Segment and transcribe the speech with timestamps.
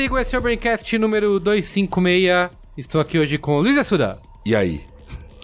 [0.00, 2.50] Olá, eu sou o Carlos Merigo, esse é o Braincast número 256.
[2.74, 4.18] Estou aqui hoje com o Luiz Assuda.
[4.46, 4.80] E aí?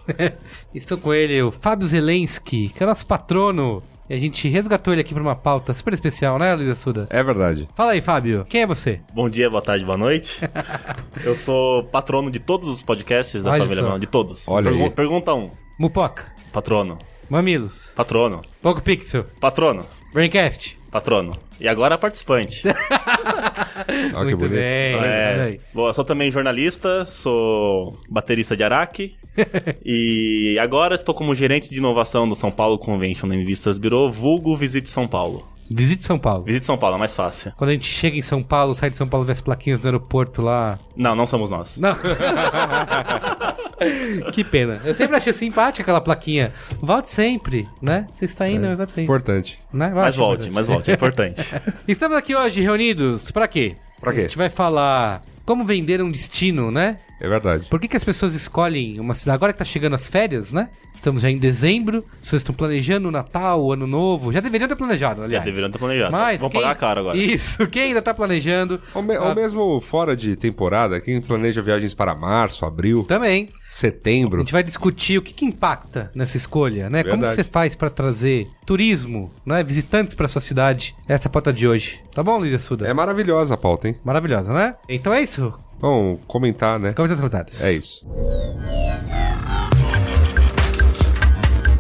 [0.75, 3.83] Estou com ele, o Fábio Zelensky, que é nosso patrono.
[4.09, 7.07] E a gente resgatou ele aqui para uma pauta super especial, né, Luiz Assuda?
[7.11, 7.69] É verdade.
[7.75, 9.01] Fala aí, Fábio, quem é você?
[9.13, 10.41] Bom dia, boa tarde, boa noite.
[11.23, 13.89] Eu sou patrono de todos os podcasts da Olha família só.
[13.89, 14.49] Brown, de todos.
[14.49, 14.91] Olha aí.
[14.91, 15.51] Pergunta um.
[15.79, 16.97] Mupoca, Patrono.
[17.29, 18.41] Mamilos, Patrono.
[18.63, 19.85] Poco Pixel, Patrono.
[20.15, 20.79] Braincast.
[20.97, 21.37] Patrono.
[21.61, 22.63] E agora participante.
[24.15, 29.15] Olha Muito bem, É, bom, eu sou também jornalista, sou baterista de Araque.
[29.85, 34.57] e agora estou como gerente de inovação do São Paulo Convention and Visitors Bureau, vulgo
[34.57, 35.47] Visite São Paulo.
[35.71, 36.45] Visite São Paulo.
[36.45, 37.53] Visite São Paulo, é mais fácil.
[37.59, 39.89] Quando a gente chega em São Paulo, sai de São Paulo, vê as plaquinhas do
[39.89, 40.79] aeroporto lá.
[40.97, 41.77] Não, não somos nós.
[41.77, 41.95] Não.
[44.33, 44.81] que pena.
[44.85, 46.53] Eu sempre achei simpática aquela plaquinha.
[46.81, 48.07] Volte sempre, né?
[48.13, 49.05] Você está indo, mas volte sempre.
[49.05, 49.59] Importante.
[49.73, 49.91] Né?
[49.95, 51.43] Mas volte, mas volte, é importante.
[51.87, 53.77] Estamos aqui hoje reunidos pra quê?
[54.01, 54.21] Pra quê?
[54.21, 56.99] A gente vai falar como vender um destino, né?
[57.19, 57.67] É verdade.
[57.71, 59.37] Por que, que as pessoas escolhem uma cidade?
[59.37, 60.69] Agora que tá chegando as férias, né?
[60.95, 64.31] Estamos já em dezembro, as pessoas estão planejando o Natal, o Ano Novo.
[64.33, 65.45] Já deveriam ter planejado, Já aliás.
[65.47, 66.13] deveriam ter planejado.
[66.13, 67.17] Mas Vão quem- pagar caro agora.
[67.17, 69.23] Isso, quem ainda tá planejando Ou, me- Ah.
[69.29, 73.47] ou mesmo fora de temporada, quem planeja viagens para março, abril, também.
[73.77, 74.39] A setembro.
[74.39, 77.03] gente vai discutir o que, que impacta nessa escolha, né?
[77.03, 77.35] Como que Verdade.
[77.35, 79.63] você faz pra trazer turismo, né?
[79.63, 80.97] Visitantes pra sua cidade.
[81.07, 82.01] Essa é a pauta de hoje.
[82.15, 82.87] Tá bom, Lídia Suda?
[82.89, 83.97] É maravilhosa a pauta, hein?
[84.03, 84.77] Maravilhosa, né?
[84.89, 85.53] Então é isso.
[85.79, 86.95] Vamos comentar, né?
[86.95, 87.63] Comenta nos comentários.
[87.63, 88.07] É isso.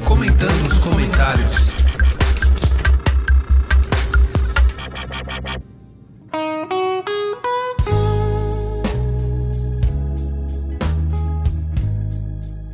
[0.04, 1.76] Comentando nos comentários.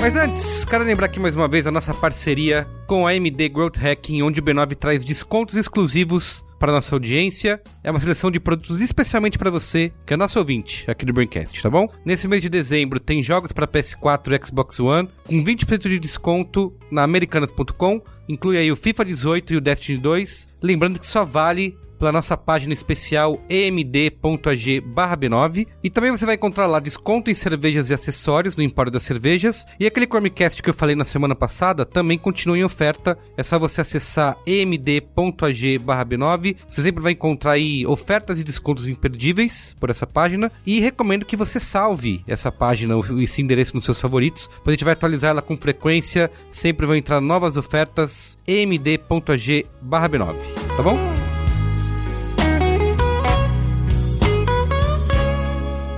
[0.02, 3.76] Mas antes, quero lembrar aqui mais uma vez a nossa parceria com a AMD Growth
[3.76, 7.62] Hacking, onde o B9 traz descontos exclusivos para nossa audiência.
[7.84, 11.62] É uma seleção de produtos especialmente para você, que é nosso ouvinte aqui do Braincast,
[11.62, 11.86] tá bom?
[12.04, 16.76] Nesse mês de dezembro tem jogos para PS4 e Xbox One com 20% de desconto
[16.90, 18.02] na americanas.com.
[18.28, 20.48] Inclui aí o FIFA 18 e o Destiny 2.
[20.60, 26.66] Lembrando que só vale pela nossa página especial emd.ag b9 e também você vai encontrar
[26.66, 29.64] lá desconto em cervejas e acessórios no Empório das Cervejas.
[29.78, 33.56] E aquele Chromecast que eu falei na semana passada também continua em oferta, é só
[33.56, 40.04] você acessar emd.ag b9 você sempre vai encontrar aí ofertas e descontos imperdíveis por essa
[40.06, 40.50] página.
[40.66, 44.84] E recomendo que você salve essa página, esse endereço nos seus favoritos, pois a gente
[44.84, 48.36] vai atualizar ela com frequência, sempre vão entrar novas ofertas.
[48.48, 51.21] emd.ag b9 tá bom?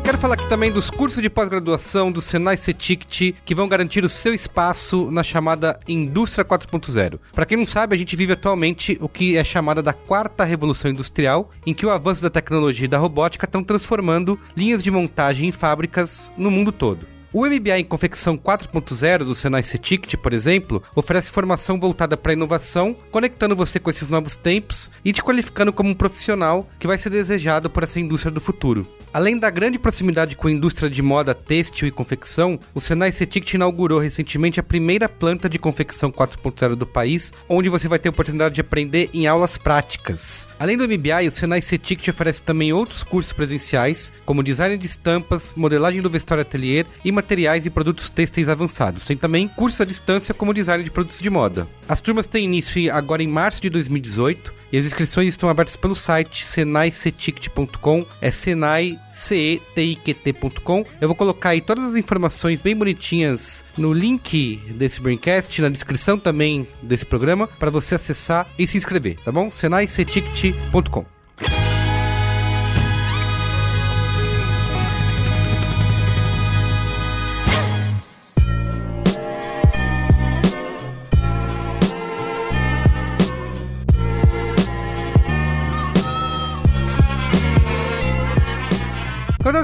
[0.04, 4.09] Quero falar aqui também dos cursos de pós-graduação do Senai CETICT que vão garantir o
[4.09, 7.19] seu espaço na chamada Indústria 4.0.
[7.32, 10.91] Para quem não sabe, a gente vive atualmente o que é chamada da quarta revolução
[10.91, 15.48] industrial, em que o avanço da tecnologia e da robótica estão transformando linhas de montagem
[15.48, 17.06] em fábricas no mundo todo.
[17.32, 22.34] O MBA em Confecção 4.0 do Senai CETICT, por exemplo, oferece formação voltada para a
[22.34, 26.98] inovação, conectando você com esses novos tempos e te qualificando como um profissional que vai
[26.98, 28.86] ser desejado por essa indústria do futuro.
[29.15, 33.55] Além da grande proximidade com a indústria de moda têxtil e confecção, o Senai CETICT
[33.55, 38.11] inaugurou recentemente a primeira planta de confecção 4.0 do país, onde você vai ter a
[38.11, 40.49] oportunidade de aprender em aulas práticas.
[40.59, 45.55] Além do MBA, o Senai CETICT oferece também outros cursos presenciais, como design de estampas,
[45.57, 49.07] modelagem do vestuário atelier e materiais e produtos têxteis avançados.
[49.07, 51.69] Tem também cursos à distância como design de produtos de moda.
[51.89, 55.95] As turmas têm início agora em março de 2018 e as inscrições estão abertas pelo
[55.95, 58.98] site senaicetict.com, é senai.com.
[61.01, 66.19] Eu vou colocar aí todas as informações bem bonitinhas no link desse Braincast, na descrição
[66.19, 69.48] também desse programa, para você acessar e se inscrever, tá bom?
[69.48, 71.07] senaicetict.com.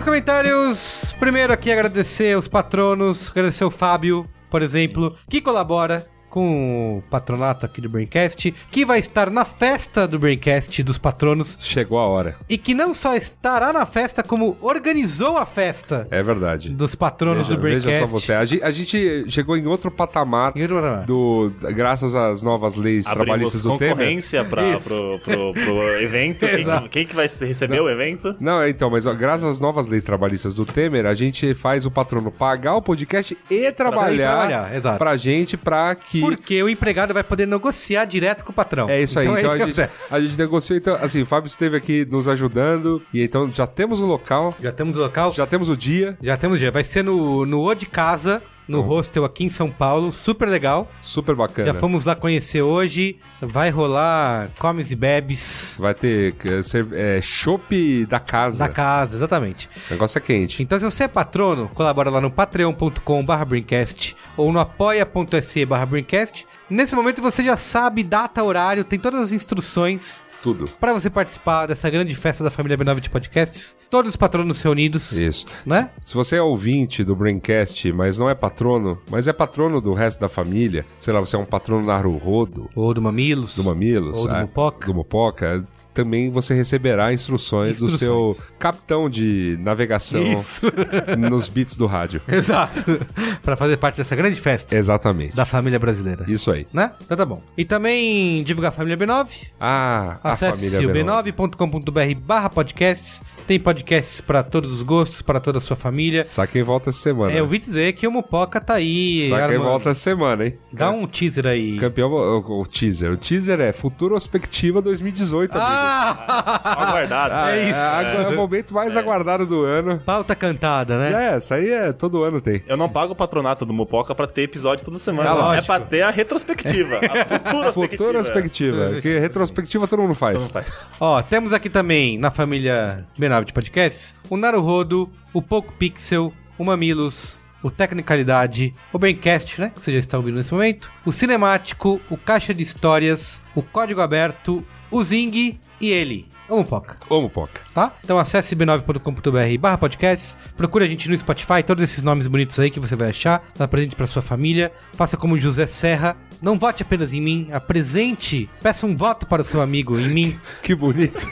[0.03, 7.11] Comentários, primeiro aqui agradecer os patronos, agradecer o Fábio, por exemplo, que colabora com o
[7.11, 12.07] patronato aqui do Braincast, que vai estar na festa do Braincast dos patronos Chegou a
[12.07, 12.37] hora.
[12.49, 16.71] e que não só estará na festa, como organizou a festa É verdade.
[16.71, 17.87] dos patronos Veja, do Braincast.
[17.89, 18.33] veja só você.
[18.35, 21.05] A gente, a gente chegou em outro patamar Em outro patamar.
[21.05, 23.95] do, graças às novas leis trabalhistas Abrimos do Temer.
[23.97, 26.41] concorrência pra, pro, pro, pro evento.
[26.47, 28.37] Quem, quem que vai receber o evento?
[28.41, 31.85] Não, é, então, mas ó, graças às novas leis trabalhistas do Temer, a gente faz
[31.87, 34.99] o patrono pagar o podcast e trabalhar, trabalhar, exato.
[34.99, 36.20] pra gente, pra que...
[36.21, 38.89] Porque o empregado vai poder negociar direto com o patrão.
[38.89, 39.27] É isso aí.
[39.27, 40.15] Então, Então, é isso a, gente, acontece.
[40.15, 40.77] a gente negociou.
[40.77, 43.03] Então, assim, o Fábio esteve aqui nos ajudando.
[43.13, 46.17] E então já temos o local, Já temos o local, já, já temos o dia.
[46.39, 46.71] temos o dia.
[46.71, 50.13] Vai ser no, no O de Casa, no hostel aqui em São Paulo.
[50.13, 50.91] Super legal.
[51.01, 51.73] Super bacana.
[51.73, 53.19] Já fomos lá conhecer hoje.
[53.41, 58.59] Vai rolar comes e bebes Vai ter é, é, chopp da casa.
[58.59, 59.69] da casa, exatamente.
[59.89, 60.63] O negócio é quente.
[60.63, 66.47] Então, se você é patrono, colabora lá no patreon.com.br Brincast ou no apoia.se Brincast.
[66.69, 70.67] Nesse momento você já sabe data, horário, tem todas as instruções Tudo.
[70.81, 73.77] para você participar dessa grande festa da família B9 de podcasts.
[73.91, 75.47] Todos os patronos reunidos, Isso.
[75.67, 75.91] né?
[76.05, 80.21] Se você é ouvinte do Braincast, mas não é patrono, mas é patrono do resto
[80.21, 83.57] da família, sei lá, você é um patrono da Rodo, Ou do Mamilos.
[83.57, 84.87] do Mamilos, Ou do ah, Mupoca.
[84.87, 88.37] do Mupoca, também você receberá instruções, do Instruções.
[88.37, 90.67] seu capitão de navegação Isso.
[91.19, 92.21] nos bits do rádio.
[92.29, 93.07] Exato.
[93.43, 95.35] para fazer parte dessa grande festa Exatamente.
[95.37, 96.25] da família brasileira.
[96.29, 96.67] Isso aí.
[96.73, 96.93] Né?
[97.03, 97.43] Então tá bom.
[97.57, 99.29] E também divulgar a família B9.
[99.61, 103.23] Ah, a Acesse família o b9.com.br barra podcasts.
[103.47, 106.23] Tem podcasts para todos os gostos, para toda a sua família.
[106.23, 107.33] Sabe quem volta essa semana?
[107.33, 109.29] É, eu ouvi dizer que o Mupoca tá aí.
[109.29, 110.59] Sabe quem volta essa semana, hein?
[110.73, 111.77] Dá um teaser aí.
[111.77, 113.11] Campeão, o, o teaser.
[113.13, 115.67] O teaser é Futurospectiva 2018, amigo.
[115.69, 116.87] Ah!
[116.89, 117.35] Aguardado.
[117.35, 118.19] Ah, é isso.
[118.21, 119.99] É, o momento mais aguardado do ano.
[119.99, 121.33] Pauta cantada, né?
[121.33, 122.63] É, isso aí é todo ano tem.
[122.69, 125.51] Eu não pago o patronato do Mupoca pra ter episódio toda semana.
[125.51, 127.01] Ah, é pra ter a retrospectiva.
[127.03, 128.91] A futura Futurospectiva.
[128.91, 130.71] Porque retrospectiva todo mundo faz.
[131.01, 136.65] Ó, temos aqui também na família B9 de podcasts o Naruhodo, o Poco Pixel, o
[136.65, 139.71] Mamilos, o Tecnicalidade, o Braincast, né?
[139.75, 144.01] Que você já está ouvindo nesse momento, o Cinemático, o Caixa de Histórias, o Código
[144.01, 146.97] Aberto, o Zing e ele, o Mupoca.
[147.09, 147.63] Ô, Mupoca.
[147.73, 147.93] tá?
[148.03, 152.71] Então acesse b9.com.br barra podcasts, procure a gente no Spotify, todos esses nomes bonitos aí
[152.71, 156.83] que você vai achar, dá presente pra sua família, faça como José Serra, não vote
[156.83, 161.27] apenas em mim, apresente, peça um voto para o seu amigo em mim, Que bonito.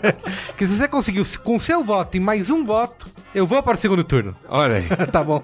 [0.56, 3.78] que se você conseguiu com seu voto e mais um voto, eu vou para o
[3.78, 4.88] segundo turno, Olha aí.
[5.10, 5.42] tá bom?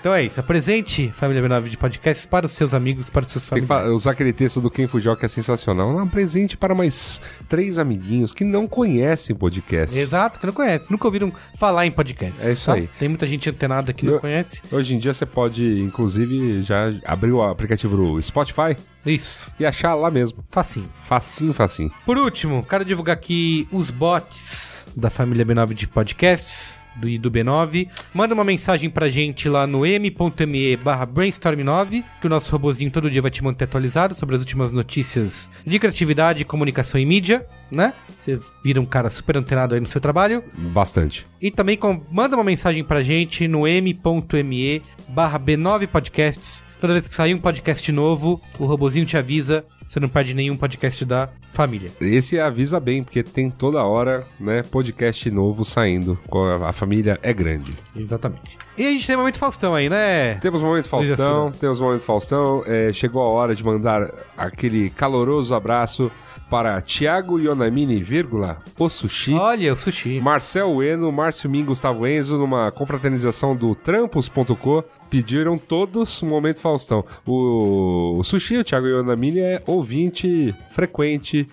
[0.00, 3.46] Então é isso, apresente Família B9 de podcasts para os seus amigos, para os seus
[3.48, 3.92] Tem que familiares.
[3.92, 5.94] fa- usar aquele texto do Ken Fujioka que é sensacional.
[5.96, 9.98] Um presente para mais três amiguinhos que não conhecem podcast.
[9.98, 12.44] Exato, que não conhece, nunca ouviram falar em podcasts.
[12.44, 12.74] É isso tá?
[12.74, 12.88] aí.
[12.98, 14.62] Tem muita gente antenada que não Eu- conhece.
[14.72, 19.94] Hoje em dia você pode, inclusive, já abrir o aplicativo do Spotify Isso, e achar
[19.94, 20.44] lá mesmo.
[20.48, 20.88] facinho.
[21.02, 21.90] Facinho, facinho.
[22.06, 27.88] Por último, quero divulgar aqui os bots da família B9 de podcasts do, do B9.
[28.14, 33.10] Manda uma mensagem pra gente lá no m.me barra brainstorm9, que o nosso robozinho todo
[33.10, 37.92] dia vai te manter atualizado sobre as últimas notícias de criatividade, comunicação e mídia, né?
[38.18, 40.44] Você vira um cara super antenado aí no seu trabalho.
[40.72, 41.26] Bastante.
[41.40, 46.64] E também com- manda uma mensagem pra gente no m.me barra B9 Podcasts.
[46.80, 49.64] Toda vez que sair um podcast novo, o robozinho te avisa.
[49.92, 51.90] Você não perde nenhum podcast da família.
[52.00, 56.18] Esse avisa bem, porque tem toda hora, né, podcast novo saindo.
[56.66, 57.74] A família é grande.
[57.94, 58.56] Exatamente.
[58.78, 60.36] E a gente tem momento Faustão aí, né?
[60.36, 62.64] Temos o Momento Faustão, temos o Momento Faustão.
[62.66, 66.10] É, chegou a hora de mandar aquele caloroso abraço
[66.52, 69.32] para Thiago Yonamini, vírgula, o Sushi.
[69.32, 70.20] Olha, o sushi.
[70.20, 77.04] Marcel Eno, Márcio Min, Gustavo Enzo, numa confraternização do Trampos.co, pediram todos o Momento Faustão.
[77.26, 81.48] O, o Sushi, o Thiago Yonamini, é ouvinte frequente,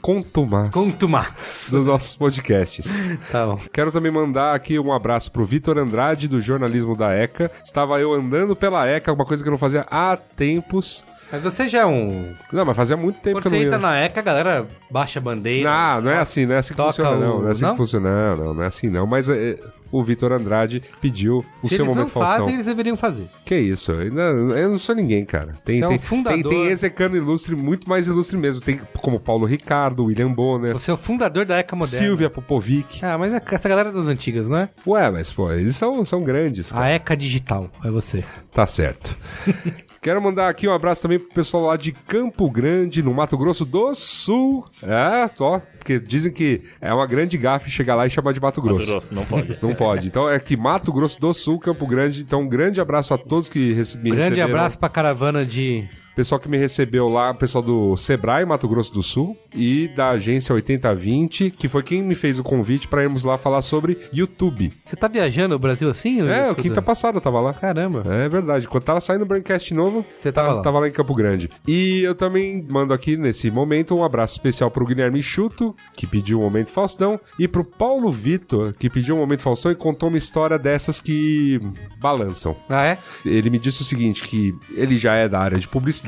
[0.00, 1.68] contumaz Conto mais.
[1.68, 2.86] dos nossos podcasts.
[3.30, 3.58] Tá bom.
[3.72, 7.50] Quero também mandar aqui um abraço pro Vitor Andrade, do jornalismo da ECA.
[7.64, 11.04] Estava eu andando pela ECA, uma coisa que eu não fazia há tempos.
[11.32, 12.34] Mas você já é um.
[12.52, 13.82] Não, mas fazia muito tempo Quando que eu você não entra ia.
[13.82, 15.68] na ECA, a galera baixa a bandeira.
[15.70, 17.38] Não, não é assim, não é assim que Toca funciona, não.
[17.38, 17.70] o- Não é assim não?
[17.70, 19.06] que funciona, não, não, não é assim, não.
[19.06, 19.58] Mas é,
[19.90, 22.38] o Vitor Andrade pediu o Se seu eles não Faustão.
[22.40, 23.28] fazem, eles deveriam fazer.
[23.46, 23.92] Que isso?
[23.92, 25.54] Eu, não, eu não sou ninguém, cara.
[25.64, 26.42] Tem, Você é um tem, fundador.
[26.42, 28.60] tem, tem execano ilustre, muito mais ilustre mesmo.
[28.60, 31.98] Tem como Paulo Ricardo, William Bonner, Você é o fundador da ECA moderna.
[32.06, 33.02] Silvia Popovic.
[33.02, 34.68] Ah, mas é essa galera das antigas, né?
[34.86, 36.72] Ué, mas pô, eles são, são grandes.
[36.72, 36.84] cara.
[36.84, 38.22] A ECA digital, é você.
[38.52, 39.16] Tá certo.
[40.02, 43.64] Quero mandar aqui um abraço também pro pessoal lá de Campo Grande, no Mato Grosso
[43.64, 44.66] do Sul.
[44.82, 48.60] É, ó, porque dizem que é uma grande gafe chegar lá e chamar de Mato
[48.60, 48.80] Grosso.
[48.80, 49.58] Mato Grosso, não pode.
[49.62, 50.08] Não pode.
[50.08, 52.20] Então é que Mato Grosso do Sul, Campo Grande.
[52.20, 54.48] Então um grande abraço a todos que rece me Grande receberam.
[54.50, 59.02] abraço pra caravana de pessoal que me recebeu lá, pessoal do Sebrae, Mato Grosso do
[59.02, 63.36] Sul, e da agência 8020, que foi quem me fez o convite para irmos lá
[63.38, 64.72] falar sobre YouTube.
[64.84, 66.20] Você tá viajando o Brasil assim?
[66.28, 67.52] É, o quinta passada eu tava lá.
[67.54, 68.04] Caramba.
[68.06, 68.68] É verdade.
[68.68, 70.62] Quando tava saindo o Braincast novo, Você tava lá.
[70.62, 71.50] tava lá em Campo Grande.
[71.66, 76.38] E eu também mando aqui, nesse momento, um abraço especial pro Guilherme Chuto, que pediu
[76.38, 80.18] um Momento Faustão, e pro Paulo Vitor, que pediu um Momento Faustão e contou uma
[80.18, 81.60] história dessas que
[82.00, 82.56] balançam.
[82.68, 82.98] Ah, é?
[83.24, 86.01] Ele me disse o seguinte, que ele já é da área de publicidade,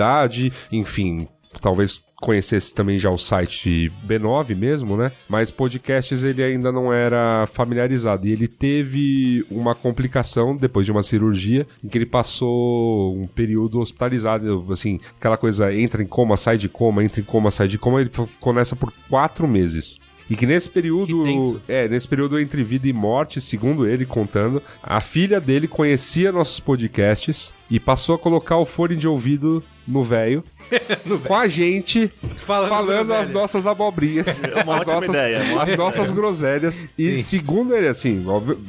[0.70, 1.28] enfim,
[1.60, 5.12] talvez conhecesse também já o site B9 mesmo, né?
[5.28, 8.26] Mas podcasts ele ainda não era familiarizado.
[8.26, 13.78] E ele teve uma complicação depois de uma cirurgia, em que ele passou um período
[13.78, 17.78] hospitalizado, assim, aquela coisa entra em coma, sai de coma, entra em coma, sai de
[17.78, 19.98] coma, ele ficou nessa por quatro meses.
[20.28, 24.62] E que nesse período, Que é, nesse período entre vida e morte, segundo ele contando,
[24.82, 30.02] a filha dele conhecia nossos podcasts e passou a colocar o fone de ouvido no
[30.02, 30.42] velho
[31.26, 36.12] com a gente Falando falando, as nossas abobrinhas, uma as ótima nossas, ideia, as nossas
[36.12, 36.88] groselhas.
[36.96, 37.22] E Sim.
[37.22, 38.24] segundo ele, assim,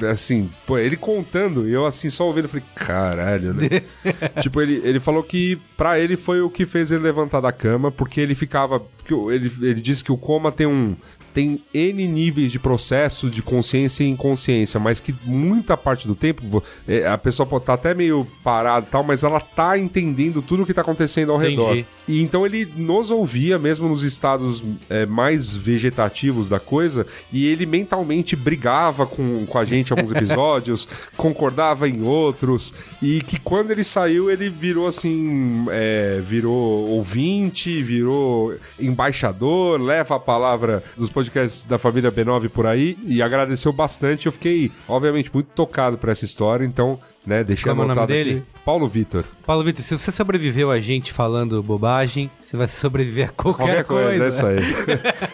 [0.10, 3.68] assim, pô, ele contando, e eu assim, só ouvindo, eu falei, caralho, né?
[4.42, 7.92] tipo, ele, ele falou que pra ele foi o que fez ele levantar da cama,
[7.92, 8.82] porque ele ficava.
[9.10, 10.96] Ele, ele disse que o coma tem um.
[11.36, 16.64] Tem N níveis de processos de consciência e inconsciência, mas que muita parte do tempo
[16.88, 20.64] é, a pessoa pode estar até meio parada e tal, mas ela tá entendendo tudo
[20.64, 21.62] o que tá acontecendo ao Entendi.
[21.62, 21.86] redor.
[22.08, 27.66] E então ele nos ouvia, mesmo nos estados é, mais vegetativos da coisa, e ele
[27.66, 30.88] mentalmente brigava com, com a gente em alguns episódios,
[31.18, 38.56] concordava em outros, e que quando ele saiu, ele virou assim: é, virou ouvinte, virou
[38.80, 41.25] embaixador, leva a palavra dos podcasts
[41.68, 44.26] da família B9 por aí, e agradeceu bastante.
[44.26, 48.00] Eu fiquei, obviamente, muito tocado por essa história, então, né, deixei Como é o nome
[48.00, 48.32] anotado dele?
[48.40, 48.62] aqui.
[48.66, 49.24] Paulo Vitor.
[49.46, 53.84] Paulo Vitor, se você sobreviveu a gente falando bobagem, você vai sobreviver a qualquer, Qualquer
[53.84, 54.60] coisa, é isso aí.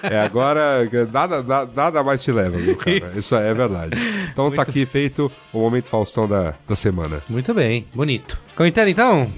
[0.03, 3.07] é, agora nada, nada, nada mais te leva, viu, cara?
[3.15, 3.91] Isso, é verdade.
[4.31, 7.21] Então tá aqui feito o momento Faustão da, da semana.
[7.29, 8.39] Muito bem, bonito.
[8.55, 9.31] Comentário então?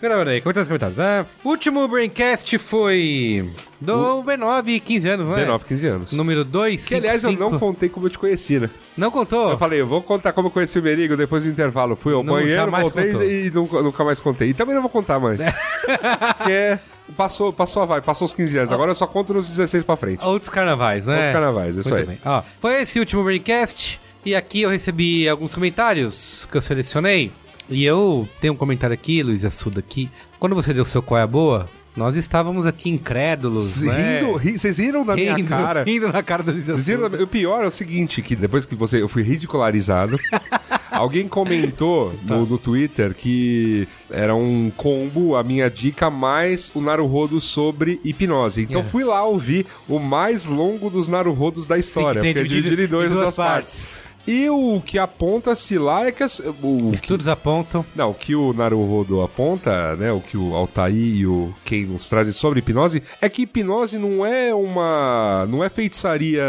[0.00, 0.98] Pera aí, comentários, comentários.
[0.98, 3.48] Ah, último Braincast foi
[3.80, 5.40] do B9, 15 anos, não é?
[5.40, 6.12] 19, 15 anos.
[6.12, 8.68] Número 2, Que, aliás, eu não contei como eu te conheci, né?
[8.96, 9.50] Não contou?
[9.50, 11.96] Eu falei, eu vou contar como eu conheci o Merigo depois do intervalo.
[11.96, 13.30] Fui ao Não, banheiro, jamais voltei contou.
[13.30, 14.48] e nunca, nunca mais contei.
[14.50, 15.40] E também não vou contar mais.
[16.38, 16.78] Porque é,
[17.16, 18.72] passou, passou a vai, passou os 15 anos.
[18.72, 20.24] Agora eu só conto nos 16 pra frente.
[20.24, 21.14] Outros carnavais, né?
[21.14, 22.06] Outros carnavais, isso Muito aí.
[22.06, 22.18] bem.
[22.24, 27.32] Ó, foi esse último Braincast e aqui eu recebi alguns comentários que eu selecionei.
[27.68, 30.10] E eu tenho um comentário aqui, Luiz Assuda, aqui.
[30.38, 34.20] Quando você deu seu qual é a boa, nós estávamos aqui incrédulos, né?
[34.20, 35.82] Rindo, ri- vocês riram da minha rindo, cara.
[35.84, 36.90] rindo na cara do Luiz Vocês?
[37.00, 37.22] Assuda.
[37.22, 40.18] O pior é o seguinte, que depois que você eu fui ridicularizado,
[40.90, 42.36] alguém comentou Tá.
[42.36, 48.62] no, no Twitter que era um combo, a minha dica, mais o Naruhodo sobre hipnose.
[48.62, 48.84] Então É.
[48.84, 52.86] fui lá ouvir o mais longo dos Naruhodos da história, tem porque é dividido em
[52.86, 54.02] dois, em duas duas partes.
[54.26, 56.22] E o que aponta-se lá é que...
[56.22, 57.84] as- o, Estudos apontam.
[57.94, 62.08] não, o que o Naruhodo aponta, né, o que o Altair e o Ken nos
[62.08, 65.46] trazem sobre hipnose, é que hipnose não é uma...
[65.48, 66.42] não é feitiçaria,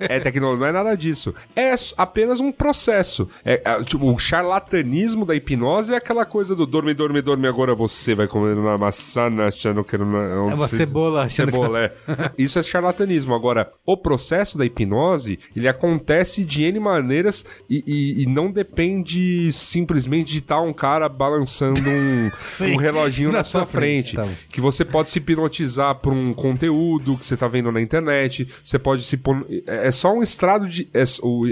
[0.00, 1.34] é tecnologia, não é nada disso.
[1.56, 3.28] É apenas um processo.
[3.44, 7.74] É, é, tipo, o charlatanismo da hipnose é aquela coisa do dorme, dorme, dorme, agora
[7.74, 9.96] você vai comer uma maçã achando que...
[9.98, 10.16] Não,
[10.50, 11.92] É uma cebola achando que- Cebola, é.
[12.38, 13.34] Isso é charlatanismo.
[13.34, 19.50] Agora, o processo da hipnose, ele acontece de N maneiras e, e- e não depende
[19.52, 22.30] simplesmente de estar um cara balançando um,
[22.72, 24.28] um reloginho na, na sua frente, frente.
[24.28, 24.34] tá.
[24.50, 28.46] Que você pode se hipnotizar por um conteúdo que você tá vendo na internet.
[28.62, 29.46] Você pode se pôr...
[29.66, 30.86] É é só um estado de...
[30.92, 31.02] é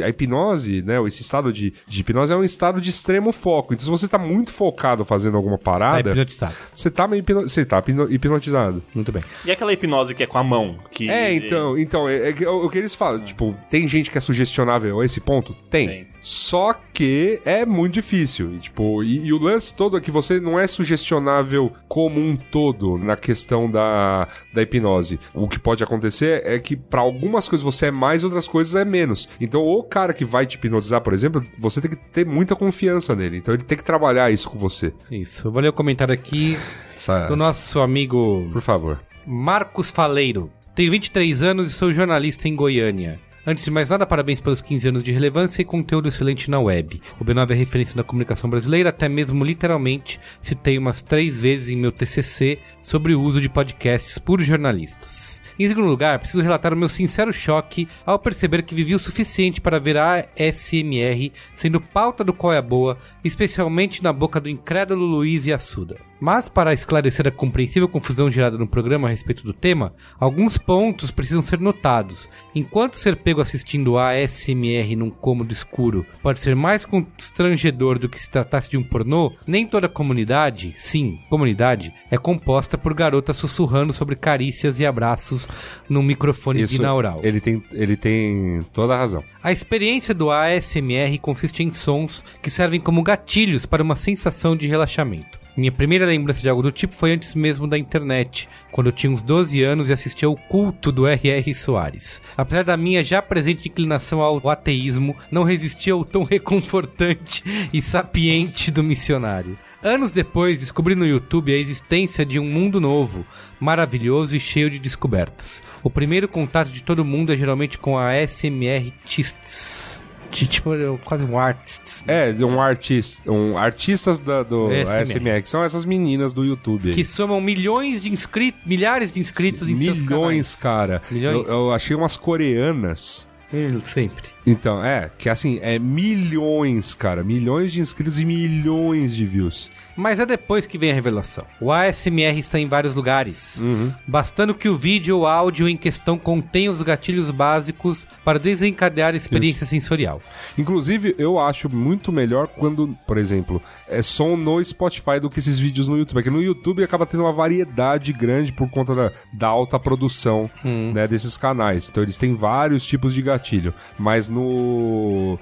[0.04, 1.00] a hipnose, né?
[1.06, 3.72] Esse estado de, de hipnose é um estado de extremo foco.
[3.72, 6.10] Então, se você tá muito focado fazendo alguma Tá parada...
[6.10, 6.54] hipnotizado.
[6.74, 8.82] você tá, meio hipno- você tá hipno- hipnotizado.
[8.94, 9.22] Muito bem.
[9.44, 10.76] E aquela hipnose que é com a mão?
[10.90, 14.10] Que É, então, então é, é que- o, o que eles falam, tipo, tem gente
[14.10, 15.45] que é sugestionável a esse ponto?
[15.54, 15.88] Tem.
[15.88, 16.06] Tem.
[16.20, 18.54] Só que é muito difícil.
[18.54, 22.34] E, tipo, e, e o lance todo é que você não é sugestionável como um
[22.36, 25.20] todo na questão da, da hipnose.
[25.32, 28.84] O que pode acontecer é que pra algumas coisas você é mais, outras coisas é
[28.84, 29.28] menos.
[29.40, 33.14] Então, o cara que vai te hipnotizar, por exemplo, você tem que ter muita confiança
[33.14, 33.36] nele.
[33.38, 34.92] Então, ele tem que trabalhar isso com você.
[35.10, 35.46] Isso.
[35.46, 36.56] Eu vou ler o comentário aqui
[36.96, 39.00] Essa- do nosso amigo Por favor.
[39.24, 40.50] Marcos Faleiro.
[40.74, 43.18] Tenho 23 anos e sou jornalista em Goiânia.
[43.48, 47.00] Antes de mais nada, parabéns pelos 15 anos de relevância e conteúdo excelente na web.
[47.20, 51.76] O B9 é referência da comunicação brasileira, até mesmo literalmente citei umas três vezes em
[51.76, 55.40] meu TCC sobre o uso de podcasts por jornalistas.
[55.58, 59.58] Em segundo lugar, preciso relatar o meu sincero choque ao perceber que vivi o suficiente
[59.58, 65.06] para ver a ASMR sendo pauta do qual é boa, especialmente na boca do incrédulo
[65.06, 65.96] Luiz Assuda.
[66.20, 71.10] Mas para esclarecer a compreensível confusão gerada no programa a respeito do tema, alguns pontos
[71.10, 72.28] precisam ser notados.
[72.54, 78.18] Enquanto ser pego assistindo a ASMR num cômodo escuro pode ser mais constrangedor do que
[78.18, 83.92] se tratasse de um pornô, nem toda comunidade, sim, comunidade, é composta por garotas sussurrando
[83.92, 85.45] sobre carícias e abraços
[85.88, 87.20] num microfone Isso, binaural.
[87.22, 89.22] ele tem, ele tem toda a razão.
[89.42, 94.66] A experiência do ASMR consiste em sons que servem como gatilhos para uma sensação de
[94.66, 95.46] relaxamento.
[95.56, 99.10] Minha primeira lembrança de algo do tipo foi antes mesmo da internet, quando eu tinha
[99.10, 101.54] uns 12 anos e assistia ao culto do R.R.
[101.54, 102.20] Soares.
[102.36, 108.70] Apesar da minha já presente inclinação ao ateísmo, não resistia ao tom reconfortante e sapiente
[108.70, 109.56] do missionário.
[109.86, 113.24] Anos depois, descobri no YouTube a existência de um mundo novo,
[113.60, 115.62] maravilhoso e cheio de descobertas.
[115.80, 120.04] O primeiro contato de todo mundo é geralmente com a SMR Tists.
[120.28, 120.70] De, tipo,
[121.04, 122.02] quase um artist.
[122.08, 125.00] É, um artista, um artistas da, do ASMR.
[125.02, 126.88] ASMR, que são essas meninas do YouTube.
[126.88, 126.94] aí.
[126.94, 131.00] Que somam milhões de inscritos, milhares de inscritos em seus Milhões, cara.
[131.12, 131.46] Milhões?
[131.48, 133.25] Eu, eu achei umas coreanas.
[133.50, 133.88] Canais.
[133.88, 134.36] Sempre.
[134.46, 137.24] Então, é, que assim, é milhões, cara.
[137.24, 139.70] Milhões de inscritos e milhões de views.
[139.96, 141.44] Mas é depois que vem a revelação.
[141.60, 143.62] O ASMR está em vários lugares,
[144.06, 149.16] bastando que o vídeo ou áudio em questão contenha os gatilhos básicos para desencadear a
[149.16, 150.20] experiência sensorial.
[150.58, 155.58] Inclusive, eu acho muito melhor quando, por exemplo, é som no Spotify do que esses
[155.58, 156.16] vídeos no YouTube.
[156.16, 160.50] Porque no YouTube acaba tendo uma variedade grande por conta da, da alta produção
[160.92, 161.88] né, desses canais.
[161.88, 163.72] Então eles têm vários tipos de gatilho.
[163.98, 165.38] Mas no.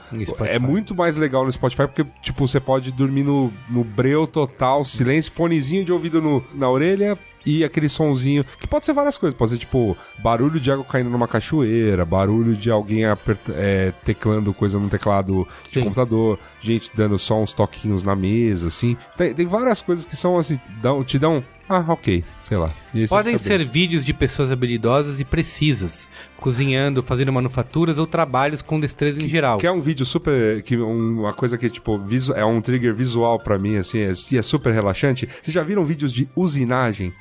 [0.47, 4.85] É muito mais legal no Spotify porque, tipo, você pode dormir no, no breu total,
[4.85, 7.19] silêncio, fonezinho de ouvido no, na orelha.
[7.47, 11.11] E aquele sonzinho, que pode ser várias coisas, pode ser tipo barulho de água caindo
[11.11, 15.83] numa cachoeira, barulho de alguém aperta- é, teclando coisa no teclado de Sim.
[15.83, 18.97] computador, gente dando só uns toquinhos na mesa, assim.
[19.15, 21.45] Tem, tem várias coisas que são assim, dão, te dão.
[21.68, 22.75] Ah, ok, sei lá.
[23.09, 29.23] Podem ser vídeos de pessoas habilidosas e precisas, cozinhando, fazendo manufaturas ou trabalhos com destreza
[29.25, 29.59] em geral.
[29.59, 30.62] Que é um vídeo super.
[30.62, 34.12] Que um- uma coisa que, tipo, visu- é um trigger visual pra mim, assim, é,
[34.31, 35.27] e é super relaxante.
[35.42, 37.12] Vocês já viram vídeos de usinagem?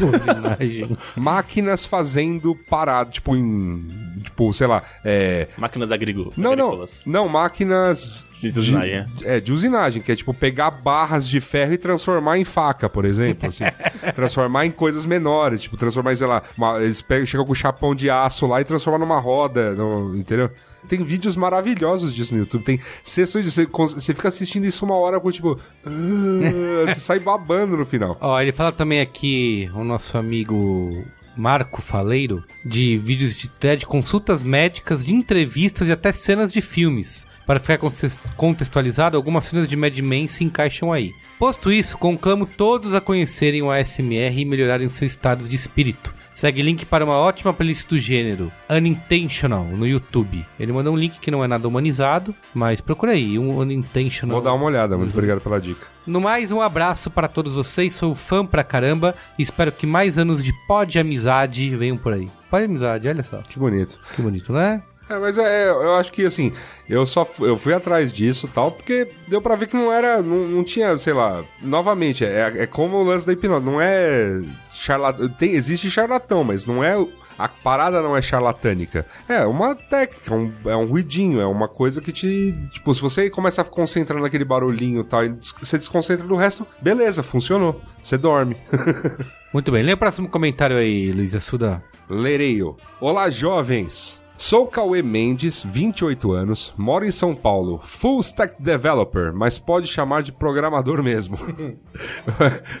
[0.00, 0.96] Usinagem.
[1.16, 3.86] Máquinas fazendo parado, tipo, em.
[4.22, 4.82] Tipo, sei lá.
[5.04, 5.48] É.
[5.56, 6.36] Máquinas agrícolas.
[6.36, 6.66] Não, não.
[6.66, 7.02] agrícolas.
[7.06, 8.24] Não, máquinas.
[8.42, 12.44] De usinagem, é, de usinagem, que é tipo pegar barras de ferro e transformar em
[12.44, 13.46] faca, por exemplo.
[13.46, 13.64] Assim.
[14.16, 17.94] transformar em coisas menores, tipo, transformar, em, sei lá, uma- eles pegam, chegam com chapão
[17.94, 20.50] de aço lá e transformam numa roda, no- entendeu?
[20.88, 22.64] Tem vídeos maravilhosos disso no YouTube.
[22.64, 23.50] Tem sessões de.
[23.50, 25.58] Você, fica assistindo isso uma hora com tipo.
[25.84, 28.16] "Ah", você sai babando no final.
[28.20, 31.04] Ó, ele fala também aqui, o nosso amigo
[31.36, 37.26] Marco Faleiro, de vídeos de, de consultas médicas, de entrevistas e até cenas de filmes.
[37.46, 37.78] Para ficar
[38.36, 41.12] contextualizado, algumas cenas de Mad Men se encaixam aí.
[41.38, 46.14] Posto isso, conclamo todos a conhecerem o ASMR e melhorarem seus estados de espírito.
[46.34, 50.46] Segue link para uma ótima playlist do gênero, Unintentional, no YouTube.
[50.58, 54.36] Ele mandou um link que não é nada humanizado, mas procura aí, um Unintentional.
[54.36, 55.86] Vou dar uma olhada, muito obrigado pela dica.
[56.06, 57.94] No mais, um abraço para todos vocês.
[57.94, 62.28] Sou fã pra caramba e espero que mais anos de pod amizade venham por aí.
[62.50, 63.38] Pod amizade, olha só.
[63.42, 63.98] Que bonito.
[64.16, 64.82] Que bonito, né?
[65.10, 66.52] É, mas é, eu acho que assim,
[66.88, 70.22] eu só eu fui atrás disso e tal, porque deu pra ver que não era,
[70.22, 74.40] não, não tinha, sei lá, novamente, é, é como o lance da hipnose, não é
[74.70, 76.94] charlatão, tem, existe charlatão, mas não é,
[77.36, 82.00] a parada não é charlatânica, é uma técnica, um- é um ruidinho, é uma coisa
[82.00, 85.76] que te, tipo, se você começa a concentrar naquele barulhinho e tal, e des- você
[85.76, 88.56] desconcentra do resto, beleza, funcionou, você dorme.
[89.52, 91.82] Muito bem, lê o próximo comentário aí, Luiz Assuda.
[92.08, 92.76] Lereio.
[93.00, 94.19] Olá, jovens.
[94.42, 100.22] Sou Cauê Mendes, 28 anos, moro em São Paulo, full stack developer, mas pode chamar
[100.22, 101.38] de programador mesmo.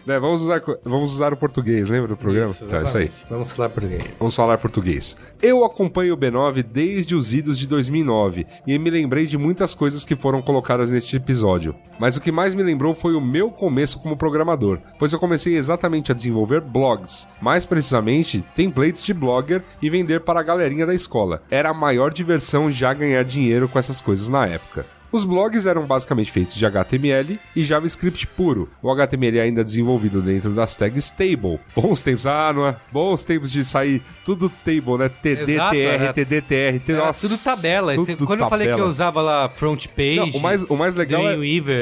[0.06, 2.52] Né, vamos, usar, vamos usar o português, lembra do programa?
[2.54, 3.10] tá, isso aí.
[3.28, 4.04] Vamos falar português.
[4.18, 5.16] Vamos falar português.
[5.42, 10.04] Eu acompanho o B9 desde os idos de 2009 e me lembrei de muitas coisas
[10.04, 11.74] que foram colocadas neste episódio.
[11.98, 15.56] Mas o que mais me lembrou foi o meu começo como programador, pois eu comecei
[15.56, 20.94] exatamente a desenvolver blogs, mais precisamente templates de blogger e vender para a galerinha da
[20.94, 21.42] escola.
[21.50, 24.86] Era a maior diversão já ganhar dinheiro com essas coisas na época.
[25.12, 28.68] Os blogs eram basicamente feitos de HTML e JavaScript puro.
[28.82, 31.58] O HTML ainda desenvolvido dentro das tags table.
[31.74, 32.76] Bons tempos, ah, não é?
[32.92, 35.08] Bons tempos de sair tudo table, né?
[35.08, 37.94] TD, Exato, TR, era- TD, TR, Era nossa, tudo tabela.
[37.94, 38.90] Tudo Quando eu falei que eu tabela.
[38.90, 40.16] usava lá front page.
[40.16, 41.34] Não, o mais, o mais legal, é,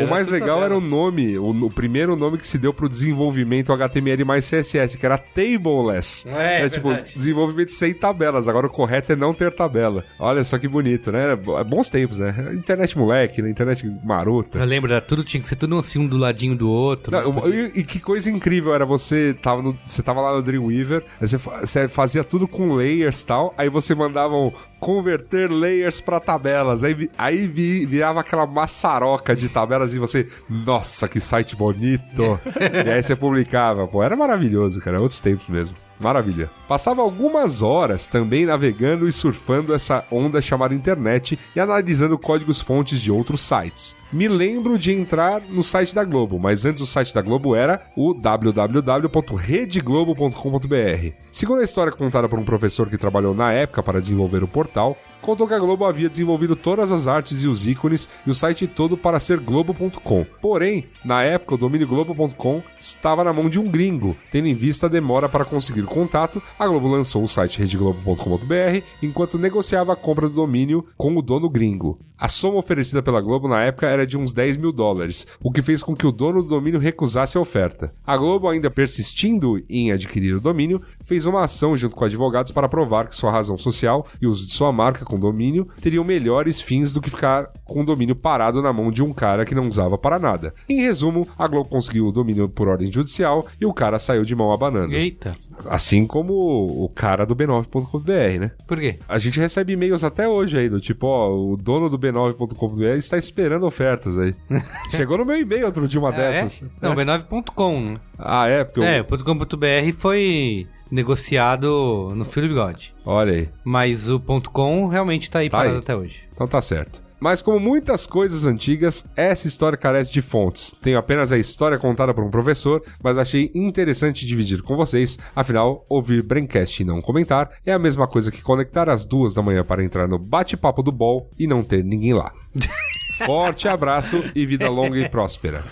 [0.05, 0.87] o mais legal era tabela.
[0.87, 5.05] o nome, o, o primeiro nome que se deu pro desenvolvimento HTML mais CSS, que
[5.05, 6.27] era tableless.
[6.29, 7.13] É, É, tipo, verdade.
[7.15, 8.49] desenvolvimento sem tabelas.
[8.49, 10.05] Agora o correto é não ter tabela.
[10.19, 11.33] Olha só que bonito, né?
[11.33, 12.35] É bo- é bons tempos, né?
[12.55, 13.51] Internet moleque, né?
[13.51, 14.59] Internet marota.
[14.59, 17.13] Eu lembro, era tudo tinha que ser tudo assim, um do ladinho do outro.
[17.13, 20.43] Não, uma- e, e que coisa incrível era você tava, no, você tava lá no
[20.43, 25.51] Dreamweaver, aí você, você fazia tudo com layers e tal, aí você mandava um converter
[25.51, 31.21] layers pra tabelas, aí, aí vi- virava aquela maçaroca de tabelas e você, nossa, que
[31.21, 32.39] site bonito.
[32.87, 35.77] e aí você publicava, pô, era maravilhoso, cara, outros tempos mesmo.
[36.01, 36.51] Maravilha.
[36.69, 43.01] Passava algumas horas também navegando e surfando essa onda chamada internet e analisando códigos fontes
[43.01, 43.97] de outros sites.
[44.13, 47.83] Me lembro de entrar no site da Globo, mas antes o site da Globo era
[47.97, 51.13] o www.redeglobo.com.br.
[51.33, 54.97] Segundo a história contada por um professor que trabalhou na época para desenvolver o portal,
[55.21, 58.67] contou que a Globo havia desenvolvido todas as artes e os ícones e o site
[58.67, 60.25] todo para ser globo.com.
[60.41, 64.17] Porém, na época o domínio globo.com estava na mão de um gringo.
[64.31, 68.83] Tendo em vista a demora para conseguir o contato, a Globo lançou o site redeglobo.com.br
[69.03, 71.99] enquanto negociava a compra do domínio com o dono gringo.
[72.21, 75.63] A soma oferecida pela Globo na época era de uns 10 mil dólares, o que
[75.63, 77.93] fez com que o dono do domínio recusasse a oferta.
[78.05, 82.69] A Globo, ainda persistindo em adquirir o domínio, fez uma ação junto com advogados para
[82.69, 86.93] provar que sua razão social e uso de sua marca com domínio teriam melhores fins
[86.93, 89.97] do que ficar com o domínio parado na mão de um cara que não usava
[89.97, 90.53] para nada.
[90.69, 94.35] Em resumo, a Globo conseguiu o domínio por ordem judicial e o cara saiu de
[94.35, 94.93] mão abanando.
[94.93, 95.37] Eita.
[95.67, 98.51] Assim como o cara do b9.com.br, né?
[98.67, 98.99] Por quê?
[99.09, 103.17] A gente recebe e-mails até hoje aí, do tipo, ó, o dono do b9.com.br está
[103.19, 104.35] esperando ofertas aí.
[104.91, 106.63] Chegou no meu e-mail outro dia uma Ah, dessas.
[106.63, 106.67] É?
[106.81, 107.81] Não, b9.com.
[107.81, 107.97] né?
[108.19, 108.65] Ah, é?
[108.65, 108.85] Porque eu...
[108.85, 112.95] É, .com.br foi negociado no fio do bigode.
[113.05, 113.49] Olha aí.
[113.65, 114.21] Mas o
[114.53, 115.81] .com realmente tá aí Tá parado aí.
[115.81, 116.23] até hoje.
[116.33, 117.03] Então tá certo.
[117.21, 120.75] Mas como muitas coisas antigas, essa história carece de fontes.
[120.81, 125.19] Tenho apenas a história contada por um professor, mas achei interessante dividir com vocês.
[125.35, 129.43] Afinal, ouvir Braincast e não comentar é a mesma coisa que conectar às duas da
[129.43, 132.33] manhã para entrar no bate-papo do Ball e não ter ninguém lá.
[133.25, 135.63] Forte abraço e vida longa e próspera.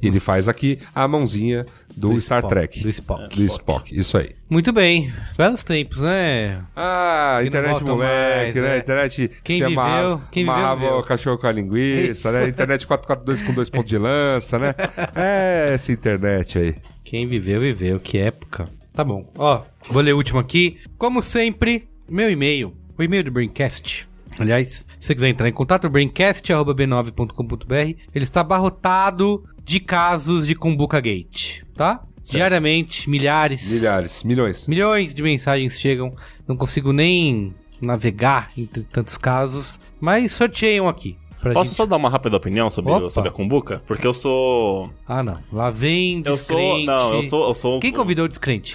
[0.00, 1.64] E ele faz aqui a mãozinha
[1.96, 2.80] do, Star Spock, Trek.
[2.82, 3.36] do Spock.
[3.36, 4.30] Do Spock, isso aí.
[4.50, 5.12] Muito bem.
[5.36, 6.60] Belos tempos, né?
[6.74, 8.60] Ah, Que internet moleque, mais, né?
[8.62, 8.78] né?
[8.78, 10.98] Internet Quem se viveu- amarrava, quem viveu, amarrava viveu.
[10.98, 12.48] o cachorro com a linguiça, né?
[12.48, 14.74] Internet 442 com dois pontos de lança, né?
[15.14, 16.74] É, essa internet aí.
[17.04, 18.00] Quem viveu, viveu.
[18.00, 18.68] Que época.
[18.92, 19.30] Tá bom.
[19.36, 20.78] Ó, vou ler o último aqui.
[20.98, 22.74] Como sempre, meu e-mail.
[22.98, 24.08] O e-mail do Braincast.
[24.38, 27.74] Aliás, se você quiser entrar em contato, braincast.b9.com.br.
[28.14, 32.02] Ele está abarrotado de casos de Kumbuka Gate, tá?
[32.22, 33.70] Diariamente, milhares.
[33.70, 34.66] Milhares, milhões.
[34.66, 36.12] Milhões de mensagens chegam.
[36.48, 39.78] Não consigo nem navegar entre tantos casos.
[40.00, 41.18] Mas sorteiam aqui.
[41.52, 43.10] Posso gente- só dar uma rápida opinião sobre, Opa.
[43.10, 43.82] sobre a Kumbuka?
[43.86, 44.90] Porque eu sou.
[45.06, 45.34] Ah, não.
[45.52, 46.86] Lá vem Eu descrente.
[46.86, 46.86] sou.
[46.86, 47.48] Não, eu sou.
[47.48, 48.74] Eu sou, Quem convidou o descrente?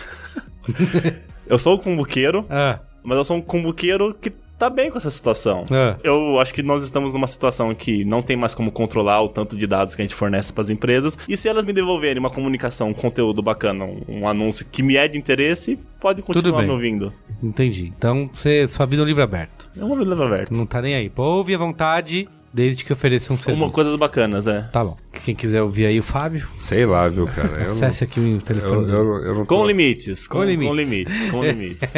[1.47, 5.09] eu sou o cumbuqueiro, Ah, mas eu sou um cumbuqueiro que tá bem com essa
[5.09, 5.65] situação.
[5.71, 5.95] ah.
[6.03, 9.55] Eu acho que nós estamos numa situação que não tem mais como controlar o tanto
[9.57, 11.17] de dados que a gente fornece para as empresas.
[11.27, 14.97] E se elas me devolverem uma comunicação, um conteúdo bacana, um, um anúncio que me
[14.97, 16.67] é de interesse, pode continuar bem.
[16.67, 17.13] me ouvindo.
[17.41, 17.91] Entendi.
[17.97, 19.69] Então, você, sua vida é um livro aberto.
[19.77, 20.53] É uma livro aberto.
[20.53, 21.09] Não tá nem aí.
[21.09, 23.63] Pô, ouve à vontade, desde que ofereça um serviço.
[23.63, 24.63] Uma coisas bacanas, é.
[24.63, 24.97] Tá bom.
[25.23, 27.47] Quem quiser ouvir aí o Fábio, Sei lá, viu, cara?
[27.59, 28.91] Eu não, acesse aqui o eu, telefone.
[28.91, 29.55] eu, eu não tô...
[29.55, 30.27] Com limites.
[30.27, 30.75] Com, Com com limites.
[30.75, 31.31] limites.
[31.31, 31.93] Com limites.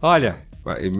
[0.00, 0.36] Olha,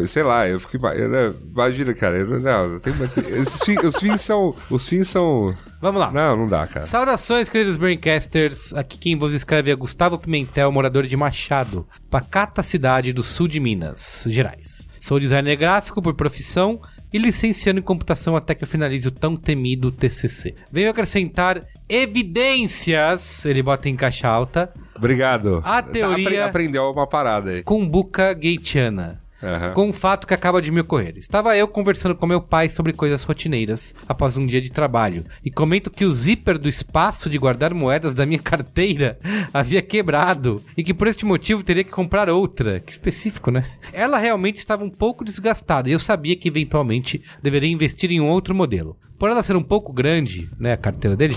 [0.06, 0.76] Sei lá, eu fico.
[0.76, 2.16] ima- eu Imagina, cara.
[2.16, 2.92] Eu, não, tem,
[3.40, 4.54] esses fi- os fins são.
[4.68, 5.54] Os fins são.
[5.80, 6.10] vamos lá.
[6.10, 6.84] Não, não dá, cara.
[6.84, 8.74] Saudações, queridos Braincasters.
[8.74, 13.60] Aqui quem vos escreve é Gustavo Pimentel, morador de Machado, pacata cidade do sul de
[13.60, 14.88] Minas Gerais.
[14.98, 16.80] Sou designer gráfico por profissão
[17.12, 20.54] e licenciando em computação até que eu finalize o tão temido TCC.
[20.72, 25.60] Venho acrescentar evidências, ele bota em caixa alta, Obrigado.
[25.64, 27.62] A teoria- Apre- Aprendeu uma parada aí.
[27.62, 29.20] cumbuca gaitiana.
[29.42, 29.72] Aham.
[29.72, 31.14] Com um fato que acaba de me ocorrer.
[31.16, 35.50] Estava eu conversando com meu pai sobre coisas rotineiras após um dia de trabalho e
[35.50, 39.18] comento que o zíper do espaço de guardar moedas da minha carteira
[39.52, 42.80] havia quebrado e que por este motivo teria que comprar outra.
[42.80, 43.66] Que específico, né?
[43.92, 48.28] Ela realmente estava um pouco desgastada e eu sabia que eventualmente deveria investir em um
[48.28, 48.96] outro modelo.
[49.18, 51.36] Por ela ser um pouco grande, né, a carteira dele,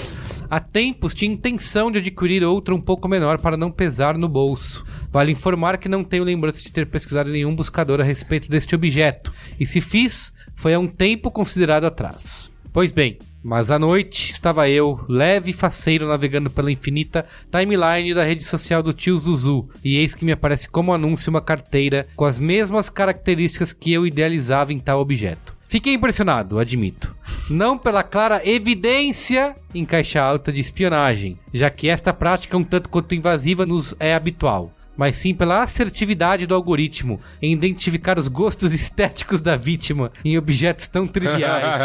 [0.49, 4.83] há tempos tinha intenção de adquirir outra um pouco menor para não pesar no bolso.
[5.15, 9.31] Vale informar que não tenho lembrança de ter pesquisado nenhum buscador a respeito deste objeto.
[9.57, 12.51] E se fiz, foi há um tempo considerado atrás.
[12.73, 18.25] Pois bem, mas à noite estava eu, leve e faceiro, navegando pela infinita timeline da
[18.25, 22.25] rede social do tio Zuzu, e eis que me aparece como anúncio uma carteira com
[22.25, 25.55] as mesmas características que eu idealizava em tal objeto.
[25.65, 27.15] Fiquei impressionado, admito.
[27.49, 32.89] Não pela clara evidência em caixa alta de espionagem, já que esta prática um tanto
[32.89, 38.73] quanto invasiva nos é habitual, mas sim pela assertividade do algoritmo em identificar os gostos
[38.73, 41.79] estéticos da vítima em objetos tão triviais.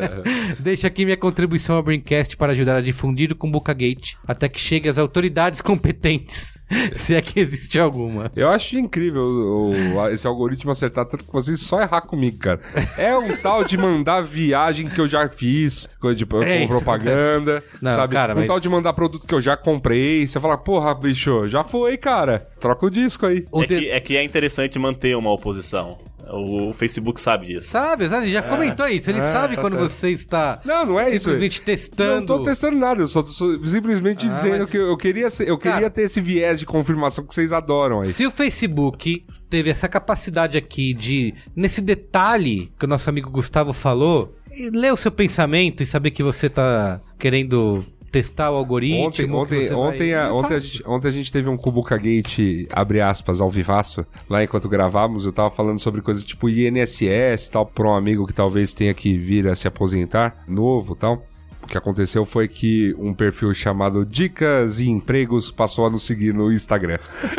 [0.58, 4.60] Deixo aqui minha contribuição ao Braincast para ajudar a difundir o Kumbuka Gate até que
[4.60, 6.62] chegue às autoridades competentes,
[6.94, 8.30] se é que existe alguma.
[8.36, 12.60] Eu acho incrível o- o- esse algoritmo acertar tanto que vocês só errar comigo, cara.
[12.96, 16.68] É um tal de mandar viagem que eu já fiz, coisa de com É, isso
[16.68, 18.12] propaganda, Não, sabe?
[18.14, 20.26] cara, um mas- tal de mandar produto que eu já comprei.
[20.26, 22.46] Você fala, porra, bicho, já foi, cara.
[22.60, 23.44] Troca o disco aí.
[23.50, 25.98] O É, de- que, é que é interessante manter uma oposição.
[26.30, 27.68] O Facebook sabe disso.
[27.68, 28.26] Sabe, sabe?
[28.26, 29.10] Ele já comentou isso.
[29.10, 29.88] Ele É, sabe tá quando certo.
[29.90, 31.20] você está Não, não é isso.
[31.20, 32.20] simplesmente testando.
[32.20, 35.30] Não tô testando nada, eu só tô só simplesmente Ah, dizendo mas- que eu queria,
[35.30, 38.08] ser- eu Cara- queria ter esse viés de confirmação que vocês adoram aí.
[38.08, 43.72] Se o Facebook teve essa capacidade aqui de, nesse detalhe que o nosso amigo Gustavo
[43.72, 44.34] falou,
[44.72, 49.06] ler o seu pensamento e saber que você tá querendo testar o algoritmo.
[49.06, 52.66] Ontem, ontem, ontem, vai- a, ontem, a gente, ontem a gente teve um Kubuka Gate,
[52.72, 54.04] abre aspas, ao vivaço.
[54.28, 58.26] Lá enquanto gravávamos, eu tava falando sobre coisas tipo INSS e tal, pra um amigo
[58.26, 61.24] que talvez tenha que vir a se aposentar, novo e tal.
[61.62, 66.32] O que aconteceu foi que um perfil chamado Dicas e Empregos passou a nos seguir
[66.32, 66.96] no Instagram.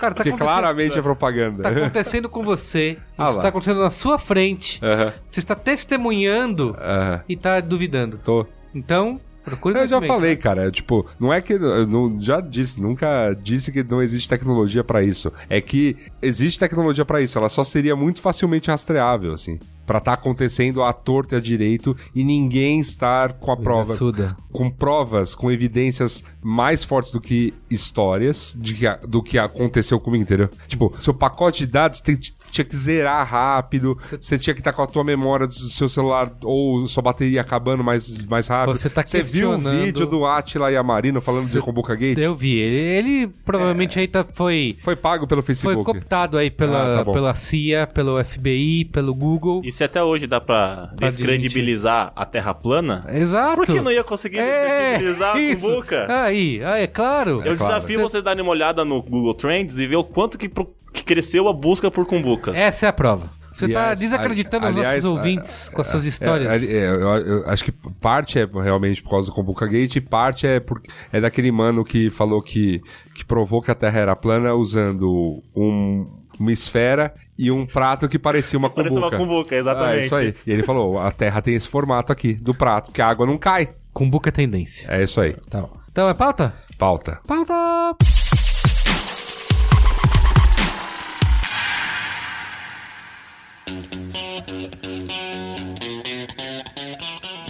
[0.00, 1.62] Cara, tá Porque claramente é propaganda.
[1.62, 2.96] Tá acontecendo com você.
[3.16, 3.42] Ah isso lá.
[3.42, 4.80] tá acontecendo na sua frente.
[4.82, 7.22] Aham, Você está testemunhando aham.
[7.28, 8.18] e tá duvidando.
[8.24, 8.44] Tô.
[8.74, 13.34] Então, procure Eu já falei, cara, tipo, não é que eu não, já disse, nunca
[13.34, 15.32] disse que não existe tecnologia pra isso.
[15.48, 20.14] É que existe tecnologia pra isso, ela só seria muito facilmente rastreável, assim, Pra tá
[20.14, 24.36] acontecendo à torta e à direito e ninguém estar com a prova, Suda.
[24.52, 30.00] com provas, com evidências mais fortes do que histórias de que, a- do que aconteceu
[30.00, 30.48] comigo, entendeu?
[30.66, 32.18] Tipo, seu pacote de dados tem-
[32.50, 36.32] tinha que zerar rápido, você tinha que estar com a tua memória do seu celular
[36.42, 38.76] ou sua bateria acabando mais, mais rápido.
[38.78, 41.94] Você tá viu o questionando- vídeo do Atila e a Marino falando Cê- de Kombuka
[41.94, 42.18] Gate?
[42.18, 42.54] Eu vi.
[42.56, 45.84] Ele, ele provavelmente aí tá, foi, Foi pago pelo foi Facebook.
[45.84, 49.60] cooptado aí pela, Ah, tá pela CIA, pelo FBI, pelo Google.
[49.64, 53.56] E se até hoje dá pra descredibilizar a Terra plana, Exato.
[53.56, 55.66] por que não ia conseguir É, descredibilizar isso.
[55.66, 56.06] a Kumbuka?
[56.24, 57.42] Aí, aí, é claro.
[57.44, 57.56] Eu claro.
[57.56, 60.72] desafio vocês a darem uma olhada no Google Trends e ver o quanto que, pro-
[60.92, 62.56] que cresceu a busca por Kumbuka.
[62.56, 63.28] Essa é a prova.
[63.52, 66.62] Você tá Aliás, desacreditando ali- os aliás, nossos ouvintes com as suas É, histórias.
[66.64, 70.00] é, é, eu, eu acho que parte é realmente por causa do Kombuka Gate e
[70.00, 70.80] parte é, por,
[71.12, 72.80] é daquele mano que falou que,
[73.14, 76.04] que provou que a Terra era plana usando um-
[76.36, 79.16] uma esfera e um prato que parecia uma Parece Kombuka.
[79.16, 79.96] uma Kumbuka, Ah, exatamente.
[80.02, 80.34] é isso aí.
[80.46, 83.36] E ele falou, a Terra tem esse formato aqui, do prato, que a água não
[83.38, 83.68] cai.
[83.92, 84.88] Cumbuca tendência.
[84.90, 85.36] É isso aí.
[85.50, 85.76] Tá bom.
[85.90, 86.54] Então é pauta?
[86.78, 87.20] Pauta.
[87.26, 87.54] Pauta!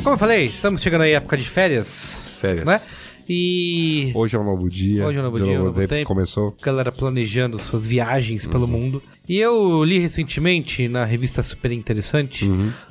[0.02, 2.36] Como eu falei, estamos chegando aí à época de férias.
[2.40, 2.66] Férias.
[2.66, 2.80] Né?
[3.28, 5.06] E Hoje é um novo dia.
[5.06, 6.06] Hoje é um novo de dia, um novo tempo.
[6.06, 6.56] Começou.
[6.62, 9.02] galera planejando suas viagens pelo mundo.
[9.28, 12.48] E eu li recentemente na revista Super Interessante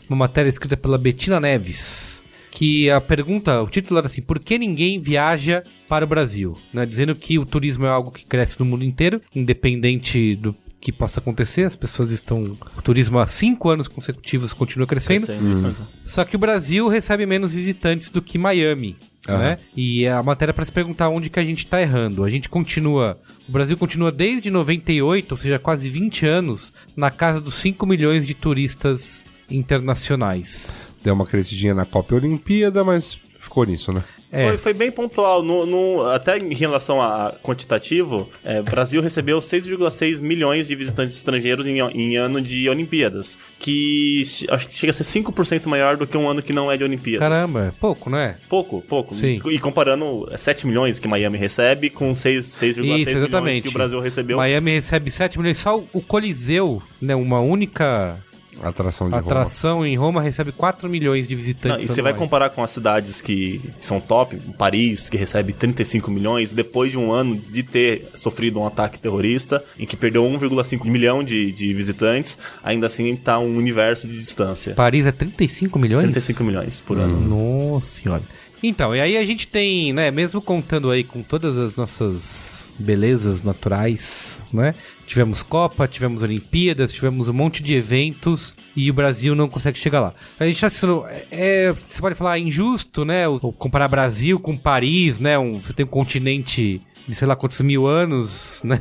[0.09, 2.23] uma matéria escrita pela Bettina Neves.
[2.51, 6.55] Que a pergunta, o título era assim: por que ninguém viaja para o Brasil?
[6.71, 6.85] Né?
[6.85, 11.19] Dizendo que o turismo é algo que cresce no mundo inteiro, independente do que possa
[11.19, 11.63] acontecer.
[11.63, 12.55] As pessoas estão.
[12.77, 15.25] O turismo há cinco anos consecutivos continua crescendo.
[15.25, 15.87] Crescendo, isso mesmo.
[16.05, 18.97] Só que o Brasil recebe menos visitantes do que Miami.
[19.27, 19.39] Aham.
[19.39, 19.57] Né?
[19.75, 22.23] E a matéria é para se perguntar onde que a gente tá errando.
[22.23, 23.17] A gente continua.
[23.47, 28.27] O Brasil continua desde 98, ou seja, quase 20 anos, na casa dos 5 milhões
[28.27, 30.79] de turistas internacionais.
[31.03, 34.03] Deu uma crescidinha na Copa Olimpíada, mas ficou nisso, né?
[34.33, 34.47] É.
[34.47, 35.43] Foi, foi bem pontual.
[35.43, 41.15] No, no- até em relação a quantitativo, é, o Brasil recebeu 6,6 milhões de visitantes
[41.15, 43.37] estrangeiros em, em ano de Olimpíadas.
[43.59, 46.75] Que acho que chega a ser 5% maior do que um ano que não é
[46.77, 47.19] de Olimpíadas.
[47.27, 48.35] Caramba, é pouco, não é?
[48.49, 49.13] Pouco, pouco.
[49.15, 49.39] Sim.
[49.49, 53.71] E comparando é, 7 milhões que Miami recebe com 6 6,6 Isso, milhões que o
[53.71, 54.37] Brasil recebeu.
[54.37, 55.57] Miami recebe 7 milhões.
[55.57, 58.17] Só o Coliseu, né, uma única
[58.61, 59.25] Atração de Roma.
[59.31, 61.85] atração em Roma, recebe 4 milhões de Não, visitantes.
[61.85, 66.09] e você vai comparar com as cidades que, que são top, Paris, que recebe 35
[66.11, 70.85] milhões, depois de um ano de ter sofrido um ataque terrorista, em que perdeu 1,5
[70.85, 74.73] milhão de, de visitantes, ainda assim está um universo de distância.
[74.73, 76.03] Paris é 35 milhões?
[76.03, 77.19] 35 milhões por ano.
[77.19, 78.23] Nossa senhora.
[78.65, 83.43] Então, e aí a gente tem, né, mesmo contando aí com todas as nossas belezas
[83.43, 84.73] naturais, né?
[85.05, 89.99] Tivemos Copa, tivemos Olimpíadas, tivemos um monte de eventos e o Brasil não consegue chegar
[89.99, 90.13] lá.
[90.39, 93.27] A gente tá assistindo, é, você pode falar injusto, né?
[93.27, 95.37] o- Comparar Brasil com Paris, né?
[95.37, 98.79] Um, você tem um continente de sei lá quantos mil anos, né?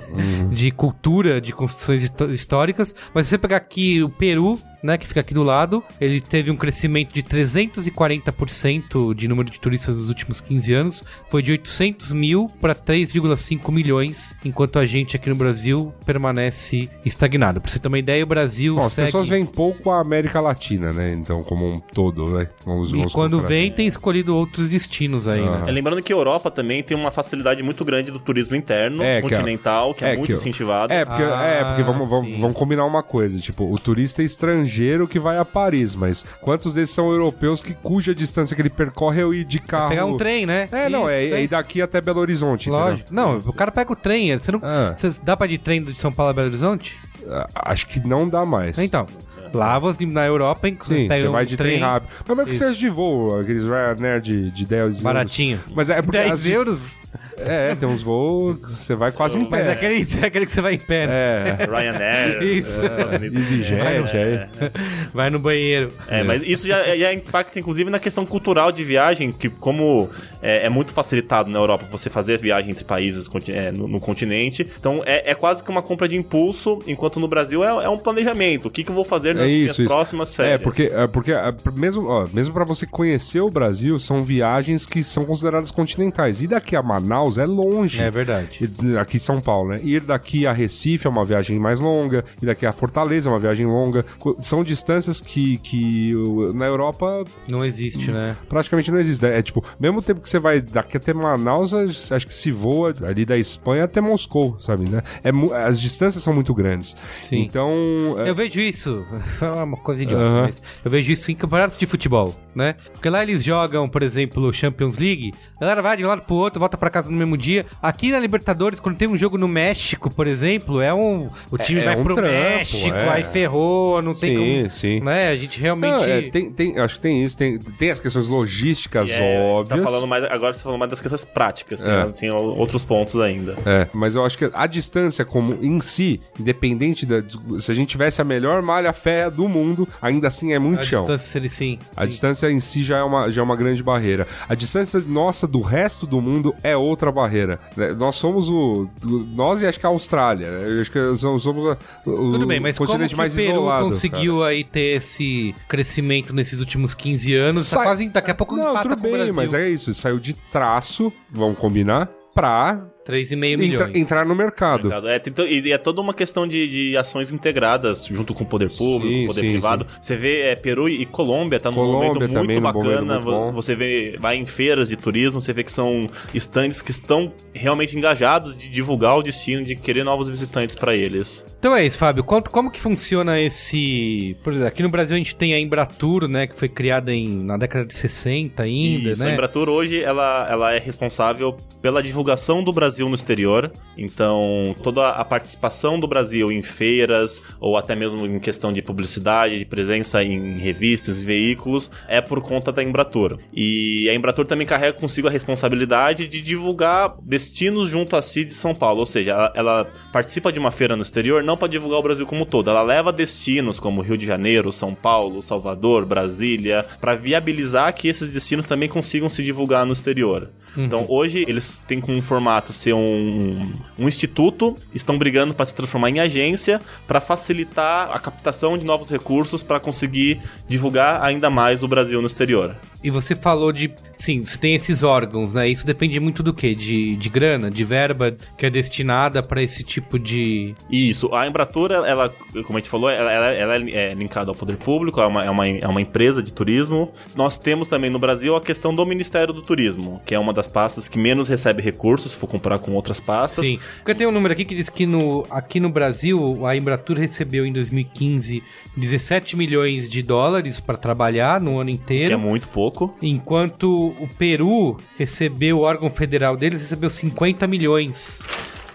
[0.52, 2.94] De cultura, de construções histó- históricas.
[3.12, 4.98] Mas se você pegar aqui o Peru, né?
[4.98, 9.96] Que fica aqui do lado, ele teve um crescimento de 340% de número de turistas
[9.96, 11.04] nos últimos 15 anos.
[11.30, 17.60] Foi de 800 mil para 3,5 milhões, enquanto a gente aqui no Brasil permanece estagnado.
[17.60, 19.06] Pra você ter uma ideia, o Brasil Bom, as segue...
[19.06, 21.12] pessoas veem pouco a América Latina, né?
[21.14, 22.48] Então, como um todo, né?
[22.64, 23.72] Vamos, E vamos quando vem, assim.
[23.76, 25.58] tem escolhido outros destinos aí, Aham.
[25.60, 25.64] né?
[25.68, 29.20] É, lembrando que a Europa também tem uma facilidade muito grande do turismo interno, É,
[29.20, 30.92] que é- continental, que é, é, muito que- incentivado.
[30.92, 32.40] É, porque, Ah, é, porque vamos, vamos, sim.
[32.40, 34.71] vamos combinar uma coisa, tipo, o turista estrangeiro
[35.08, 39.22] que vai a Paris, mas quantos desses são europeus que cuja distância que ele percorre
[39.22, 39.90] é ir de carro...
[39.90, 40.68] Pegar um trem, né?
[40.72, 42.88] É, não, é, é ir daqui até Belo Horizonte, entendeu?
[42.88, 43.14] Lógico.
[43.14, 44.36] Não, o cara pega o trem.
[44.38, 44.60] Você não.
[44.62, 44.94] Ah.
[44.96, 46.98] Você dá pra ir de trem de São Paulo a Belo Horizonte?
[47.28, 48.78] Ah, Acho que não dá mais.
[48.78, 49.06] Então.
[49.54, 52.10] Lá você, na Europa, Sim, você vai de trem, rápido.
[52.26, 52.64] Mas mesmo que Isso.
[52.64, 55.02] seja de voo, aqueles Ryanair de, de 10 euros.
[55.02, 55.60] Baratinho.
[55.74, 56.18] Mas é porque...
[56.18, 57.00] 10 às vezes- euros?
[57.36, 59.58] É, tem uns voos que você vai quase em pé.
[59.58, 61.56] Mas é aquele, é aquele que você vai em pé, né?
[61.58, 62.80] É, Ryanair, Isso.
[62.80, 63.26] é.
[63.26, 64.70] EasyJet, É, é.
[65.12, 65.90] Vai no banheiro.
[66.08, 70.08] É, mas isso já, já impacta, inclusive, na questão cultural de viagem, que como
[70.40, 74.66] é, é muito facilitado na Europa você fazer viagem entre países é, no, no continente,
[74.78, 77.98] então é, é quase que uma compra de impulso, enquanto no Brasil é, é um
[77.98, 78.66] planejamento.
[78.68, 79.90] O que, que eu vou fazer É isso, isso.
[79.90, 80.60] próximas férias?
[80.60, 84.22] É, porque, é, porque é, pr- mesmo, ó, mesmo para você conhecer o Brasil, são
[84.22, 86.42] viagens que são consideradas continentais.
[86.42, 88.00] E daqui a Manaus é longe.
[88.00, 88.68] É verdade.
[88.84, 89.80] E Aqui em São Paulo, né?
[89.82, 93.38] Ir daqui a Recife é uma viagem mais longa, ir daqui a Fortaleza é uma
[93.38, 94.04] viagem longa.
[94.40, 96.12] São distâncias que, que
[96.54, 98.36] na Europa Não existe, né?
[98.48, 99.24] praticamente não existe.
[99.24, 103.24] É tipo, mesmo tempo que você vai daqui até Manaus, acho que se voa ali
[103.24, 105.02] da Espanha até Moscou, sabe, né?
[105.22, 105.30] É,
[105.66, 106.96] as distâncias são muito grandes.
[107.22, 107.38] Sim.
[107.42, 107.72] Então,
[108.18, 109.04] é, Eu vejo isso,
[109.40, 110.42] é uma coisa idiota, Aham.
[110.42, 112.74] mas eu vejo isso em campeonatos de futebol, né?
[112.92, 116.34] Porque lá eles jogam, por exemplo, Champions League, a galera vai de um lado pro
[116.36, 117.64] outro, volta pra casa no mesmo dia.
[117.80, 121.28] Aqui na Libertadores, quando tem um jogo no México, por exemplo, é um.
[121.50, 123.08] O time É vai um pro trampo, México, é.
[123.08, 124.70] aí ferrou, não tem Sim, como.
[124.72, 125.00] sim.
[125.00, 125.28] Né?
[125.28, 125.90] A gente realmente.
[125.92, 129.80] Não, é, tem, tem, acho que tem isso, tem, tem as questões logísticas É, óbvias.
[129.80, 132.04] Tá falando mais, agora você tá falando mais das questões práticas, tem, É.
[132.06, 133.56] tem outros pontos ainda.
[133.64, 137.22] É, mas eu acho que a distância como em si, independente da.
[137.60, 140.84] Se a gente tivesse a melhor malha férrea do mundo, ainda assim é muito a
[140.84, 141.00] chão.
[141.00, 141.78] distância seria sim.
[141.96, 142.06] A sim.
[142.08, 144.26] distância em si já é, uma, já é uma grande barreira.
[144.48, 147.58] A distância nossa do resto do mundo é outra barreira.
[147.76, 147.92] né?
[147.92, 148.88] Nós somos o.
[149.34, 150.50] Nós e acho que a Austrália.
[150.50, 150.80] né?
[150.80, 153.86] Acho que somos, o Tudo bem, mas continente o mais Peru isolado.
[153.86, 157.68] conseguiu aí ter esse crescimento nesses últimos 15 anos?
[157.68, 159.92] Tá Sai- quase, daqui a pouco Não, tudo o bem, mas é isso.
[159.94, 163.94] Saiu de traço, vamos combinar, pra 3,5 entra- milhões.
[163.96, 164.84] entrar no mercado.
[164.88, 165.08] Mercado.
[165.08, 168.68] É, to- e é toda uma questão de, de ações integradas junto com o poder
[168.70, 169.86] público, Sim, o poder sim, privado.
[170.00, 173.20] Você vê é, Peru e Colômbia tá num Colômbia momento muito num momento bacana.
[173.20, 173.52] muito.
[173.54, 177.96] Você vê, vai em feiras de turismo, você vê que são estandes que estão realmente
[177.96, 181.44] engajados de divulgar o destino, de querer novos visitantes para eles.
[181.58, 182.22] Então é isso, Fábio.
[182.24, 184.36] Quanto, como que funciona esse.
[184.42, 186.46] Por exemplo, aqui no Brasil a gente tem a Embratur, né?
[186.46, 189.32] Que foi criada em, na década de 60 ainda, Isso, a né?
[189.34, 193.70] Embratur hoje ela, ela é responsável pela divulgação do Brasil no exterior.
[193.96, 199.58] Então, toda a participação do Brasil em feiras, ou até mesmo em questão de publicidade,
[199.58, 203.38] de presença em revistas e veículos, é por conta da Embratur.
[203.52, 208.54] E a Embratur também carrega consigo a responsabilidade de divulgar destinos junto à CID de
[208.54, 209.00] São Paulo.
[209.00, 212.26] Ou seja, ela, ela participa de uma feira no exterior não para divulgar o Brasil
[212.26, 212.70] como todo.
[212.70, 218.28] Ela leva destinos como Rio de Janeiro, São Paulo, Salvador, Brasília, para viabilizar que esses
[218.28, 220.50] destinos também consigam se divulgar no exterior.
[220.76, 226.10] Então, hoje eles têm como formato ser um, um instituto, estão brigando para se transformar
[226.10, 231.88] em agência para facilitar a captação de novos recursos para conseguir divulgar ainda mais o
[231.88, 232.76] Brasil no exterior.
[233.02, 233.90] E você falou de.
[234.16, 235.68] Sim, você tem esses órgãos, né?
[235.68, 236.74] Isso depende muito do quê?
[236.74, 240.74] De, de grana, de verba que é destinada para esse tipo de.
[240.90, 242.28] Isso, a Embratur, ela,
[242.64, 245.50] como a gente falou, ela, ela- ela é linkada ao poder público, é uma, é,
[245.50, 247.10] uma, é uma empresa de turismo.
[247.34, 250.68] Nós temos também no Brasil a questão do Ministério do Turismo, que é uma das
[250.68, 253.66] pastas que menos recebe recursos, se for comparar com outras pastas.
[253.66, 253.78] Sim.
[253.96, 257.66] Porque tem um número aqui que diz que no, aqui no Brasil a Embratur recebeu
[257.66, 258.62] em 2015
[258.96, 262.34] 17 milhões de dólares para trabalhar no ano Que inteiro.
[262.34, 262.91] é muito pouco.
[263.20, 268.40] Enquanto o Peru recebeu, o órgão federal deles recebeu 50 milhões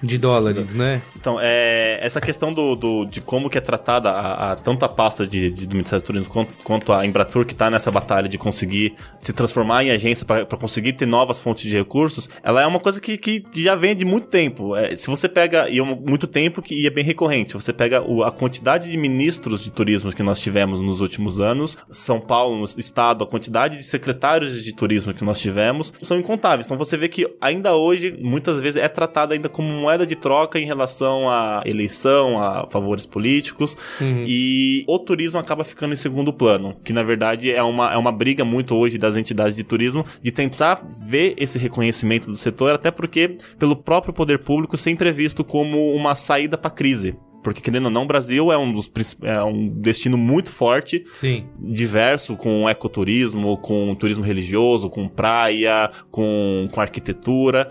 [0.01, 1.01] de dólares, né?
[1.15, 4.89] Então, é, essa questão do, do- de como que é tratada a, a- tanto a
[4.89, 8.27] pasta de, de- do Ministério do Turismo quanto, quanto a Embratur, que está nessa batalha
[8.29, 12.67] de conseguir se transformar em agência para conseguir ter novas fontes de recursos, ela é
[12.67, 14.75] uma coisa que, que já vem de muito tempo.
[14.75, 18.23] É, se você pega, e é muito tempo que é bem recorrente, você pega o-
[18.23, 23.23] a quantidade de ministros de turismo que nós tivemos nos últimos anos, São Paulo, estado,
[23.23, 26.65] a quantidade de secretários de turismo que nós tivemos, são incontáveis.
[26.67, 30.60] Então você vê que ainda hoje, muitas vezes, é tratado ainda como moeda de troca
[30.60, 33.77] em relação à eleição, a favores políticos.
[34.27, 38.12] E o turismo acaba ficando em segundo plano, que na verdade é uma, é uma
[38.12, 42.92] briga muito hoje das entidades de turismo de tentar ver esse reconhecimento do setor, até
[42.92, 47.15] porque, pelo próprio poder público, sempre é visto como uma saída para a crise.
[47.48, 48.91] Porque, querendo ou não, o Brasil é um, dos,
[49.23, 51.48] é um destino muito forte Sim.
[51.58, 57.69] diverso com ecoturismo, com turismo religioso, com praia, com, com arquitetura.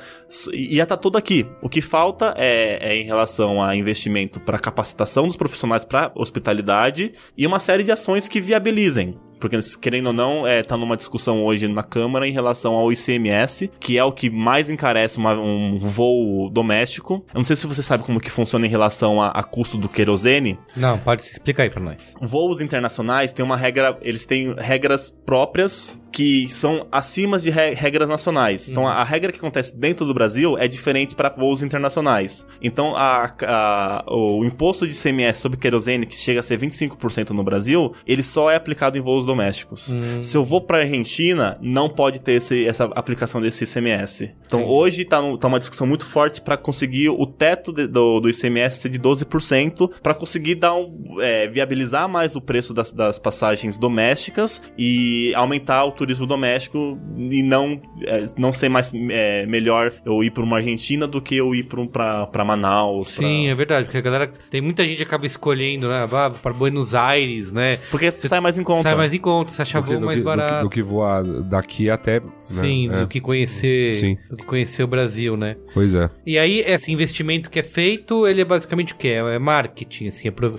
[0.51, 1.47] E já tá tudo aqui.
[1.61, 7.13] O que falta é, é em relação a investimento para capacitação dos profissionais para hospitalidade
[7.37, 9.19] e uma série de ações que viabilizem.
[9.41, 13.71] Porque, querendo ou não, é, tá numa discussão hoje na Câmara em relação ao ICMS,
[13.79, 17.25] que é o que mais encarece uma- um voo doméstico.
[17.35, 19.89] Eu não sei se você sabe como que funciona em relação a, a custo do
[19.89, 22.15] querosene, Não, pode explicar aí pra nós.
[22.21, 28.09] voos internacionais têm uma regra, eles têm regras próprias que são acima de re- regras
[28.09, 28.69] nacionais.
[28.71, 32.47] Então, a, a regra que acontece dentro do Brasil é diferente para voos internacionais.
[32.63, 37.45] Então, a- a- o imposto de CMS sobre querosene, que chega a ser 25% no
[37.45, 39.95] Brasil, ele só é aplicado em voos domésticos.
[40.23, 44.35] Se eu vou para Argentina, não pode ter esse- essa aplicação desse ICMS.
[44.47, 48.21] Então, hoje tá, no- tá uma discussão muito forte para conseguir o teto de- do,
[48.21, 52.93] do ICMS ser de 12%, para conseguir dar um, é, viabilizar mais o preço das,
[52.93, 59.47] das passagens domésticas e aumentar o turismo doméstico e não, é, não ser mais é,
[59.47, 63.11] melhor eu ir para uma Argentina do que eu ir para Manaus.
[63.11, 64.33] pra- Sim, é verdade, porque a galera.
[64.51, 66.07] Tem muita gente que acaba escolhendo, né?
[66.07, 67.79] Vá para Buenos Aires, né?
[67.91, 68.83] Porque sai mais em conta.
[68.83, 70.65] Sai mais em conta, você acha voo mais que, do, que, barato.
[70.65, 72.21] do que voar daqui até.
[72.21, 72.27] né?
[72.43, 73.95] Sim, É, do que conhecer.
[73.97, 74.19] Sim.
[74.31, 75.57] Do que conhecer o Brasil, né?
[75.75, 76.11] Pois é.
[76.27, 79.09] E aí, esse investimento que é feito, ele é basicamente o quê?
[79.09, 80.53] É marketing, assim, é pro-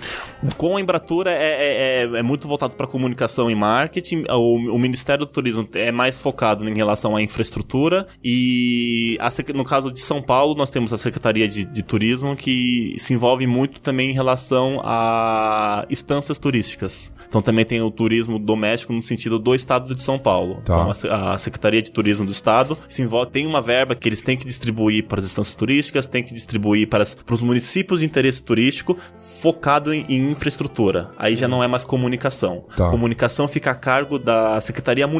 [0.58, 4.24] Com a Embratura é, é, é- é muito voltado para comunicação e marketing.
[4.30, 8.07] O, o Ministério do Turismo é mais focado em relação à infraestrutura.
[8.23, 12.95] E a no caso de São Paulo, nós temos a Secretaria de, de Turismo que
[12.97, 17.11] se envolve muito também em relação a estâncias turísticas.
[17.30, 20.61] Então também tem o turismo doméstico no sentido do estado de São Paulo.
[20.65, 20.73] Tá.
[20.73, 24.07] Então a se- a Secretaria de Turismo do Estado se envolve, tem uma verba que
[24.07, 27.41] eles têm que distribuir para as instâncias turísticas, tem que distribuir para, as- para os
[27.41, 28.97] municípios de interesse turístico,
[29.41, 31.11] focado em, em infraestrutura.
[31.17, 32.63] Aí já não é mais comunicação.
[32.78, 32.89] Tá.
[32.89, 35.16] Comunicação fica a cargo da Secretaria Municipal.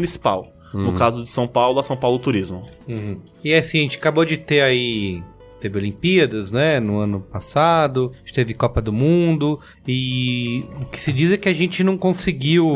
[0.74, 2.62] No caso de São Paulo, a São Paulo Turismo.
[3.44, 5.24] E assim, a gente acabou de ter aí.
[5.60, 6.80] Teve Olimpíadas, né?
[6.80, 8.12] No ano passado.
[8.14, 9.60] A gente teve Copa do Mundo.
[9.88, 12.74] E o que se diz é que a gente não conseguiu.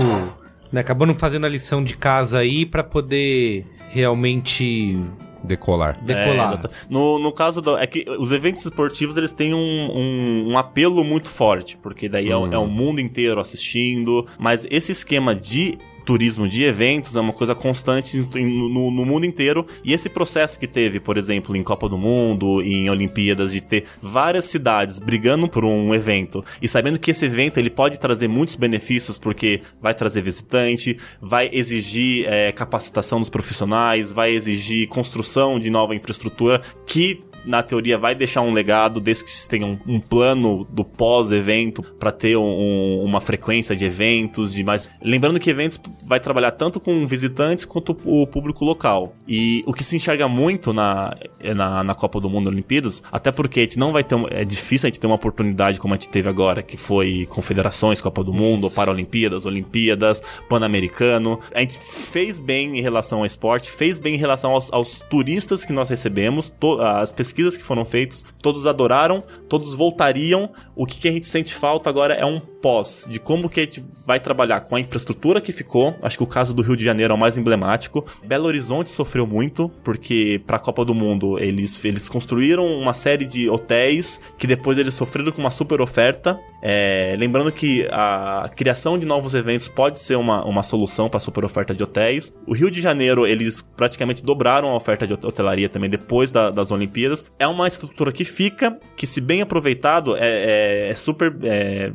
[0.72, 4.97] Né, acabou não fazendo a lição de casa aí pra poder realmente
[5.43, 5.99] Decolar.
[6.05, 6.61] decolar.
[6.63, 7.76] É, no, no caso do.
[7.78, 12.30] É que os eventos esportivos eles têm um, um, um apelo muito forte, porque daí
[12.30, 14.26] é, o- é o mundo inteiro assistindo.
[14.39, 19.66] Mas esse esquema de turismo de eventos é uma coisa constante no, no mundo inteiro.
[19.84, 23.86] E esse processo que teve, por exemplo, em Copa do Mundo, em Olimpíadas, de ter
[24.02, 28.56] várias cidades brigando por um evento e sabendo que esse evento ele pode trazer muitos
[28.56, 35.70] benefícios porque vai trazer visitante, vai exigir é, capacitação dos profissionais, vai exigir construção de
[35.70, 40.00] nova infraestrutura que na teoria vai deixar um legado desde que se tenha um, um
[40.00, 44.89] plano do pós-evento para ter um- um- uma frequência de eventos, de mais.
[45.02, 49.16] Lembrando que eventos vai trabalhar tanto com visitantes quanto o público local.
[49.28, 51.16] E o que se enxerga muito na,
[51.56, 54.16] na, na Copa do Mundo Olimpíadas, até porque a gente não vai ter.
[54.16, 57.26] um- É difícil a gente ter uma oportunidade como a gente teve agora, que foi
[57.30, 61.39] confederações, Copa do Mundo, Paralimpíadas, Olimpíadas, Pan-Americano.
[61.54, 65.66] A gente fez bem em relação ao esporte, fez bem em relação aos, aos turistas
[65.66, 70.49] que nós recebemos, to- as pesquisas que foram feitas, todos adoraram, todos voltariam.
[70.75, 73.64] O que, que a gente sente falta agora é um pós, de como que a
[73.64, 75.95] gente vai trabalhar com a infraestrutura que ficou.
[76.01, 78.05] Acho que o caso do Rio de Janeiro é o mais emblemático.
[78.26, 83.26] Belo Horizonte sofreu muito, porque para a Copa do Mundo eles, eles construíram uma série
[83.26, 86.39] de hotéis que depois eles sofreram com uma super oferta.
[86.64, 91.20] É, lembrando que a criação de novos eventos pode ser uma, uma solução para a
[91.22, 92.32] super oferta de hotéis.
[92.45, 96.70] O Rio de Janeiro, eles praticamente dobraram a oferta de hotelaria também depois da- das
[96.72, 97.24] Olimpíadas.
[97.39, 101.36] É uma estrutura que fica, que se bem aproveitado, é, é- é super.
[101.43, 101.91] é,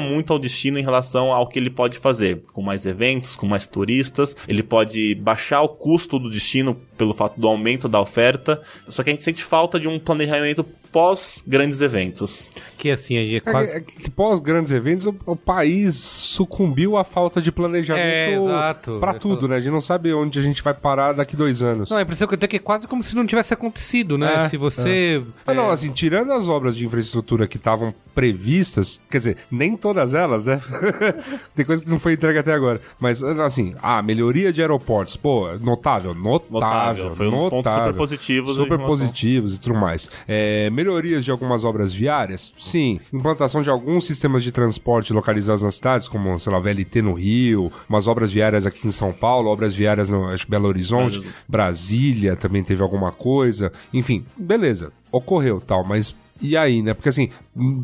[0.00, 2.42] muito ao destino em relação ao que ele pode fazer.
[2.52, 7.40] Com mais eventos, com mais turistas, ele pode baixar o custo do destino pelo fato
[7.40, 8.60] do aumento da oferta.
[8.88, 12.52] Só que a gente sente falta de um planejamento pós grandes eventos.
[12.78, 13.80] Que assim, é É quase...
[13.80, 18.48] que- é que pós grandes eventos, o, o país sucumbiu à falta de É, planejamento
[18.48, 19.56] É, tudo, né?
[19.56, 21.90] A gente não sabe onde a gente vai parar daqui dois anos.
[21.90, 24.16] Não, a impressão que eu tenho é que é quase como se não tivesse acontecido,
[24.16, 24.44] né?
[24.44, 25.20] É, se você...
[25.44, 29.76] Ah, não, é, assim, tirando as obras de infraestrutura que estavam previstas, quer dizer, nem
[29.76, 30.60] todas elas, né?
[31.56, 32.80] Tem coisa que não foi entregue até agora.
[33.00, 36.52] Mas, assim, a melhoria de aeroportos, pô, notável, notável.
[36.52, 37.84] Notável, foi um dos pontos notável.
[37.86, 40.10] super positivos Super positivos e tudo mais.
[40.26, 43.00] É, melhorias de algumas obras viárias, sim.
[43.12, 47.72] Implantação de alguns sistemas de transporte localizados nas cidades, como, sei lá, VLT no Rio,
[47.88, 52.62] umas obras viárias aqui em São Paulo, obras viárias no acho, Belo Horizonte, Brasília também
[52.62, 53.72] teve alguma coisa.
[53.92, 56.94] Enfim, beleza, ocorreu tal, mas e aí, né?
[56.94, 57.28] Porque assim,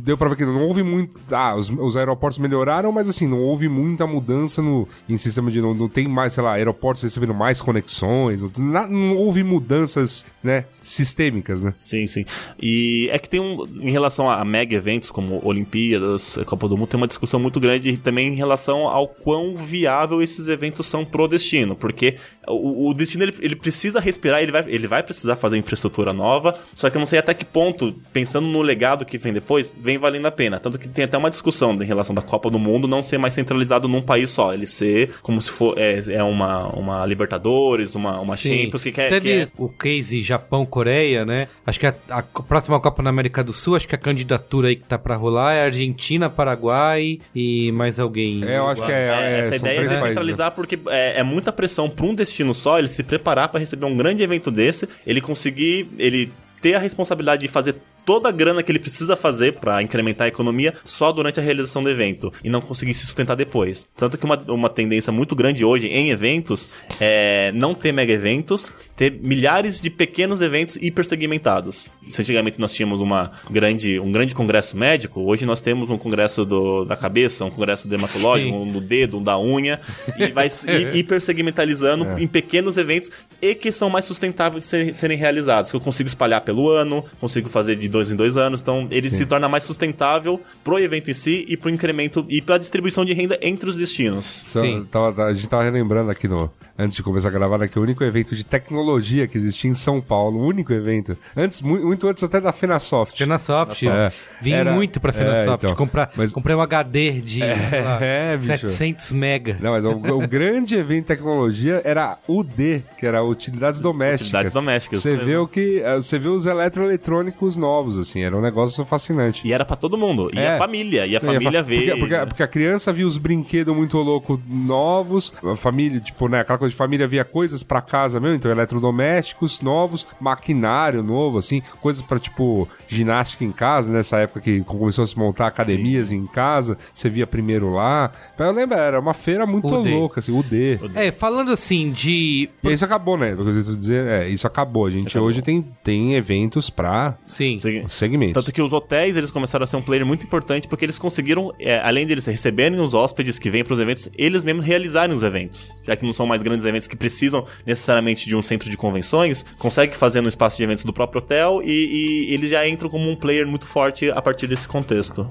[0.03, 1.17] deu pra ver que não houve muito.
[1.31, 5.61] Ah, os, os aeroportos melhoraram, mas assim, não houve muita mudança no em sistema de.
[5.61, 10.65] Não, não tem mais, sei lá, aeroportos recebendo mais conexões, não, não houve mudanças, né?
[10.71, 11.75] Sistêmicas, né?
[11.81, 12.25] Sim, sim.
[12.61, 13.67] E é que tem um.
[13.81, 17.97] Em relação a mega eventos como Olimpíadas, Copa do Mundo, tem uma discussão muito grande
[17.99, 21.77] também em relação ao quão viável esses eventos são pro destino.
[21.77, 22.17] Porque
[22.51, 26.59] o, o destino ele, ele precisa respirar, ele vai, ele vai precisar fazer infraestrutura nova.
[26.75, 29.99] Só que eu não sei até que ponto, pensando no legado que vem depois, vem
[29.99, 30.59] valendo a pena.
[30.59, 33.35] Tanto que tem até uma discussão em relação da Copa do Mundo não ser mais
[33.35, 34.53] centralizado num país só.
[34.53, 35.79] Ele ser como se for.
[35.79, 38.65] É, é uma, uma Libertadores, uma, uma Sim.
[38.65, 39.09] Champions, que quer.
[39.09, 41.49] Teve que é- o case Japão-Coreia, né?
[41.67, 44.77] Acho que a, a próxima Copa na América do Sul, acho que a candidatura aí
[44.77, 48.45] que tá pra rolar é Argentina, Paraguai e mais alguém.
[48.45, 49.09] É, eu acho que é.
[49.11, 50.01] É, é, essa ideia é três países, né?
[50.01, 53.87] descentralizar porque é, é muita pressão para um destino só, ele se preparar para receber
[53.87, 58.63] um grande evento desse, ele conseguir, ele ter a responsabilidade de fazer toda a grana
[58.63, 62.51] que ele precisa fazer para incrementar a economia só durante a realização do evento e
[62.51, 63.89] não conseguir se sustentar depois.
[63.97, 66.69] Tanto que uma, uma tendência muito grande hoje em eventos
[67.01, 71.91] é não ter mega eventos, ter milhares de pequenos eventos hipersegmentados.
[72.11, 76.45] Se antigamente nós tínhamos uma grande, um grande congresso médico, hoje nós temos um congresso
[76.45, 78.63] do, da cabeça, um congresso dermatológico, Sim.
[78.63, 79.81] um do dedo, um da unha,
[80.19, 84.93] e vai se hi- hipersegmentalizando em pequenos eventos e que são mais sustentáveis de serem,
[84.93, 85.71] serem realizados.
[85.71, 89.09] Que eu consigo espalhar pelo ano, consigo fazer de dois em dois anos, então ele
[89.09, 93.15] se torna mais sustentável pro evento em si e pro incremento e pra distribuição de
[93.15, 94.45] renda entre os destinos.
[94.47, 94.87] Sim.
[94.91, 96.51] tava- a gente tava relembrando aqui no.
[96.79, 99.75] Antes de começar a gravar, né, que o único evento de tecnologia que existia em
[99.75, 101.17] São Paulo, o único evento.
[101.37, 103.17] Antes, mu- muito antes até da FenaSoft.
[103.19, 103.87] Fenasoft.
[103.89, 104.09] É.
[104.41, 105.65] Vim Era- muito pra Fenasoft.
[105.65, 105.77] é, então.
[105.77, 107.41] comprar, Mas- Comprei um HD de
[107.85, 108.47] lá, é, bicho.
[108.69, 109.57] 700 mega.
[109.61, 114.21] Não, mas o, o grande evento de tecnologia era o D, que era Utilidades Domésticas.
[114.23, 115.43] Utilidades domésticas, Você vê mesmo.
[115.43, 115.81] o que.
[115.85, 119.47] eh, Você vê os eletroeletrônicos novos, assim, era um negócio fascinante.
[119.47, 120.31] E era pra todo mundo.
[120.33, 120.55] E É.
[120.55, 121.07] a família.
[121.07, 121.77] E a família fa- vê.
[121.87, 126.41] Porque, porque, porque a criança via os brinquedos muito loucos novos, a família, tipo, né,
[126.41, 128.51] aquela coisa de família via coisas pra casa mesmo, então
[128.81, 135.05] eletrodomésticos novos, maquinário novo, assim, coisas pra, tipo, ginástica em casa, nessa época que começou
[135.05, 138.11] a se montar academias em casa, você via primeiro lá.
[138.39, 139.91] Mas eu lembro, era uma feira muito O D.
[139.91, 140.79] louca, assim, o D.
[140.95, 142.49] É, falando assim de.
[142.63, 143.33] E isso acabou, né?
[143.33, 144.87] Eu dizer é, isso acabou.
[144.87, 147.59] A gente hoje tem, tem eventos pra Sim.
[147.59, 147.85] Sim.
[147.87, 148.43] segmentos.
[148.43, 151.53] Tanto que os hotéis eles começaram a ser um player muito importante porque eles conseguiram,
[151.59, 155.23] é, além deles receberem os hóspedes que vêm para os eventos, eles mesmos realizarem os
[155.23, 155.73] eventos.
[155.85, 159.45] Já que não são mais grandes eventos que precisam necessariamente de um centro de convenções,
[159.59, 163.11] consegue fazer no espaço de eventos do próprio hotel e, e eles já entram como
[163.11, 165.29] um player muito forte a partir desse contexto.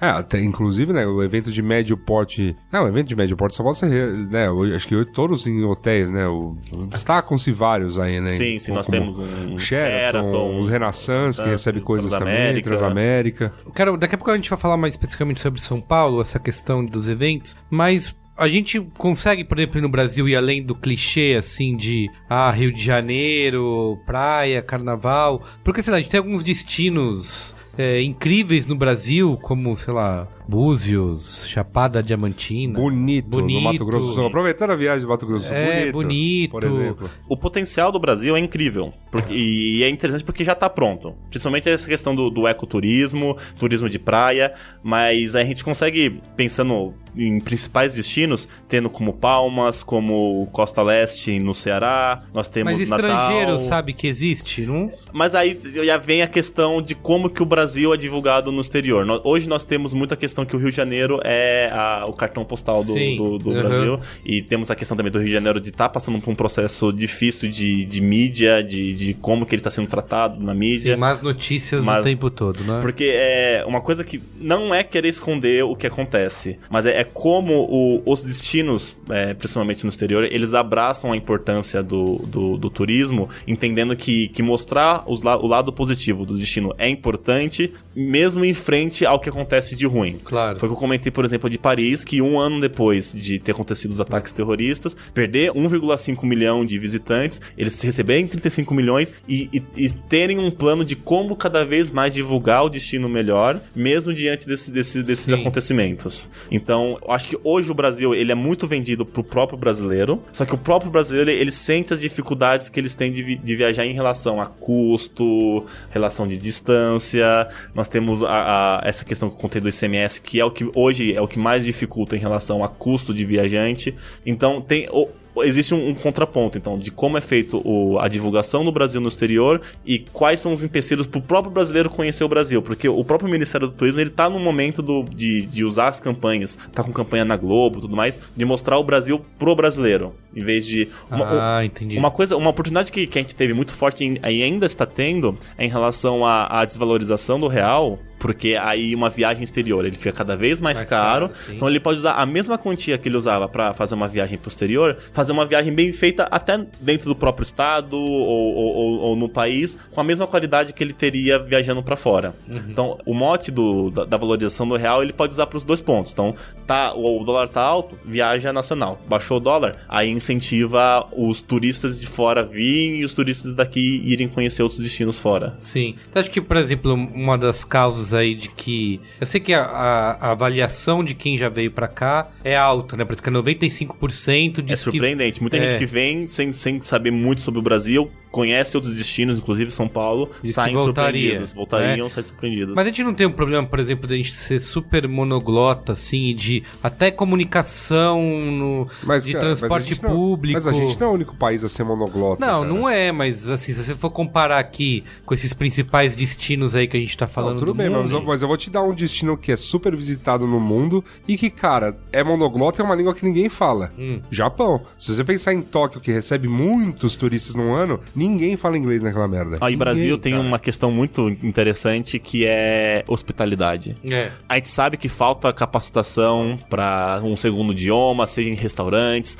[0.00, 2.54] É, até, inclusive, né, o evento de médio porte...
[2.70, 6.10] Não, o evento de médio porte só pode ser, né, acho que todos em hotéis,
[6.10, 6.54] né, o,
[6.88, 8.30] destacam-se vários aí, né.
[8.30, 12.10] Sim, sim, como- nós como temos um o Sheraton, Sheraton, os Renaissance, que recebe coisas
[12.10, 13.52] também, Transamérica.
[13.74, 16.84] Quero, daqui a pouco a gente vai falar mais especificamente sobre São Paulo, essa questão
[16.84, 21.76] dos eventos, mas a gente consegue, por exemplo, no Brasil ir além do clichê, assim,
[21.76, 27.54] de ah, Rio de Janeiro, praia, carnaval, porque, sei lá, a gente tem alguns destinos
[27.78, 32.78] é, incríveis no Brasil, como, sei lá, Búzios, Chapada Diamantina.
[32.78, 33.62] Bonito, no Bonito.
[33.62, 34.26] Mato Grosso do Sul.
[34.26, 36.50] Aproveitando a viagem do Mato Grosso do Sul, É, bonito, bonito.
[36.52, 37.10] por exemplo.
[37.28, 38.92] O potencial do Brasil é incrível.
[39.10, 41.14] porque- e é interessante porque já tá pronto.
[41.30, 44.52] Principalmente essa questão do, do ecoturismo, turismo de praia.
[44.82, 51.54] Mas a gente consegue, pensando em principais destinos, tendo como Palmas, como Costa Leste no
[51.54, 53.10] Ceará, nós temos Mas Natal.
[53.10, 54.90] estrangeiro sabe que existe, não?
[55.12, 59.06] Mas aí já vem a questão de como que o Brasil é divulgado no exterior.
[59.24, 62.82] Hoje nós temos muita questão que o Rio de Janeiro é a- o cartão postal
[62.82, 63.62] do, do- do Uhum.
[63.62, 64.00] Brasil.
[64.24, 66.92] E temos a questão também do Rio de Janeiro de estar passando por um processo
[66.92, 70.94] difícil de, de mídia, de, de como que ele está sendo tratado na mídia.
[70.94, 72.80] Sim, más notícias Mas- o tempo todo, né?
[72.80, 77.03] Porque é uma coisa que não é querer esconder o que acontece, mas é, é
[77.04, 82.70] como o- os destinos, é, principalmente no exterior, eles abraçam a importância do, do, do
[82.70, 88.54] turismo, entendendo que, que mostrar os o lado positivo do destino é importante, mesmo em
[88.54, 90.18] frente ao que acontece de ruim.
[90.24, 90.58] Claro.
[90.58, 93.52] Foi o que eu comentei, por exemplo, de Paris, que um ano depois de ter
[93.52, 99.62] acontecido os ataques terroristas, perder 1,5 milhão de visitantes, eles receberem 35 milhões e, e-
[99.84, 104.46] e terem um plano de como cada vez mais divulgar o destino melhor, mesmo diante
[104.46, 105.34] desses, desses, desses Sim.
[105.34, 106.28] acontecimentos.
[106.50, 110.44] Então, eu acho que hoje o Brasil ele é muito vendido pro próprio brasileiro, só
[110.44, 113.84] que o próprio brasileiro ele sente as dificuldades que eles têm de, vi- de viajar
[113.86, 117.48] em relação a custo, relação de distância.
[117.74, 120.70] Nós temos a, a- essa questão que eu contei do ICMS, que é o que
[120.74, 123.94] hoje é o que mais dificulta em relação a custo de viajante.
[124.24, 124.88] Então, tem.
[124.90, 125.08] o-
[125.38, 129.08] Existe um, um contraponto, então, de como é feito o- a divulgação do Brasil no
[129.08, 132.62] exterior e quais são os empecilhos para o próprio brasileiro conhecer o Brasil.
[132.62, 136.00] Porque o próprio Ministério do Turismo ele tá no momento do, de, de usar as
[136.00, 140.14] campanhas, tá com campanha na Globo tudo mais, de mostrar o Brasil pro brasileiro.
[140.34, 140.88] Em vez de.
[141.10, 141.96] uma- Ah, entendi.
[141.98, 145.36] uma coisa, uma oportunidade que, que a gente teve muito forte e ainda está tendo
[145.58, 150.12] é em relação à, à desvalorização do real, porque aí uma viagem exterior ele fica
[150.12, 151.28] cada vez mais, Mais caro.
[151.28, 154.38] caro, então ele pode usar a mesma quantia que ele usava para fazer uma viagem
[154.38, 158.10] posterior, fazer uma viagem bem feita até dentro do próprio estado ou,
[158.56, 162.34] ou- ou- ou no país, com a mesma qualidade que ele teria viajando para fora.
[162.50, 162.62] Uhum.
[162.70, 165.82] Então o mote do, da, da valorização do real ele pode usar para os dois
[165.82, 166.12] pontos.
[166.12, 166.34] Então
[166.66, 168.98] tá, o, o dólar tá alto, viaja nacional.
[169.06, 174.28] Baixou o dólar, aí incentiva os turistas de fora virem e os turistas daqui irem
[174.28, 175.56] conhecer outros destinos fora.
[175.60, 175.94] Sim.
[176.08, 179.00] Então, acho que, por exemplo, uma das causas aí de que.
[179.20, 182.96] Eu sei que a, a- a avaliação de quem já veio pra cá é alta,
[182.96, 183.04] né?
[183.04, 184.90] Parece que é 95% É diz que.
[184.90, 185.40] surpreendente.
[185.40, 185.68] Muita É.
[185.70, 189.86] gente que vem sem, sem saber muito sobre o Brasil, conhece outros destinos, inclusive São
[189.88, 191.52] Paulo, Diz saem voltaria, surpreendidos.
[191.52, 192.74] Voltariam, saem surpreendidos.
[192.74, 195.92] Mas a gente não tem um problema, por exemplo, de a gente ser super monoglota,
[195.92, 198.20] assim, de até comunicação
[198.50, 200.54] no, Mas, de cara, mas transporte gente não- público.
[200.54, 202.44] Mas a gente não é o único país a ser monoglota.
[202.44, 202.74] Não, cara.
[202.74, 206.96] não é, mas assim, se você for comparar aqui com esses principais destinos aí que
[206.96, 208.70] a gente tá falando Não, tudo do bem, mas, mundo, eu- mas eu vou te
[208.70, 212.82] dar um destino que é super visitado no mundo e que, cara, é monoglota e
[212.82, 213.92] é uma língua que ninguém fala.
[213.98, 214.20] Hum.
[214.30, 214.82] Japão.
[214.98, 218.23] Se você pensar em Tóquio, que recebe muitos turistas no ano, ninguém
[218.56, 219.56] fala inglês naquela merda.
[219.60, 220.44] Aí, Ninguém, Brasil tem cara.
[220.46, 223.96] uma questão muito interessante que é hospitalidade.
[224.08, 224.30] É.
[224.48, 229.36] A gente sabe que falta capacitação para um segundo idioma, seja em restaurantes.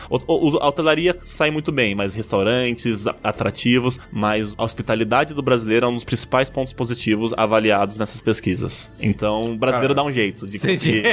[0.60, 3.98] A hotelaria sai muito bem, mas restaurantes a- atrativos.
[4.12, 8.90] Mas a hospitalidade do brasileiro é um dos principais pontos positivos avaliados nessas pesquisas.
[9.00, 11.04] Então, o brasileiro dá um jeito de conseguir.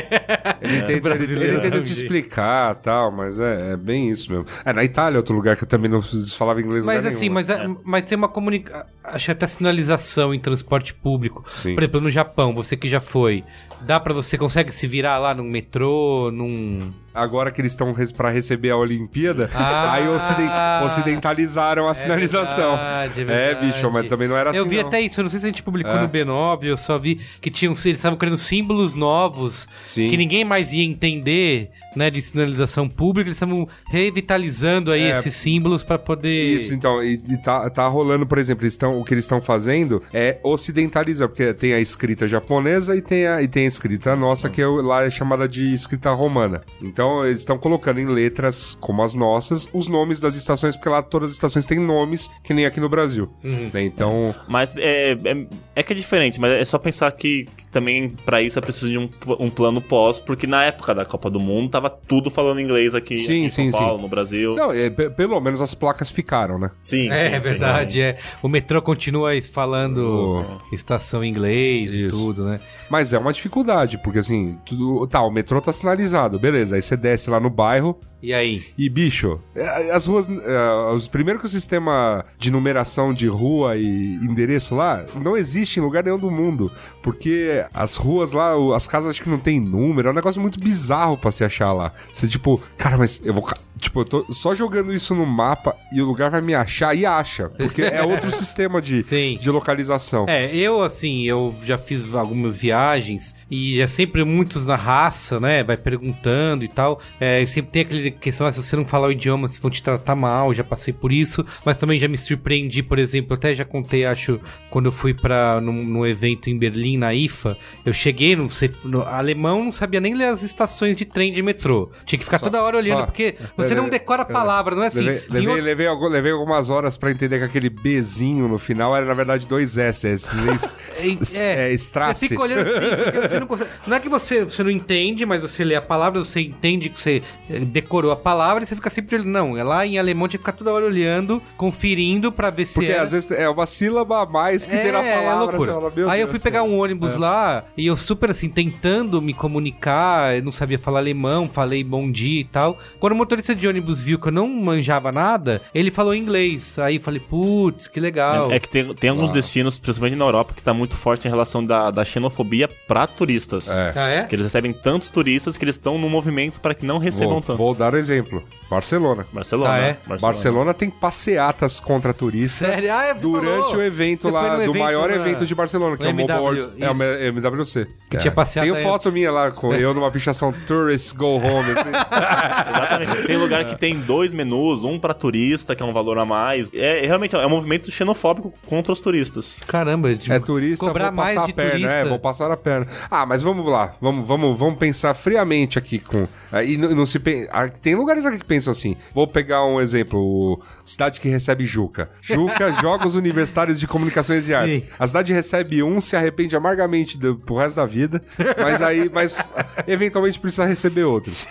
[0.61, 4.31] Ele tenta, ele, brasileiro ele tenta é te explicar tal, mas é, é bem isso
[4.31, 4.45] mesmo.
[4.65, 7.33] É, na Itália é outro lugar que eu também não falava inglês Mas assim, nenhum,
[7.35, 7.60] mas, né?
[7.63, 8.85] É- mas tem uma comunicação.
[9.13, 11.43] Acho até sinalização em transporte público.
[11.51, 11.73] Sim.
[11.75, 13.43] Por exemplo, no Japão, você que já foi,
[13.81, 16.91] dá pra você, consegue se virar lá num metrô, num.
[17.13, 19.91] Agora que eles estão res- pra receber a Olimpíada, Ah.
[19.93, 20.49] aí ociden-
[20.85, 22.75] ocidentalizaram a sinalização.
[22.77, 23.65] verdade, é É, verdade.
[23.73, 24.59] bicho, mas também não era assim.
[24.59, 24.87] Eu vi não.
[24.87, 26.01] até isso, eu não sei se a gente publicou É.
[26.01, 30.07] no B9, eu só vi que tinham, eles estavam criando símbolos novos Sim.
[30.07, 35.11] que ninguém mais ia entender, né, de sinalização pública, eles estavam revitalizando aí É.
[35.11, 36.55] esses símbolos pra poder...
[36.55, 39.41] Isso, então, e, e tá, tá rolando, por exemplo, eles tão, o que eles estão
[39.41, 44.15] fazendo é ocidentalizar, porque tem a escrita japonesa e tem a, e tem a escrita
[44.15, 46.61] nossa, que é, lá é chamada de escrita romana.
[46.81, 51.01] Então, eles estão colocando em letras como as nossas os nomes das estações, porque lá
[51.01, 53.29] todas as estações têm nomes, que nem aqui no Brasil.
[53.43, 53.83] Né?
[53.83, 58.09] Então, Mas é, é, é que é diferente, mas é só pensar que, que também
[58.25, 61.39] pra isso é preciso de um, um plano pós, porque na época da Copa do
[61.39, 64.01] Mundo tava tudo falando inglês aqui, Sim, aqui em sim, São Paulo, sim.
[64.03, 64.55] no Brasil.
[64.55, 66.69] não, é, pe- pelo menos as placas ficaram, né?
[66.81, 67.99] Sim, É, sim, é verdade, sim.
[68.01, 68.17] é.
[68.41, 72.25] O metrô continua falando estação em inglês e Isso.
[72.25, 72.59] tudo, né?
[72.89, 76.97] Mas é uma dificuldade, porque assim, tudo, tá, o metrô tá sinalizado, beleza, aí você
[76.97, 78.63] desce lá no bairro, E aí?
[78.77, 80.27] E, bicho, é, as ruas.
[80.29, 85.79] é, os- Primeiro que o sistema de numeração de rua e endereço lá não existe
[85.79, 86.71] em lugar nenhum do mundo.
[87.01, 90.63] Porque as ruas lá, as casas acho que não tem número, é um negócio muito
[90.63, 91.91] bizarro pra se achar lá.
[92.13, 93.47] Você, tipo, cara, mas eu vou.
[93.79, 97.03] Tipo, eu tô só jogando isso no mapa e o lugar vai me achar e
[97.03, 97.49] acha.
[97.49, 99.37] Porque é outro sistema de, Sim.
[99.41, 100.25] de localização.
[100.29, 105.63] É, eu assim, eu já fiz algumas viagens e já sempre muitos na raça, né?
[105.63, 107.01] Vai perguntando e tal.
[107.19, 109.81] É, sempre tem aquele questão, ah, se você não falar o idioma, se vão te
[109.81, 113.65] tratar mal, já passei por isso, mas também já me surpreendi, por exemplo, até já
[113.65, 114.39] contei, acho,
[114.69, 118.47] quando eu fui para num, num evento em Berlim, na IFA, eu cheguei no,
[118.85, 121.89] no alemão, não sabia nem ler as estações de trem de metrô.
[122.05, 124.75] Tinha que ficar Só- toda hora olhando, só- porque você não Levei- decora a palavra,
[124.75, 124.99] não é assim.
[125.01, 128.95] Levei, levei, outro- levei, algu- levei algumas horas pra entender que aquele Bzinho no final
[128.95, 130.07] era, na verdade, dois S.
[130.07, 130.11] É,
[131.35, 131.77] é, é.
[131.77, 133.69] Você fica olhando assim, porque você não consegue.
[133.87, 136.99] Não é que você, você não entende, mas você lê a palavra, você entende que
[136.99, 137.59] você eh,
[138.01, 139.29] decorou a palavra e você fica sempre olhando.
[139.29, 142.73] Não, é lá em alemão tinha que ficar toda hora olhando, conferindo pra ver se.
[142.75, 143.03] Porque era...
[143.03, 145.39] às vezes é uma sílaba a mais que tem na É, palavra.
[145.39, 145.59] loucura.
[145.59, 148.31] você fala, meu Aí eu Deus fui do pegar um ônibus lá e eu super
[148.31, 152.77] assim, tentando me comunicar, eu não sabia falar alemão, falei bom dia e tal.
[152.99, 156.79] Quando o motorista de ônibus viu que eu não manjava nada, ele falou inglês.
[156.79, 158.51] Aí eu falei, putz, que legal.
[158.51, 161.31] É, é que tem, tem alguns destinos, principalmente na Europa, que tá muito forte em
[161.31, 163.69] relação da, da xenofobia pra turistas.
[163.69, 163.93] É.
[163.95, 164.23] Ah, é?
[164.23, 167.41] Que eles recebem tantos turistas que eles estão no movimento para que não recebam Vou,
[167.41, 167.57] tanto.
[167.57, 168.43] vou dar exemplo.
[168.71, 169.27] Barcelona.
[169.33, 169.73] Barcelona.
[169.73, 169.97] Ah, é?
[170.19, 172.91] Barcelona tem passeatas contra turistas Sério?
[172.93, 173.75] Ah, é, durante falou.
[173.75, 176.15] o evento Você lá, do evento maior na- evento de Barcelona, que no é o
[176.15, 177.87] Mobile MW, World, é o MWC.
[178.09, 178.19] Que É.
[178.21, 178.83] tinha passeata Tenho aí.
[178.83, 181.69] foto minha lá, com eu numa pichação Tourist Go Home.
[181.71, 181.89] assim.
[182.71, 183.27] Exatamente.
[183.27, 186.69] Tem lugar que tem dois menus, um pra turista, que é um valor a mais.
[186.73, 189.57] É, é realmente é um movimento xenofóbico contra os turistas.
[189.67, 191.93] Caramba, tipo, É turista, cobrar vou passar mais a de perna, turista.
[191.97, 192.87] é, vou passar a perna.
[193.09, 196.27] Ah, mas vamos lá, vamos, vamos, vamos pensar friamente aqui com.
[196.65, 197.19] E não, não se
[197.51, 198.95] ah, Tem lugares aqui que pensam assim.
[199.13, 202.09] Vou pegar um exemplo: cidade que recebe Juca.
[202.21, 204.75] Juca, Jogos Universitários de Comunicações e Artes.
[204.75, 204.83] Sim.
[204.99, 208.21] A cidade recebe um, se arrepende amargamente do, pro resto da vida,
[208.57, 209.47] mas aí, mas
[209.87, 211.31] eventualmente precisa receber outro.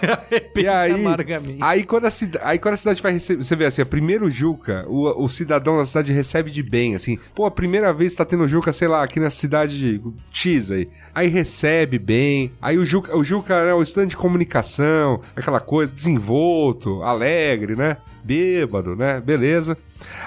[0.56, 1.58] E aí, amargamente.
[1.62, 4.30] aí, quando a cida- aí quando a cidade vai receber, você vê assim, a primeiro
[4.30, 7.18] Juca, o, o cidadão da cidade recebe de bem, assim.
[7.34, 10.00] Pô, a primeira vez tá tendo Juca, sei lá, aqui na cidade
[10.30, 10.88] X aí.
[11.14, 12.52] Aí recebe bem.
[12.60, 17.96] Aí o Juca, o Juca é o estande de comunicação, aquela coisa, desenvolto, alegre, né?
[18.22, 19.20] Bêbado, né?
[19.20, 19.76] Beleza.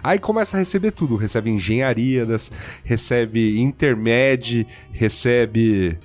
[0.04, 1.16] Aí começa a receber tudo.
[1.16, 2.26] Recebe engenharia,
[2.84, 5.98] recebe intermédio, recebe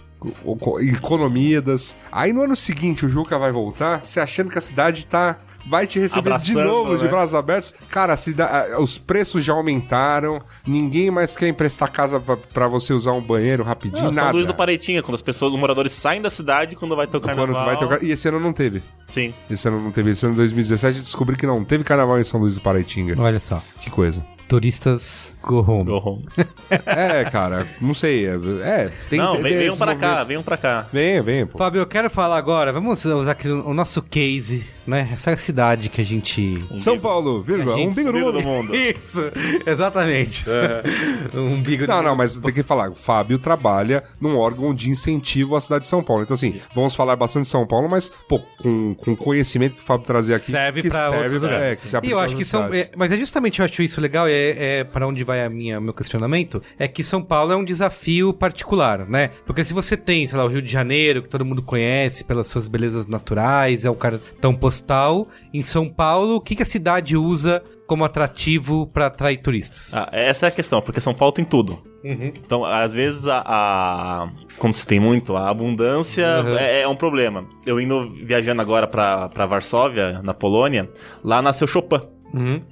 [0.80, 1.96] economidas.
[2.10, 5.38] Aí no ano seguinte o Juca vai voltar, você achando que a cidade tá.
[5.68, 7.10] Vai te receber de Abraçando, novo de né?
[7.10, 7.74] braços abertos.
[7.90, 10.40] Cara, a- os preços já aumentaram.
[10.66, 14.12] Ninguém mais quer emprestar casa pra, pra você usar um banheiro rapidinho.
[14.12, 14.32] São nada.
[14.32, 17.20] Luís do Pareitinha, quando as pessoas, os moradores saem da cidade quando vai ter o
[17.20, 17.54] carnaval.
[17.54, 18.02] Quando vai tocar.
[18.02, 18.82] E esse ano não teve.
[19.08, 19.34] Sim.
[19.50, 20.10] Esse ano não teve.
[20.10, 23.14] Esse ano 2017 eu descobri que não teve carnaval em São Luís do Paraitinga.
[23.20, 23.62] Olha só.
[23.80, 24.24] Que coisa.
[24.48, 25.84] Turistas go home.
[25.84, 26.26] Go home.
[26.84, 28.26] É, cara, não sei.
[28.26, 28.32] É,
[28.62, 30.86] é, tem não, tem vem, venham esses pra cá, venham pra cá.
[30.92, 31.56] Venha, venha, pô.
[31.56, 35.08] Fábio, eu quero falar agora, vamos usar aqui o nosso case, né?
[35.14, 36.62] Essa cidade que a gente...
[36.76, 38.42] São Paulo, vírgula, gente- um Umbigo do mundo.
[38.42, 38.76] mundo.
[38.76, 39.32] Isso,
[39.66, 40.44] exatamente.
[41.34, 42.90] um umbigo Não, de- não, mas tem que falar.
[42.90, 46.22] O Fábio trabalha num órgão de incentivo à cidade de São Paulo.
[46.24, 49.80] Então, assim, vamos falar bastante de São Paulo, mas, pô, com, com o conhecimento que
[49.82, 50.50] o Fábio trazia aqui.
[50.50, 51.80] Serve que pra serve, outros é, lugares.
[51.80, 52.72] que se E eu acho que são.
[52.74, 55.80] é, mas é justamente eu acho isso legal, é, é para onde vai a minha,
[55.80, 56.62] meu questionamento.
[56.78, 59.30] É que São Paulo é um desafio particular, né?
[59.46, 62.46] Porque se você tem, sei lá, o Rio de Janeiro, que todo mundo conhece pelas
[62.48, 65.28] suas belezas naturais, é o cartão postal.
[65.52, 69.94] Em São Paulo, o que, que a cidade usa como atrativo para atrair turistas?
[69.94, 71.82] Ah, essa é a questão, porque São Paulo tem tudo.
[72.04, 74.28] Então, às vezes, a, a-
[74.58, 76.24] Como se tem muito, a abundância
[76.58, 77.44] é, é um problema.
[77.66, 80.88] Eu indo viajando agora pra Varsóvia, na Polônia,
[81.24, 82.00] lá nasceu Chopin.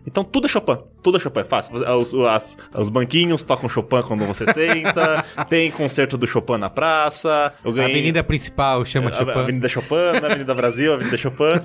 [0.06, 0.76] Então tudo é Chopin.
[1.06, 1.76] Tudo é Chopin, é fácil.
[1.76, 5.24] Os, as- os banquinhos tocam Chopin quando você senta.
[5.48, 7.52] tem concerto do Chopin na praça.
[7.64, 7.92] Eu a ganhei...
[7.92, 9.30] avenida principal chama A- Chopin.
[9.30, 10.20] A Avenida Chopin, né?
[10.24, 11.60] Avenida Brasil, Avenida Chopin.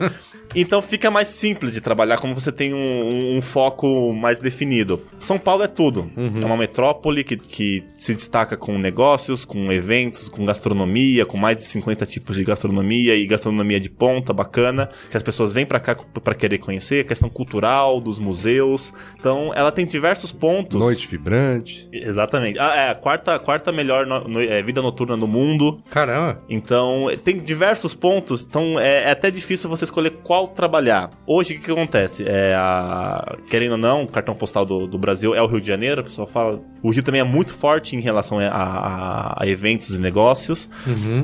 [0.56, 5.02] Então fica mais simples de trabalhar, como você tem um, um- um foco mais definido.
[5.18, 6.12] São Paulo é tudo.
[6.40, 11.58] É uma metrópole que, que se destaca com negócios, com eventos, com gastronomia, com mais
[11.58, 15.80] de 50 tipos de gastronomia e gastronomia de ponta, bacana, que as pessoas vêm pra
[15.80, 18.94] cá para querer conhecer, questão cultural, dos museus.
[19.32, 20.80] Então ela tem diversos pontos.
[20.80, 21.88] Noite vibrante.
[21.92, 22.60] Exatamente.
[22.60, 25.80] Ah, é a quarta, quarta melhor no- no- é, vida noturna no mundo.
[25.90, 26.42] Caramba.
[26.50, 31.10] Então, tem diversos pontos, então é, é até difícil você escolher qual trabalhar.
[31.26, 32.26] Hoje, o que, que acontece?
[32.28, 35.68] É a, querendo ou não, o cartão postal do, do Brasil é o Rio de
[35.68, 36.60] Janeiro, a pessoa fala.
[36.84, 40.70] O Rio também é muito forte em relação a, a- a eventos e negócios.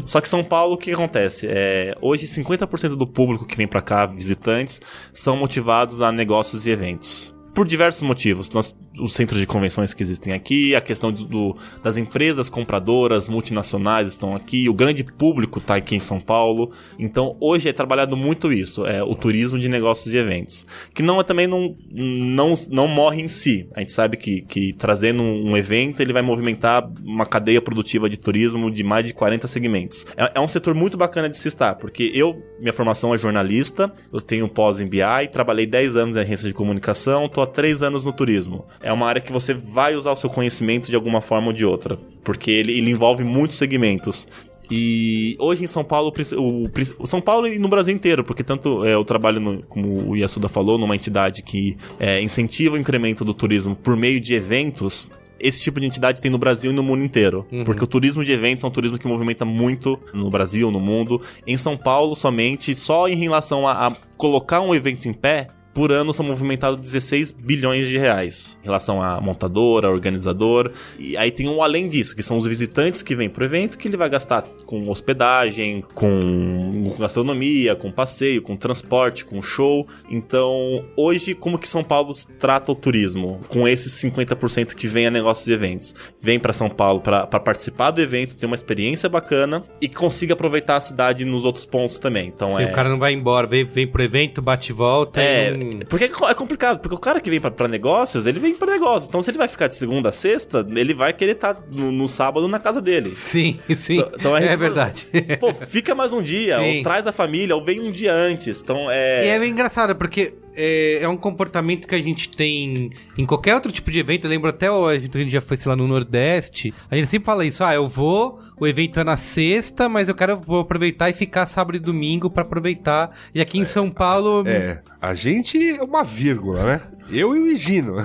[0.06, 1.48] Só que São Paulo, o que, que acontece?
[1.50, 4.80] É, hoje, 50% do público que vem pra cá, visitantes,
[5.14, 7.36] são motivados a negócios e eventos.
[7.58, 8.52] Por diversos motivos.
[8.52, 14.10] Nós, os centros de convenções que existem aqui, a questão do, das empresas compradoras multinacionais
[14.10, 16.72] estão aqui, o grande público está aqui em São Paulo.
[17.00, 20.68] Então, hoje é trabalhado muito isso, é o turismo de negócios e eventos.
[20.94, 23.68] Que não é também não, não, não morre em si.
[23.74, 28.20] A gente sabe que, que trazendo um evento, ele vai movimentar uma cadeia produtiva de
[28.20, 30.06] turismo de mais de 40 segmentos.
[30.16, 33.92] É, é um setor muito bacana de se estar, porque eu, minha formação é jornalista,
[34.14, 35.00] eu tenho pós em BI,
[35.32, 38.66] trabalhei 10 anos em agência de comunicação, tô 3 anos no turismo.
[38.82, 41.66] É uma área que você vai usar o seu conhecimento de alguma forma ou de
[41.66, 44.28] outra, porque ele, ele envolve muitos segmentos.
[44.70, 46.70] E hoje em São Paulo, o
[47.00, 50.16] o, São Paulo e no Brasil inteiro, porque tanto é, eu trabalho, no- como o
[50.16, 55.08] Yasuda falou, numa entidade que é, incentiva o incremento do turismo por meio de eventos.
[55.40, 57.46] Esse tipo de entidade tem no Brasil e no mundo inteiro.
[57.64, 61.22] Porque o turismo de eventos é um turismo que movimenta muito no Brasil, no mundo.
[61.46, 65.48] Em São Paulo, somente, só em relação a, a colocar um evento em pé,
[65.78, 70.72] por ano são movimentados 16 bilhões de reais em relação à montadora, organizador.
[70.98, 73.88] E aí tem um além disso, que são os visitantes que vêm pro evento, que
[73.88, 79.88] ele vai gastar com hospedagem, com gastronomia, com passeio, com transporte, com show.
[80.10, 83.40] Então, hoje, como que São Paulo trata o turismo?
[83.48, 85.94] Com esses 50% que vem a negócios de eventos.
[86.20, 90.78] Vem para São Paulo para participar do evento, ter uma experiência bacana e consiga aproveitar
[90.78, 92.30] a cidade nos outros pontos também.
[92.30, 92.66] Então, Se é...
[92.66, 95.22] o cara não vai embora, vem, vem pro evento, bate e volta.
[95.22, 98.26] É, e não- porque é é complicado, porque o cara que vem pra, pra negócios,
[98.26, 99.08] ele vem pra negócios.
[99.10, 102.08] Então, se ele vai ficar de segunda a sexta, ele vai querer estar no, no
[102.08, 103.14] sábado na casa dele.
[103.14, 103.98] Sim, sim.
[103.98, 105.08] Então- então gente- é verdade.
[105.40, 106.78] Pô, fica mais um dia, Sim.
[106.78, 108.62] ou traz a família, ou vem um dia antes.
[108.62, 109.28] Então, E é.
[109.28, 113.72] é bem engraçado, porque é, é um comportamento que a gente tem em qualquer outro
[113.72, 114.26] tipo de evento.
[114.26, 116.74] Eu lembro até o evento que a gente já foi, sei lá, no Nordeste.
[116.90, 117.64] A gente sempre fala isso.
[117.64, 121.46] Ah, eu vou, o evento é na sexta, mas eu quero vou aproveitar e ficar
[121.46, 123.16] sábado e domingo pra aproveitar.
[123.36, 124.44] E aqui em São Paulo...
[124.48, 126.82] É, a gente é uma vírgula, né?
[127.10, 127.96] Eu e o Higino,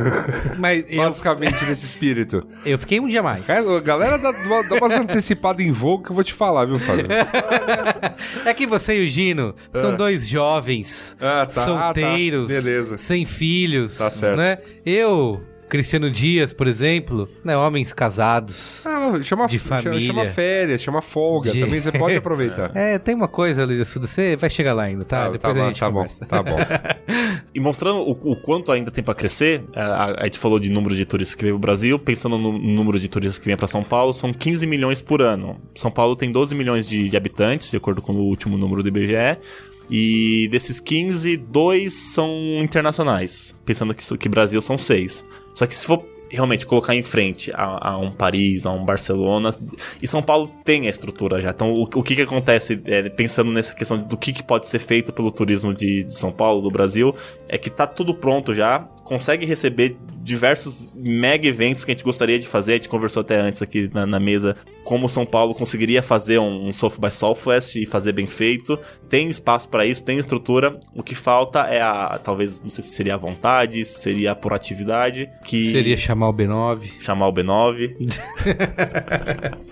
[0.59, 2.47] Mas eu, basicamente nesse espírito.
[2.65, 3.49] eu fiquei um dia mais.
[3.51, 7.07] A galera dá, dá umas antecipadas em voo que eu vou te falar, viu, Fábio?
[8.47, 11.61] É que você e o Gino são dois jovens, Ah, tá.
[11.63, 12.99] solteiros, Ah, tá.
[12.99, 14.37] Sem filhos, Tá certo.
[14.37, 14.59] né?
[14.87, 15.43] Eu,
[15.73, 18.87] Cristiano Dias, por exemplo, né, homens casados.
[18.87, 20.01] Ah, chama, De família.
[20.01, 21.51] chama férias, chama folga.
[21.51, 22.70] De- Também você pode aproveitar.
[22.77, 25.31] É, tem uma coisa, Luiz Assuda, você vai chegar lá ainda, tá?
[25.31, 26.27] Depois tá, a bom, gente tá bom, conversa.
[26.27, 26.57] tá bom.
[27.55, 30.95] E mostrando o, o quanto ainda tem pra crescer, a, a gente falou de número
[30.95, 33.83] de turistas que vem pro Brasil, pensando no número de turistas que vem pra São
[33.83, 35.59] Paulo, são 15 milhões por ano.
[35.75, 38.89] São Paulo tem 12 milhões de, de habitantes, de acordo com o último número do
[38.89, 39.39] IBGE.
[39.91, 42.31] E desses 15, dois são
[42.62, 43.55] internacionais.
[43.64, 45.25] Pensando que, que Brasil são seis.
[45.55, 49.51] Só que se for realmente colocar em frente a, a um Paris, a um Barcelona.
[50.01, 51.51] E São Paulo tem a estrutura já.
[51.51, 54.79] Então, o, o que que acontece, é, pensando nessa questão do que, que pode ser
[54.79, 57.15] feito pelo turismo de, de São Paulo, do Brasil,
[57.49, 62.39] é que tá tudo pronto já, consegue receber diversos mega eventos que a gente gostaria
[62.39, 62.73] de fazer.
[62.73, 66.69] A gente conversou até antes aqui na, na mesa como São Paulo conseguiria fazer um,
[66.69, 68.79] um South by Southwest e fazer bem feito.
[69.09, 70.79] Tem espaço para isso, tem estrutura.
[70.95, 74.35] O que falta é a, talvez, não sei se seria a vontade, se seria a
[74.35, 76.91] proatividade, que Seria chamar o B9.
[77.01, 77.95] chamar o B9.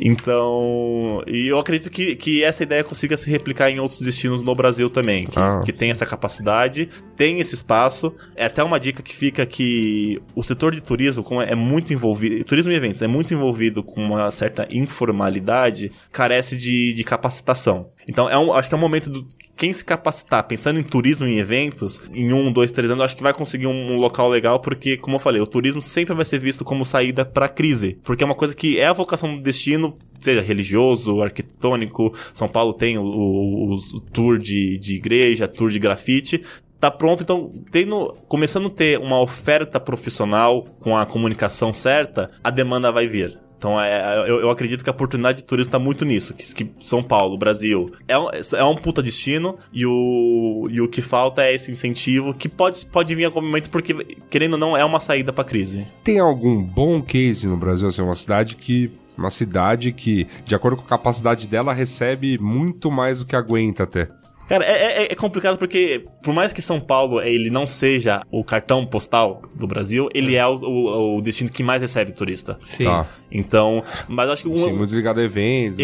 [0.00, 4.54] então, e eu acredito que, que essa ideia consiga se replicar em outros destinos no
[4.54, 5.60] Brasil também, que, Ah.
[5.64, 8.14] que tem essa capacidade, tem esse espaço.
[8.34, 12.44] É até uma dica que fica que o setor de turismo, como é muito envolvido,
[12.44, 17.88] turismo e eventos é muito envolvido com uma certa informalidade, carece de, de capacitação.
[18.08, 19.24] Então, é um, acho que é um momento do
[19.56, 23.22] quem se capacitar, pensando em turismo e eventos, em um, dois, três anos, acho que
[23.22, 26.38] vai conseguir um, um local legal, porque, como eu falei, o turismo sempre vai ser
[26.40, 29.96] visto como saída para crise, porque é uma coisa que é a vocação do destino,
[30.18, 32.12] seja religioso, arquitetônico.
[32.32, 36.42] São Paulo tem o, o- o tour de, de igreja, tour de grafite.
[36.80, 42.50] Tá pronto, então, tendo, começando a ter uma oferta profissional com a comunicação certa, a
[42.50, 43.38] demanda vai vir.
[43.64, 46.34] Então, é, eu, eu acredito que a oportunidade de turismo tá muito nisso.
[46.34, 50.86] Que, que São Paulo, Brasil, é um, é um puta destino e o, e o
[50.86, 53.94] que falta é esse incentivo que pode, pode vir a momento porque,
[54.28, 55.86] querendo ou não, é uma saída pra crise.
[56.02, 57.88] Tem algum bom case no Brasil?
[57.88, 58.92] Assim, uma cidade que.
[59.16, 63.84] Uma cidade que, de acordo com a capacidade dela, recebe muito mais do que aguenta
[63.84, 64.08] até.
[64.48, 68.44] Cara, é, é- é complicado porque, por mais que São Paulo ele não seja o
[68.44, 72.58] cartão postal do Brasil, ele é o, o- o destino que mais recebe turista.
[72.62, 72.84] Sim.
[72.84, 73.06] Tá.
[73.32, 75.78] Então, mas eu acho que um, Sim, muito ligado a eventos.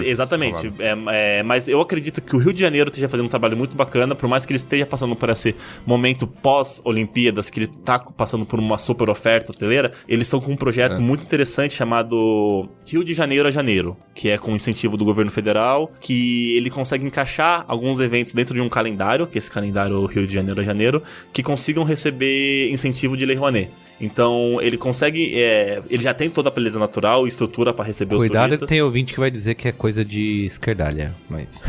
[0.00, 0.70] Exatamente.
[0.70, 1.08] falado.
[1.10, 3.76] É, é, mas eu acredito que o Rio de Janeiro esteja fazendo um trabalho muito
[3.76, 5.54] bacana, por mais que ele esteja passando por esse
[5.86, 10.56] momento pós-Olimpíadas, que ele está passando por uma super oferta hoteleira, eles estão com um
[10.56, 15.30] projeto muito interessante chamado Rio de Janeiro a Janeiro, que é com incentivo do governo
[15.30, 20.26] federal, que ele consegue encaixar alguns eventos dentro de um calendário, que esse calendário Rio
[20.26, 23.70] de Janeiro a janeiro, que consigam receber incentivo de Lei Rouanet.
[24.00, 25.32] Então, ele consegue.
[25.40, 28.58] é, ele já tem toda a beleza natural e estrutura para receber Cuidado os que
[28.58, 28.68] turistas.
[28.68, 31.62] tem ouvinte que vai dizer que é coisa de esquerdalha, mas...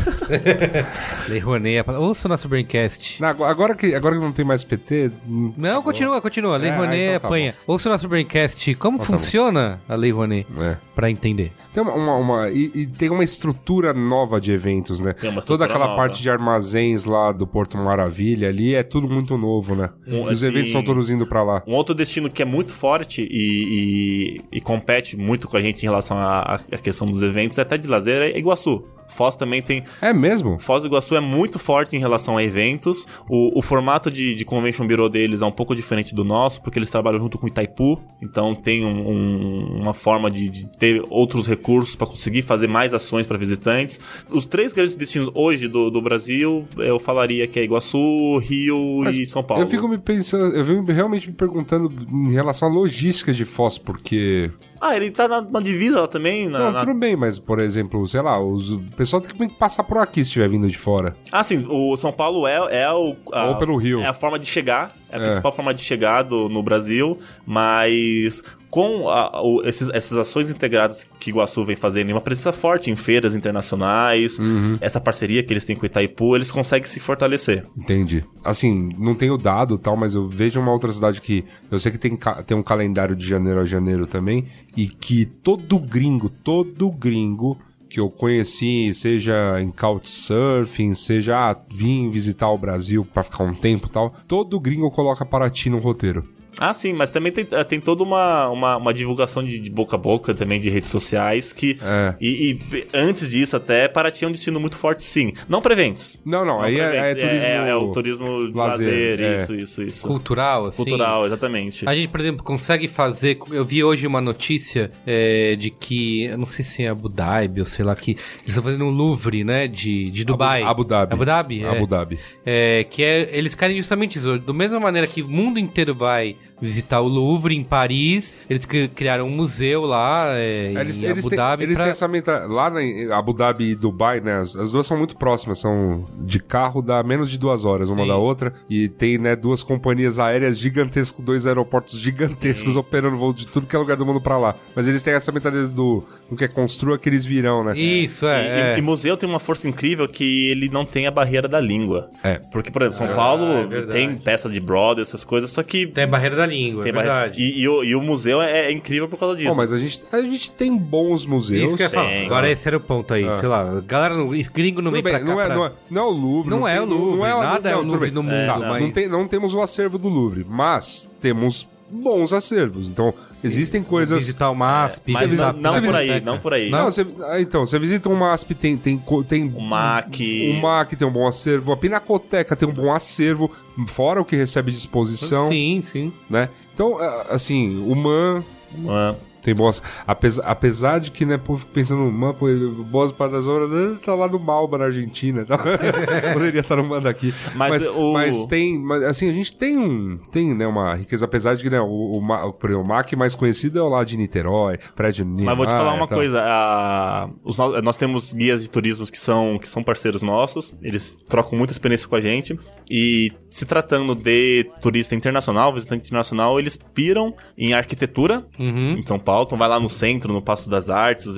[1.28, 1.84] Lei Rouanet...
[1.88, 3.20] é- Ouça o nosso Braincast.
[3.22, 6.56] Não, agora- que, agora que não tem mais PT, hum, Não, continua, continua.
[6.56, 7.54] Lei É, Rouanet então tá apanha.
[7.68, 8.74] Ouça o nosso Braincast.
[8.76, 10.46] Como tá funciona a Lei Rouanet?
[10.60, 10.76] é.
[10.94, 11.50] Pra entender.
[11.72, 15.12] Tem uma, uma- uma- e, e tem uma estrutura nova de eventos, né?
[15.12, 15.96] Tem uma Toda aquela nova.
[15.96, 19.90] parte de armazéns lá do Porto Maravilha ali é tudo muito novo, né?
[20.06, 21.62] Um, os assim, eventos estão todos indo pra lá.
[21.66, 25.82] Um outro destino que é muito forte e, e- e compete muito com a gente
[25.82, 28.84] em relação à, à questão dos eventos, até de lazer, é Iguaçu.
[29.08, 29.84] Foz também tem.
[30.02, 30.58] É mesmo?
[30.58, 33.06] Foz do Iguaçu é muito forte em relação a eventos.
[33.28, 36.78] O, o formato de, de Convention Bureau deles é um pouco diferente do nosso, porque
[36.78, 38.00] eles trabalham junto com Itaipu.
[38.22, 42.92] Então tem um- um- uma forma de, de ter outros recursos para conseguir fazer mais
[42.94, 44.00] ações para visitantes.
[44.30, 49.16] Os três grandes destinos hoje do, do Brasil, eu falaria que é Iguaçu, Rio Mas
[49.16, 49.62] e São Paulo.
[49.62, 53.78] Eu fico me pensando, eu fico realmente me perguntando em relação à logística de Foz,
[53.78, 54.50] porque.
[54.86, 56.46] Ah, ele tá na, na divisa lá também?
[56.46, 59.54] Na, Não, na- tudo bem, mas, por exemplo, sei lá, os, o pessoal tem que
[59.54, 61.16] passar por aqui se estiver vindo de fora.
[61.32, 63.16] Ah, sim, o São Paulo é, é o.
[63.32, 64.00] a- Ou pelo Rio.
[64.02, 65.24] É a forma de chegar, é a É.
[65.24, 68.42] principal forma de chegar do, no Brasil, mas
[68.74, 72.96] com a- o- esses- essas ações integradas que Iguaçu vem fazendo, uma presença forte em
[72.96, 74.76] feiras internacionais, Uhum.
[74.80, 77.64] essa parceria que eles têm com o Itaipu, eles conseguem se fortalecer.
[77.78, 78.24] Entendi.
[78.42, 81.44] Assim, não tenho dado tal, mas eu vejo uma outra cidade que.
[81.70, 84.44] Eu sei que tem, tem um calendário de janeiro a janeiro também.
[84.76, 87.56] E que todo gringo, todo gringo
[87.88, 93.54] que eu conheci, seja em Couchsurfing, seja ah, vim visitar o Brasil pra ficar um
[93.54, 96.24] tempo e tal, todo gringo coloca Paraty no roteiro.
[96.58, 99.98] Ah, sim, mas também tem, tem toda uma, uma, uma divulgação de, de boca a
[99.98, 101.78] boca também de redes sociais que.
[101.82, 102.14] É.
[102.20, 105.32] E, e antes disso, até Paraty é um destino muito forte, sim.
[105.48, 106.20] Não para eventos.
[106.24, 107.46] Não, não, Não aí é, é eventos, turismo.
[107.46, 109.36] é, é o turismo de lazer, lazer, é.
[109.36, 110.06] isso, isso, isso.
[110.06, 110.82] Cultural, assim.
[110.84, 111.88] Cultural, exatamente.
[111.88, 113.38] A gente, por exemplo, consegue fazer.
[113.50, 116.24] Eu vi hoje uma notícia é, de que.
[116.24, 118.12] Eu não sei se é Abu Dhabi ou sei lá que.
[118.12, 119.68] Eles estão fazendo um Louvre, né?
[119.68, 120.62] De, de Dubai.
[120.62, 121.14] Abu Dhabi.
[121.14, 121.64] Abu Dhabi?
[121.64, 121.68] É.
[121.68, 122.18] Abu Dhabi.
[122.44, 123.30] É, que é.
[123.32, 124.38] Eles querem justamente isso.
[124.38, 128.88] Da mesma maneira que o mundo inteiro vai visitar o Louvre em Paris, eles cri-
[128.88, 131.62] criaram um museu lá é, Eles, em eles Abu têm, Dhabi.
[131.64, 132.46] eles pra- têm essa menta...
[132.46, 134.38] Lá na, em Abu Dhabi e Dubai, né?
[134.40, 135.58] As, as duas são muito próximas.
[135.58, 138.08] São de carro, dá menos de duas horas uma Sim.
[138.08, 138.52] da outra.
[138.68, 143.74] E tem, né, duas companhias aéreas gigantescas, dois aeroportos gigantescos operando voo de tudo que
[143.74, 144.54] é lugar do mundo pra lá.
[144.74, 146.04] Mas eles têm essa mentalidade do...
[146.30, 147.76] O que é construa que eles virão, né?
[147.78, 148.32] Isso, E, é.
[148.32, 148.78] e- é.
[148.78, 152.08] e museu tem uma força incrível que ele não tem a barreira da língua.
[152.22, 152.34] É.
[152.52, 156.04] Porque, por exemplo, São Paulo é tem peça de Broadway, essas coisas, só que Tem
[156.04, 157.14] a barreira da língua, tem é barreira.
[157.20, 157.42] verdade.
[157.42, 159.50] E, e o, e o museu é, é incrível por causa disso.
[159.50, 161.66] Bom, mas a gente, a gente tem bons museus.
[161.66, 162.08] Isso que eu ia falar.
[162.08, 162.26] Tem.
[162.26, 163.82] Agora esse era o ponto aí, sei lá.
[163.86, 166.02] Galera, não, gringo não Tudo vem bem, pra cá não, é, pra- não, é, não
[166.02, 166.50] é o Louvre.
[166.50, 169.08] Não é tem- o Louvre, nada é o Louvre no mundo, Tá, mas- não, tem-
[169.08, 172.88] não temos o acervo do Louvre, mas temos bons acervos.
[172.88, 173.12] Então,
[173.42, 174.18] existem coisas...
[174.18, 175.12] Visitar o MASP.
[175.12, 176.20] mas visitar não, não por aí, biblioteca.
[176.30, 176.70] não por aí.
[176.70, 180.50] Não, você, ah, então, você visita um MASP, tem, tem, tem O MAC.
[180.50, 183.50] o MAC tem um bom acervo, a Pinacoteca tem um bom acervo,
[183.86, 186.12] fora o que recebe de exposição, Sim, sim.
[186.28, 186.48] né?
[186.72, 188.42] Então, ah, assim, o MAN
[188.88, 189.14] Ah,
[189.44, 189.80] tem boas...
[190.06, 192.46] Apesar, apesar de que, né, pô, fico pensando no MAN, pô,
[192.90, 195.58] boas partes das obras, ele tá lá no Malba, na Argentina, tá?
[196.32, 197.32] poderia estar no MAN daqui.
[197.54, 201.24] Mas Mas, mas, o- tem, mas, assim, a gente tem um, tem, né, uma riqueza,
[201.26, 202.18] apesar de que, né, o, o,
[202.64, 205.46] exemplo, o MAC mais conhecido é o lá de Niterói, prédio Niemeyer.
[205.46, 206.18] Mas vou te falar uma tal.
[206.18, 211.16] coisa, a- os nós temos guias de turismo que são, que são parceiros nossos, eles
[211.28, 212.58] trocam muita experiência com a gente,
[212.90, 218.98] e se tratando de turista internacional, visitante internacional, eles piram em arquitetura Uhum.
[218.98, 221.28] em São Paulo, então vai lá no centro, no Passo das Artes,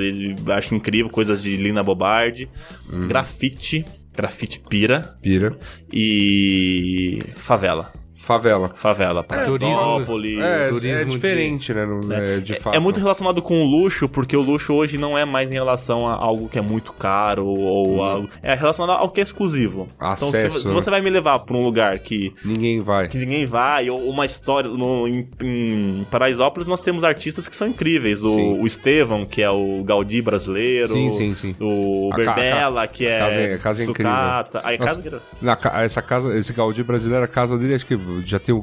[0.56, 2.48] acho incrível, coisas de Lina Bobardi,
[2.90, 3.06] Uhum.
[3.06, 3.84] grafite,
[4.16, 5.58] grafite pira, Pira.
[5.92, 7.92] e favela.
[8.26, 8.70] Favela.
[8.74, 10.38] Favela, turismo- Paraisópolis.
[10.40, 11.86] É, turismo é de- diferente, né?
[11.86, 12.74] no- é, de fato.
[12.74, 16.08] É muito relacionado com o luxo, porque o luxo hoje não é mais em relação
[16.08, 18.28] a algo que é muito caro ou algo.
[18.42, 19.86] É relacionado ao que é exclusivo.
[19.96, 20.72] então, se, Acesso, se né?
[20.74, 23.06] você vai me levar pra um lugar que, Ninguém vai.
[23.08, 24.68] que ninguém vai, ou uma história.
[24.70, 28.22] No, em, em Paraisópolis, nós temos artistas que são incríveis.
[28.24, 28.60] O, Sim.
[28.60, 30.88] o Estevão, que é o Gaudí brasileiro.
[30.88, 31.54] Sim, sim, sim.
[31.60, 33.16] O Berbela, a que é.
[33.16, 34.12] a casa é- a casa é incrível.
[34.12, 34.60] sucata.
[34.64, 35.22] Aí, Nossa, casa...
[35.40, 38.54] Na essa casa, esse Gaudí brasileiro, a casa dele acho que já tem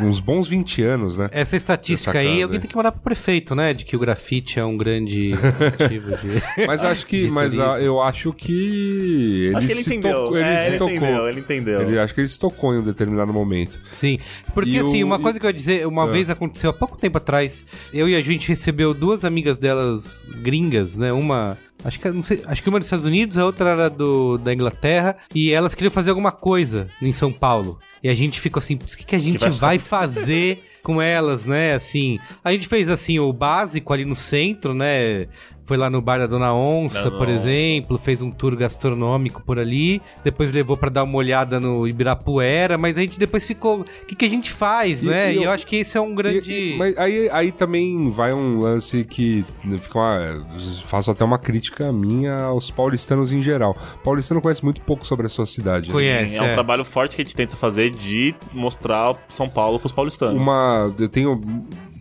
[0.00, 1.28] uns bons 20 anos, né?
[1.32, 2.60] Essa estatística aí, casa alguém aí.
[2.60, 3.72] tem que mandar pro prefeito, né?
[3.74, 5.32] De que o grafite é um grande
[5.80, 6.42] motivo de.
[6.66, 7.84] Mas acho que, mas ah, turismo.
[7.86, 10.12] eu acho que ele Acho que ele se entendeu.
[10.24, 10.94] tocou, ele É, se ele tocou.
[10.96, 11.82] entendeu, ele entendeu.
[11.82, 13.80] Ele- acho que ele se tocou em um determinado momento.
[13.92, 14.18] Sim.
[14.54, 16.72] Porque E assim, o- uma e- coisa que eu ia dizer, uma vez aconteceu há
[16.72, 21.12] pouco tempo atrás, eu e a gente recebeu duas amigas delas gringas, né?
[21.12, 24.38] Uma Acho que, não sei, acho que uma dos Estados Unidos, a outra era do,
[24.38, 25.16] da Inglaterra.
[25.34, 27.78] E elas queriam fazer alguma coisa em São Paulo.
[28.02, 31.46] E a gente ficou assim, o que, que a gente vai vai fazer com elas,
[31.46, 31.74] né?
[31.74, 35.26] Assim, a gente fez assim o básico ali no centro, né?
[35.64, 37.36] Foi lá no bar da Dona Onça, Dona por Onça.
[37.36, 42.76] exemplo, fez um tour gastronômico por ali, depois levou pra dar uma olhada no Ibirapuera,
[42.76, 45.30] mas a gente depois ficou, o que, que a gente faz, E- né?
[45.32, 47.52] e E, eu eu- acho que esse é um grande E- e- mas aí, aí
[47.52, 49.44] também vai um lance que
[49.78, 50.46] fica uma-
[50.84, 53.76] faço até uma crítica minha aos paulistanos em geral.
[54.02, 55.88] Paulistano conhece muito pouco sobre a sua cidade.
[55.88, 55.94] né?
[55.94, 56.36] Conhece.
[56.38, 56.52] É um é.
[56.52, 60.34] trabalho forte que a gente tenta fazer de mostrar São Paulo pros paulistanos.
[60.40, 60.92] Uma.
[60.98, 61.40] Eu tenho.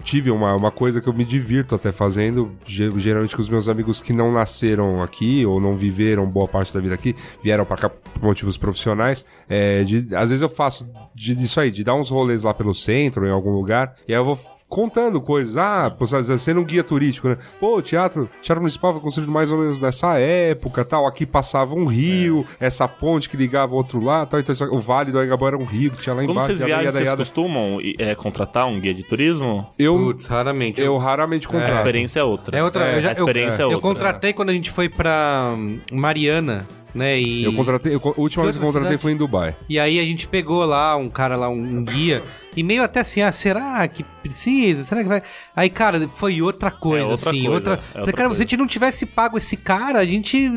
[0.03, 3.69] Tive uma, uma coisa que eu me divirto até fazendo, ge- geralmente com os meus
[3.69, 7.77] amigos que não nasceram aqui ou não viveram boa parte da vida aqui, vieram pra
[7.77, 9.25] cá por motivos profissionais.
[9.47, 12.73] É, de- às vezes eu faço de- disso aí, de dar uns rolês lá pelo
[12.73, 14.37] centro, em algum lugar, e aí eu vou
[14.71, 15.57] contando coisas.
[15.57, 15.93] Ah,
[16.39, 17.37] sendo um guia turístico, né?
[17.59, 21.05] Pô, o teatro, o teatro municipal foi construído mais ou menos nessa época, tal.
[21.05, 24.39] Aqui passava um rio, essa ponte que ligava o outro lado, tal.
[24.39, 26.47] Então, isso- o Vale do Anhangabaú era um rio que tinha lá Quando embaixo.
[26.47, 29.67] vocês yada, viajam, vocês costumam é, contratar um guia de turismo?
[29.77, 30.79] Eu, Putz, raramente.
[30.81, 31.73] eu raramente A contrato.
[31.73, 32.57] experiência é outra.
[32.57, 33.89] É outra, É, eu, já, a experiência é eu, eu outra.
[33.89, 36.65] contratei quando a gente foi pra hum, Mariana,
[36.95, 37.19] né?
[37.19, 39.01] E, Eu contratei, eu, a última vez que eu contratei cidade?
[39.01, 39.55] foi em Dubai.
[39.69, 42.21] e aí a gente pegou lá um cara lá, um, um guia,
[42.55, 44.83] e meio até assim, ah, será que precisa?
[44.83, 45.21] Será que vai?
[45.55, 47.73] Aí, cara, foi outra coisa, É outra assim, coisa, outra.
[47.93, 48.35] é outra cara, coisa.
[48.35, 50.51] se a gente não tivesse pago esse cara, a gente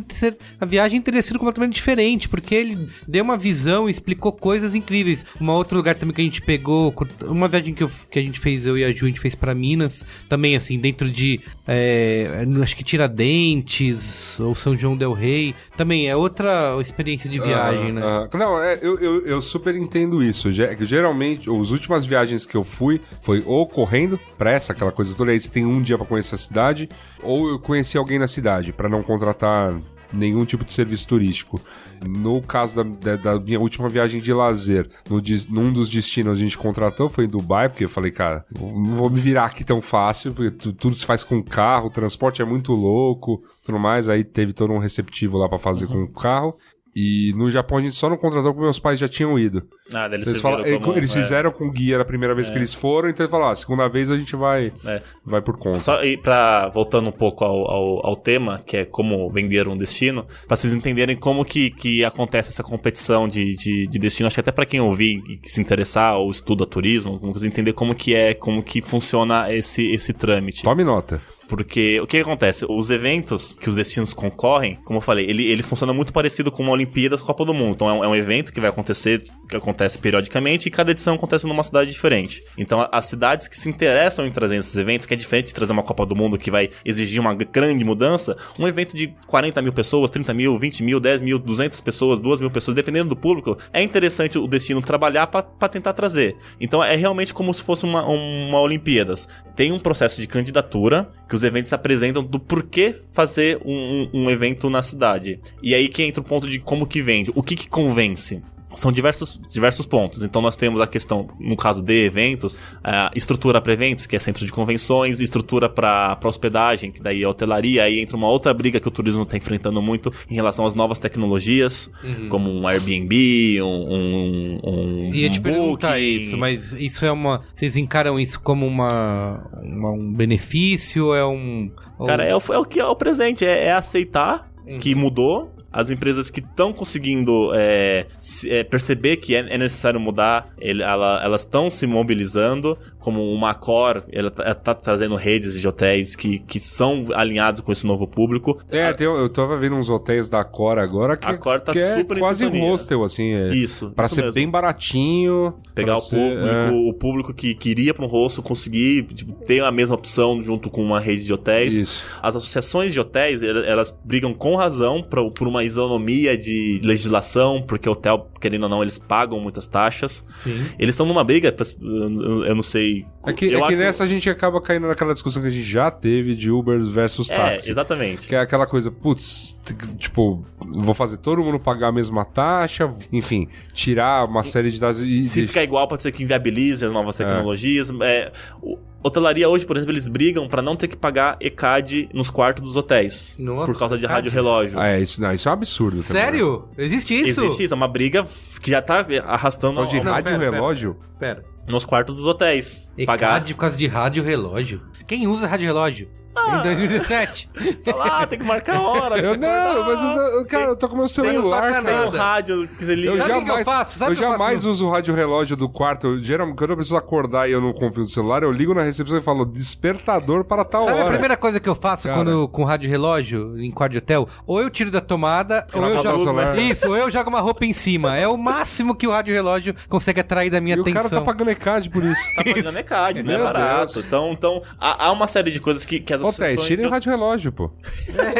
[0.61, 5.25] a viagem teria sido completamente diferente, porque ele deu uma visão e explicou coisas incríveis.
[5.41, 8.39] Um outro lugar também que a gente pegou, uma viagem que, eu- que a gente
[8.41, 12.45] fez, eu e a Ju, a gente fez pra Minas, também assim, dentro de, é,
[12.63, 18.01] acho que Tiradentes ou São João del Rei, também é outra experiência de viagem, né?
[18.05, 20.51] Ah, ah, não, é, eu, eu, eu super entendo isso.
[20.51, 25.41] Geralmente, as últimas viagens que eu fui foi ou correndo, pressa, aquela coisa toda, aí
[25.41, 26.89] você tem um dia pra conhecer a cidade,
[27.23, 29.75] ou eu conheci alguém na cidade, pra não contratar
[30.13, 31.61] nenhum tipo de serviço turístico.
[32.07, 36.41] No caso da, da- da minha última viagem de lazer, no, num dos destinos a
[36.41, 39.81] gente contratou, foi em Dubai, porque eu falei, cara, não vou me virar aqui tão
[39.83, 44.09] fácil, porque tu- tudo se faz com carro, o transporte é muito louco, tudo mais.
[44.09, 46.57] Aí teve todo um receptivo lá pra fazer com o carro.
[46.97, 49.65] E no Japão a gente só não contratou porque meus pais já tinham ido.
[49.93, 51.21] Ah, eles, Eles, falam- como- eles é.
[51.21, 54.11] fizeram com guia na primeira vez que eles foram, então eles falaram, ah, segunda vez
[54.11, 55.03] a gente vai, É.
[55.25, 55.81] vai por conta.
[55.81, 59.77] Só e pra, voltando um pouco ao, ao, ao tema, que é como vender um
[59.77, 64.35] destino, pra vocês entenderem como que, que acontece essa competição de, de, de destino, acho
[64.37, 67.73] que até pra quem ouvir e que se interessar ou estuda turismo, como vocês entender
[67.73, 70.63] como que é, como que funciona esse, esse trâmite.
[70.63, 71.21] Tome nota.
[71.55, 72.67] Porque o que, acontece?
[72.69, 76.65] Os eventos que os destinos concorrem, como eu falei, ele, ele funciona muito parecido com
[76.65, 77.75] uma Olimpíadas Copa do Mundo.
[77.77, 81.15] Então é um, é um evento que vai acontecer, que acontece periodicamente, e cada edição
[81.15, 82.43] acontece numa cidade diferente.
[82.59, 85.73] Então as cidades que se interessam em trazer esses eventos, que é diferente de trazer
[85.73, 89.73] uma Copa do Mundo que vai exigir uma grande mudança, um evento de 40 mil
[89.73, 93.57] pessoas, 30 mil, 20 mil, 10 mil, 200 pessoas, 2 mil pessoas, dependendo do público,
[93.73, 96.37] é interessante o destino trabalhar para tentar trazer.
[96.61, 99.29] Então é realmente como se fosse uma, uma Olimpíadas.
[99.55, 103.73] Tem um processo de candidatura que os eventos apresentam do porquê fazer um,
[104.15, 105.39] um- um evento na cidade.
[105.63, 108.43] E aí que entra o ponto de como que vende, o que que convence.
[108.77, 110.23] São diversos, diversos pontos.
[110.23, 114.19] Então nós temos a questão, no caso de eventos, a estrutura para eventos, que é
[114.19, 118.81] centro de convenções, estrutura para hospedagem, que daí é hotelaria, aí entra uma outra briga
[118.81, 121.91] que o turismo está enfrentando muito em relação às novas tecnologias,
[122.29, 126.17] como um Airbnb, um, um, um Ia te um perguntar Booking.
[126.17, 127.43] isso, mas isso é uma.
[127.55, 131.15] Vocês encaram isso como uma, uma- um benefício?
[131.15, 131.71] É um.
[132.07, 134.79] Cara, é o, é o que é o presente, é, é aceitar Uhum.
[134.79, 135.54] que mudou.
[135.77, 140.83] As empresas que estão conseguindo é, se- é, perceber que é, é necessário mudar, ele-
[140.83, 146.39] ela- elas estão se mobilizando, como uma Accor, ela está trazendo redes de hotéis que,
[146.39, 148.59] que são alinhados com esse novo público.
[148.71, 151.79] É, tem- eu tava vendo uns hotéis da Cora agora que, A Cora tá que
[151.81, 153.33] é quase um hostel, assim.
[153.33, 154.33] É, Isso, isso ser mesmo.
[154.35, 155.55] bem baratinho.
[155.75, 156.71] Pegar o ser- público, é.
[156.71, 160.83] o público que queria para um rosto, conseguir tipo, ter a mesma opção junto com
[160.83, 161.75] uma rede de hotéis.
[161.77, 162.07] Isso.
[162.23, 167.63] As associações de hotéis, el- elas brigam com razão pra- por uma isonomia de legislação,
[167.67, 170.25] porque hotel, querendo ou não, eles pagam muitas taxas.
[170.33, 170.65] Sim.
[170.79, 173.05] Eles estão numa briga, pra- eu não sei.
[173.27, 175.65] É que, é que acho- nessa a gente acaba caindo naquela discussão que a gente
[175.67, 177.71] já teve de Uber versus É, táxi.
[177.71, 178.29] exatamente.
[178.29, 179.59] Que é aquela coisa, putz,
[179.99, 185.01] tipo, vou fazer todo mundo pagar a mesma taxa, enfim, tirar uma série de dados
[185.03, 185.23] e.
[185.23, 186.95] Se ficar igual, pode ser que inviabilize as É.
[186.95, 187.91] novas tecnologias.
[188.03, 188.31] É,
[188.63, 192.63] o- hotelaria hoje, por exemplo, eles brigam pra não ter que pagar ECAD nos quartos
[192.63, 193.37] dos hotéis.
[193.39, 194.79] Nossa, por causa de rádio relógio.
[194.81, 196.03] Ah, é, isso, não, isso é um absurdo.
[196.03, 196.27] também, né?
[196.27, 196.69] Sério?
[196.79, 197.45] Existe isso?
[197.45, 198.27] Existe isso, é uma briga
[198.61, 200.97] que já tá arrastando Tal de ao- Não, rádio pera, pera, relógio?
[201.19, 201.45] Pera.
[201.69, 202.93] nos quartos dos hotéis.
[202.97, 204.81] ECAD Pagar por causa de rádio relógio.
[205.07, 206.09] Quem usa rádio relógio?
[206.37, 207.49] Em 2017.
[207.87, 209.19] Olha lá, tem que marcar a hora.
[209.19, 211.85] Eu tem não, mas eu, cara, eu tô com meu Tem, celular, toca cara.
[211.85, 213.13] tem o rádio que você liga.
[213.13, 213.99] Eu Sabe o que eu jamais, faço?
[213.99, 214.71] Sabe eu o eu jamais faço?
[214.71, 216.07] uso o rádio relógio do quarto.
[216.09, 218.83] Eu, geralmente, quando eu preciso acordar e eu não confio no celular, eu ligo na
[218.83, 221.07] recepção e falo despertador para tal Sabe hora.
[221.07, 222.19] a primeira coisa que eu faço Cara.
[222.19, 224.29] quando com rádio relógio em quarto de hotel?
[224.47, 226.33] Ou eu tiro da tomada, ou eu jogo.
[226.33, 226.61] né?
[226.63, 228.17] Isso, ou eu jogo uma roupa em cima.
[228.17, 231.03] É o máximo que o rádio relógio consegue atrair da minha E o atenção.
[231.03, 232.21] cara tá pagando ECAD por isso.
[232.37, 233.93] Tá pagando ECAD, não é Meu barato.
[233.95, 234.07] Deus.
[234.07, 236.67] Então, então há, há uma série de coisas que, que as Ô, Tess, associações...
[236.69, 237.71] tirem o rádio relógio, pô.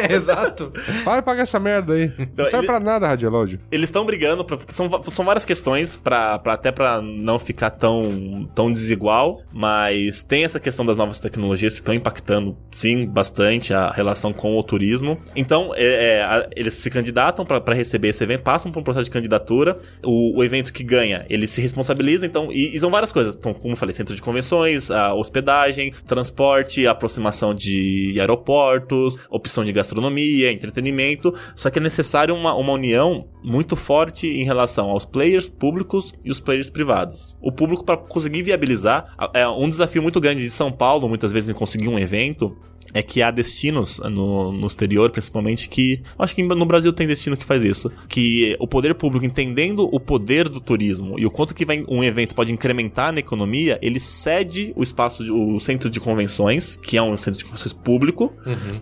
[0.07, 0.71] É, exato.
[1.03, 2.11] Para pagar essa merda aí.
[2.35, 3.59] Não serve ele- pra nada rádio relógio.
[3.71, 8.49] Eles estão brigando, pra, são, são várias questões, pra, pra- até pra não ficar tão,
[8.55, 13.89] tão desigual, mas tem essa questão das novas tecnologias que estão impactando, sim, bastante a
[13.91, 15.17] relação com o turismo.
[15.35, 19.05] Então, é, é, eles se candidatam pra pra receber esse evento, passam por um processo
[19.05, 23.11] de candidatura, o, o evento que ganha, ele se responsabiliza, então, e, e são várias
[23.11, 23.35] coisas.
[23.35, 27.74] Então, como eu falei, centro de convenções, a hospedagem, transporte, aproximação de
[28.19, 34.43] aeroportos, opção de gastronomia, entretenimento, só que é necessário uma, uma união muito forte em
[34.43, 37.37] relação aos players públicos e os players privados.
[37.41, 41.49] O público, para conseguir viabilizar, é um desafio muito grande de São Paulo, muitas vezes,
[41.49, 42.57] em conseguir um evento,
[42.93, 46.01] é que há destinos no, no exterior, principalmente, que.
[46.17, 47.91] Acho que no Brasil tem destino que faz isso.
[48.07, 52.03] Que o poder público, entendendo o poder do turismo e o quanto que vai, um
[52.03, 57.01] evento pode incrementar na economia, ele cede o espaço, o centro de convenções, que é
[57.01, 58.33] um centro de convenções público,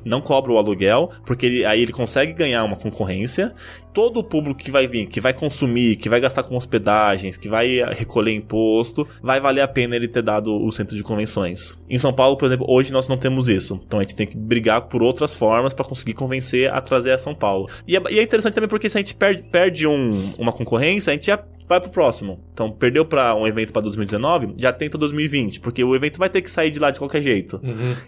[0.05, 3.53] não cobra o aluguel, porque ele- aí ele consegue ganhar uma concorrência.
[3.93, 7.47] Todo o público que vai vir, que vai consumir, que vai gastar com hospedagens, que
[7.47, 11.77] vai eh, recolher imposto, vai valer a pena ele ter dado o centro de convenções.
[11.89, 13.79] Em São Paulo, por exemplo, hoje nós não temos isso.
[13.85, 17.17] Então a gente tem que brigar por outras formas para conseguir convencer a trazer a
[17.17, 17.69] São Paulo.
[17.87, 21.11] E é, e é interessante também porque se a gente perde, perde um- uma concorrência,
[21.11, 21.37] a gente já
[21.67, 22.39] vai pro próximo.
[22.53, 26.41] Então, perdeu para um evento para 2019, já tenta 2020, porque o evento vai ter
[26.41, 27.59] que sair de lá de qualquer jeito.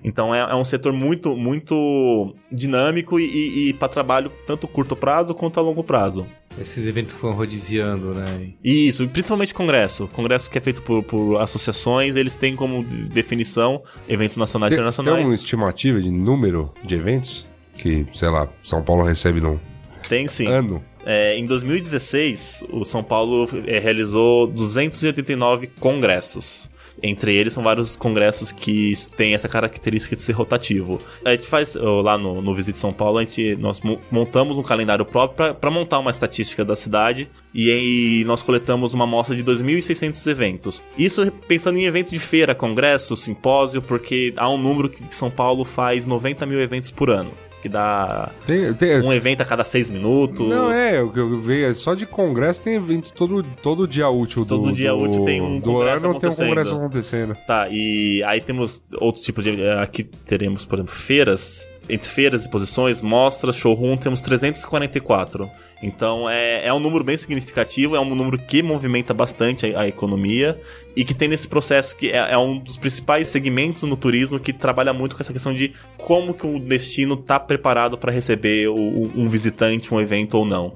[0.03, 5.33] Então é, é um setor muito, muito dinâmico e, e, para trabalho tanto curto prazo
[5.33, 6.25] quanto a longo prazo.
[6.59, 8.49] Esses eventos que foram rodiziando, né?
[8.63, 10.07] Isso, principalmente congresso.
[10.07, 14.75] Congresso que é feito por, por associações, eles têm como de- definição eventos nacionais e
[14.75, 15.27] Tem, tem internacionais.
[15.27, 17.45] uma estimativa de número de eventos
[17.77, 19.59] que, sei lá, São Paulo recebe num
[20.07, 20.47] Tem sim.
[20.47, 20.81] ano?
[21.05, 26.69] É, em 2016, o São Paulo é, realizou 289 congressos.
[27.03, 30.99] Entre eles são vários congressos que têm essa característica de ser rotativo.
[31.25, 34.63] A gente faz lá no, no Visite São Paulo, a gente, nós mo- montamos um
[34.63, 40.25] calendário próprio para montar uma estatística da cidade e nós coletamos uma amostra de 2.600
[40.31, 40.81] eventos.
[40.97, 45.65] Isso pensando em eventos de feira, congresso, simpósio, porque há um número que São Paulo
[45.65, 47.31] faz 90 mil eventos por ano.
[47.65, 50.47] Que dá Tem, tem- um evento a cada seis minutos.
[50.47, 54.07] Não, é, o que eu vejo é só de congresso tem evento todo, todo dia
[54.07, 56.47] útil do Todo dia do- útil tem um do congresso ano tem um acontecendo.
[56.47, 57.37] congresso acontecendo.
[57.47, 59.59] Tá, e aí temos outros tipos de.
[59.81, 61.67] Aqui teremos, por exemplo, feiras.
[61.87, 65.49] Entre feiras, exposições, mostras, showroom, temos 344.
[65.83, 69.87] Então é, é um número bem significativo, é um número que movimenta bastante a, a
[69.87, 70.59] economia
[70.95, 74.53] e que tem nesse processo que é, é um dos principais segmentos no turismo que
[74.53, 79.11] trabalha muito com essa questão de como que o destino está preparado para receber o-
[79.15, 80.73] um visitante, um evento ou não.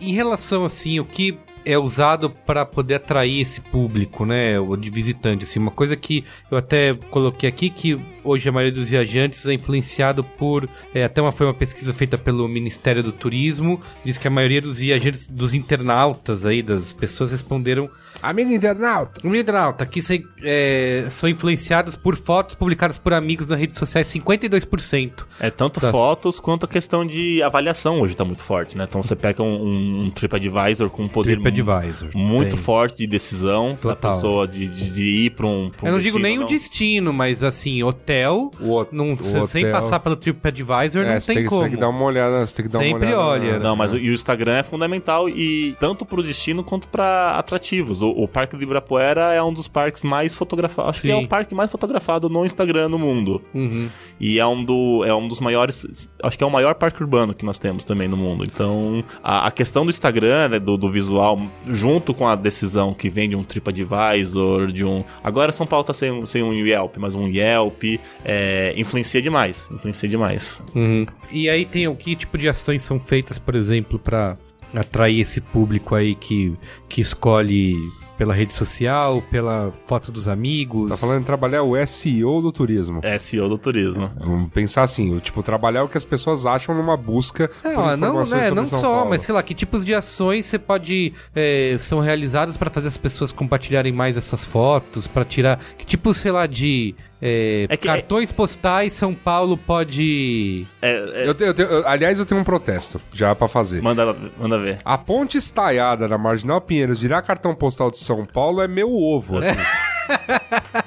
[0.00, 5.44] Em relação, assim, o que é usado para poder atrair esse público, né, de visitante,
[5.44, 9.52] assim, uma coisa que eu até coloquei aqui que hoje a maioria dos viajantes é
[9.52, 14.28] influenciado por, é, até uma foi uma pesquisa feita pelo Ministério do Turismo, diz que
[14.28, 17.90] a maioria dos viajantes, dos internautas aí, das pessoas responderam
[18.22, 19.20] Amigo internauta!
[19.24, 24.08] no internauta, que se- é, são influenciados por fotos publicadas por amigos nas redes sociais,
[24.08, 25.26] 52%.
[25.40, 25.90] É tanto Tá.
[25.90, 28.84] fotos quanto a questão de avaliação hoje tá muito forte, né?
[28.88, 32.10] Então você pega um, um TripAdvisor com um poder TripAdvisor.
[32.14, 32.58] muito Tem.
[32.58, 34.12] forte de decisão da Total.
[34.14, 36.40] pessoa de, de, de ir pra um, pra um Eu não digo destino, nem o
[36.42, 36.46] não.
[36.46, 41.20] destino, mas assim, hotel, O não, o se- sem hotel- passar pelo TripAdvisor, É, não
[41.20, 41.62] tem tem, como.
[41.62, 43.20] Você tem que dar uma olhada, você tem que dar Sempre uma olhada.
[43.20, 46.86] olha, na- Não, mas o, e o Instagram é fundamental e tanto pro destino quanto
[46.88, 48.00] pra atrativos.
[48.02, 50.90] O, o Parque do Ibirapuera é um dos parques mais fotografados.
[50.90, 53.42] Acho que é o parque mais fotografado no Instagram no mundo.
[53.54, 53.88] Uhum.
[54.20, 56.08] E é um, do, é um dos maiores.
[56.22, 58.44] Acho que é o maior parque urbano que nós temos também no mundo.
[58.44, 63.08] Então, a, a questão do Instagram, né, do, do visual, junto com a decisão que
[63.10, 65.04] vem de um TripAdvisor, de um.
[65.22, 67.82] Agora São Paulo tá sem, um- sem um Yelp, mas um Yelp,
[68.24, 69.68] é, influencia demais.
[69.72, 70.62] Influencia demais.
[70.74, 71.06] Uhum.
[71.30, 74.36] E aí tem o que tipo de ações são feitas, por exemplo, pra
[74.74, 76.54] atrair esse público aí que,
[76.88, 77.74] que escolhe
[78.22, 80.88] pela rede social, pela foto dos amigos.
[80.90, 83.00] Tá falando em trabalhar o SEO do turismo.
[83.02, 84.08] É SEO do turismo.
[84.16, 87.80] Vamos pensar assim, o tipo, trabalhar o que as pessoas acham numa busca É, por
[87.80, 89.10] ó, não, né, sobre não São só, Paulo.
[89.10, 92.96] mas sei lá, que tipos de ações você pode é, são realizadas para fazer as
[92.96, 96.94] pessoas compartilharem mais essas fotos, para tirar que tipo, sei lá, de
[97.24, 100.66] É, É que- cartões postais, São Paulo pode.
[100.82, 100.90] É,
[101.24, 103.80] é, Eu eu aliás, eu tenho um protesto já pra fazer.
[103.80, 104.78] manda, manda ver.
[104.84, 109.38] A ponte estaiada na Marginal Pinheiros virar cartão postal de São Paulo é meu ovo,
[109.38, 109.50] assim.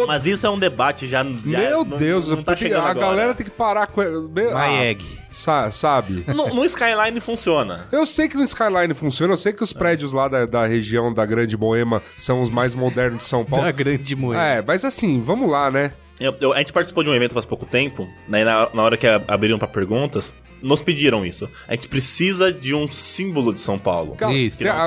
[0.00, 1.24] Eu- Mas isso é um debate já.
[1.24, 3.06] já meu não- Deus, não tá porque chegando a agora.
[3.06, 4.00] galera tem que parar com.
[4.02, 5.04] Meu, My ah, egg.
[5.30, 6.24] sa- sabe?
[6.34, 7.86] No, no Skyline funciona.
[7.92, 11.12] Eu sei que no Skyline funciona, eu sei que os prédios lá da, da região
[11.12, 13.64] da Grande Moema são os mais modernos de São Paulo.
[13.64, 14.42] Da grande moeda.
[14.42, 15.92] É, mas assim, vamos lá, né?
[16.20, 18.96] Eu- eu- a gente participou de um evento faz pouco tempo, né, na, na hora
[18.96, 20.32] que abriram pra perguntas,
[20.62, 21.48] nos pediram isso.
[21.66, 24.16] A gente precisa de um símbolo de São Paulo.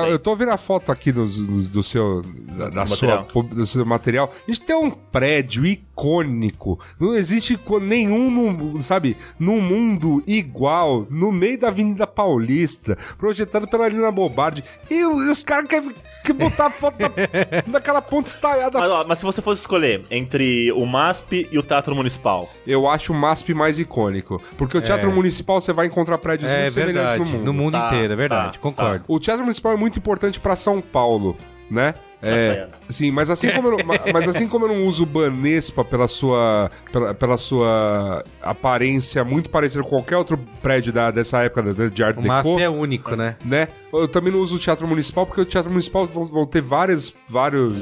[0.08, 2.22] Eu tô vendo a foto aqui do, do, do seu,
[2.56, 4.30] da, da sua, do seu material.
[4.46, 6.78] A gente tem um prédio icônico.
[6.98, 13.88] Não existe nenhum, no- sabe, no mundo igual, no meio da Avenida Paulista, projetado pela
[13.88, 14.64] Lina Bobardi.
[14.90, 15.92] E, e os caras querem
[16.24, 17.10] querem botar a foto da,
[17.68, 18.78] daquela ponte estaiada.
[18.78, 22.88] Mas, ó, mas se você fosse escolher entre o MASP e o Teatro Municipal, Eu
[22.88, 24.40] acho o MASP mais icônico.
[24.56, 27.20] Porque o Teatro Municipal você vai encontrar prédios É muito semelhantes verdade.
[27.32, 27.44] no mundo.
[27.44, 28.52] No mundo Tá, inteiro, é verdade.
[28.54, 29.04] tá, concordo.
[29.08, 31.36] O Teatro Municipal é muito importante pra São Paulo,
[31.70, 31.94] né?
[32.22, 33.78] É, sim, mas assim como eu
[34.12, 39.50] mas assim como eu não uso o Banespa pela sua pela, pela sua aparência muito
[39.50, 42.68] parecida com qualquer outro prédio da, dessa época de, de Art O MASP Deco, é
[42.68, 43.36] único, né?
[43.44, 43.68] né?
[43.92, 47.12] Eu também não uso o Teatro Municipal porque o Teatro Municipal vão, vão ter vários
[47.28, 47.74] vários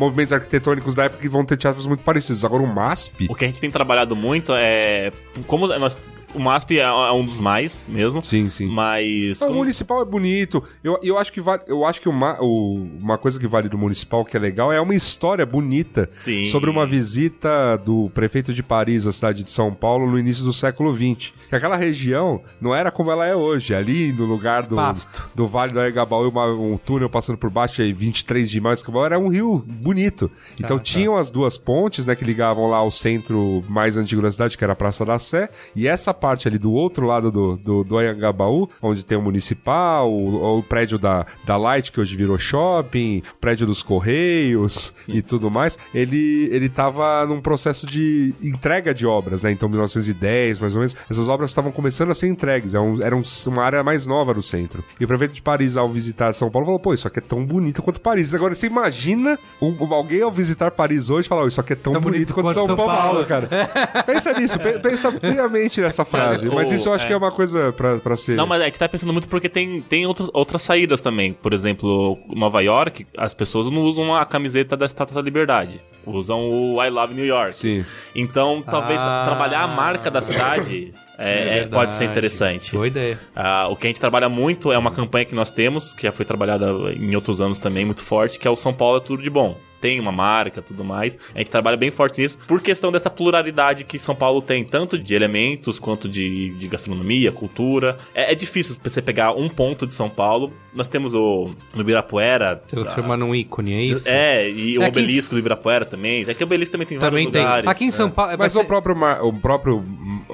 [0.00, 2.44] movimentos arquitetônicos da época que vão ter teatros muito parecidos.
[2.44, 5.12] Agora o MASP, o que a gente tem trabalhado muito é.
[5.46, 5.96] Como nós.
[6.34, 8.22] O MASP é, é um dos mais mesmo.
[8.22, 8.66] sim, sim.
[8.66, 9.40] Mas.
[9.42, 10.62] O como- municipal é bonito.
[10.82, 13.76] Eu, eu acho que vale, eu acho que uma, o- uma coisa que vale do
[13.76, 16.44] municipal que é legal é uma história bonita Sim.
[16.46, 20.52] sobre uma visita do prefeito de Paris à cidade de São Paulo no início do
[20.52, 21.32] século XX.
[21.48, 23.74] Que aquela região não era como ela é hoje.
[23.74, 25.28] Ali no lugar do, Pasto.
[25.34, 29.18] do Vale do Aigabaú, uma- um túnel passando por baixo aí 23 de maio, era
[29.18, 30.30] um rio bonito.
[30.58, 34.56] Então tinham as duas pontes, né, que ligavam lá ao centro mais antigo da cidade,
[34.56, 37.84] que era a Praça da Sé, e essa parte ali do outro lado do, do,
[37.84, 42.38] do Anhangabaú, onde tem o municipal, o, o prédio da, da Light, que hoje virou
[42.38, 48.92] shopping, o prédio dos Correios e tudo mais, ele, ele tava num processo de entrega
[48.92, 49.50] de obras, né?
[49.50, 53.16] Então, 1910, mais ou menos, essas obras estavam começando a ser entregues, era, um- era
[53.16, 54.84] um- uma área mais nova do centro.
[54.98, 57.44] E o prefeito de Paris, ao visitar São Paulo, falou: pô, isso aqui é tão
[57.46, 58.34] bonito quanto Paris.
[58.34, 61.92] Agora, você imagina um- alguém ao visitar Paris hoje falar: "Ó, isso aqui é tão,
[62.00, 63.48] bonito, quanto, São, Paulo, cara.
[64.06, 66.48] pensa nisso, pe- pensa friamente nessa frase.
[66.50, 67.06] Mas isso eu acho é.
[67.08, 68.36] que é uma coisa pra, pra ser.
[68.36, 71.32] Não, mas a gente tá pensando muito porque tem, tem outras, outras saídas também.
[71.32, 75.80] Por exemplo, Nova York, as pessoas não usam a camiseta da Estátua da Liberdade.
[76.06, 77.54] Usam o I Love New York.
[77.54, 77.84] Sim.
[78.14, 79.24] Então, talvez Ah.
[79.26, 82.72] trabalhar a marca da cidade é- é- pode ser interessante.
[82.72, 83.18] Boa ideia.
[83.36, 86.12] Ah, o que a gente trabalha muito é uma campanha que nós temos, que já
[86.12, 89.22] foi trabalhada em outros anos também, muito forte, que é o São Paulo é tudo
[89.22, 89.56] de bom.
[89.80, 91.16] Tem uma marca, tudo mais.
[91.34, 94.98] A gente trabalha bem forte nisso por questão dessa pluralidade que São Paulo tem, tanto
[94.98, 97.96] de elementos quanto de, de gastronomia, cultura.
[98.14, 100.52] É, é difícil você pegar um ponto de São Paulo.
[100.74, 102.56] Nós temos o no Ibirapuera.
[102.56, 104.08] Transformar num ícone, é isso?
[104.08, 106.24] É, e o É que em- obelisco do Ibirapuera também.
[106.28, 107.42] É que o obelisco também tem Também vários tem.
[107.42, 107.68] lugares.
[107.70, 108.10] Aqui em São é.
[108.10, 108.28] Paulo.
[108.30, 108.94] vai Mas o próprio,
[109.26, 109.84] o próprio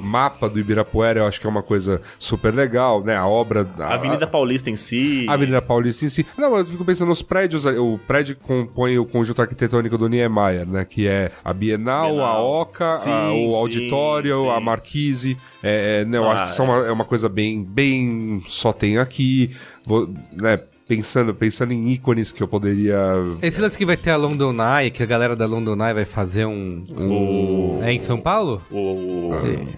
[0.02, 3.16] mapa do Ibirapuera eu acho que é uma coisa super legal, né?
[3.16, 3.66] A obra.
[3.78, 5.26] A Avenida Paulista em si.
[5.28, 6.24] A Avenida Paulista em si.
[6.38, 7.66] Não, eu fico pensando nos prédios.
[7.66, 10.84] O prédio que compõe o conjunto arquitetônico do Niemeyer, né?
[10.84, 12.26] Que é a Bienal, Bienal.
[12.26, 13.10] a Oca, a- Sim,
[13.48, 14.50] o sim, Auditório, sim.
[14.50, 15.36] a Marquise.
[15.62, 18.72] É, é, né, eu Ah, acho que são uma- é uma coisa bem, bem só
[18.72, 19.54] tem aqui.
[19.84, 20.08] Vou,
[20.40, 20.60] né?
[20.88, 22.96] Pensando, pensando em ícones que eu poderia.
[23.42, 26.04] Esse lance que vai ter a London Eye, que a galera da London Eye vai
[26.04, 26.78] fazer um.
[26.96, 28.62] O- É em São Paulo?
[28.70, 29.30] O,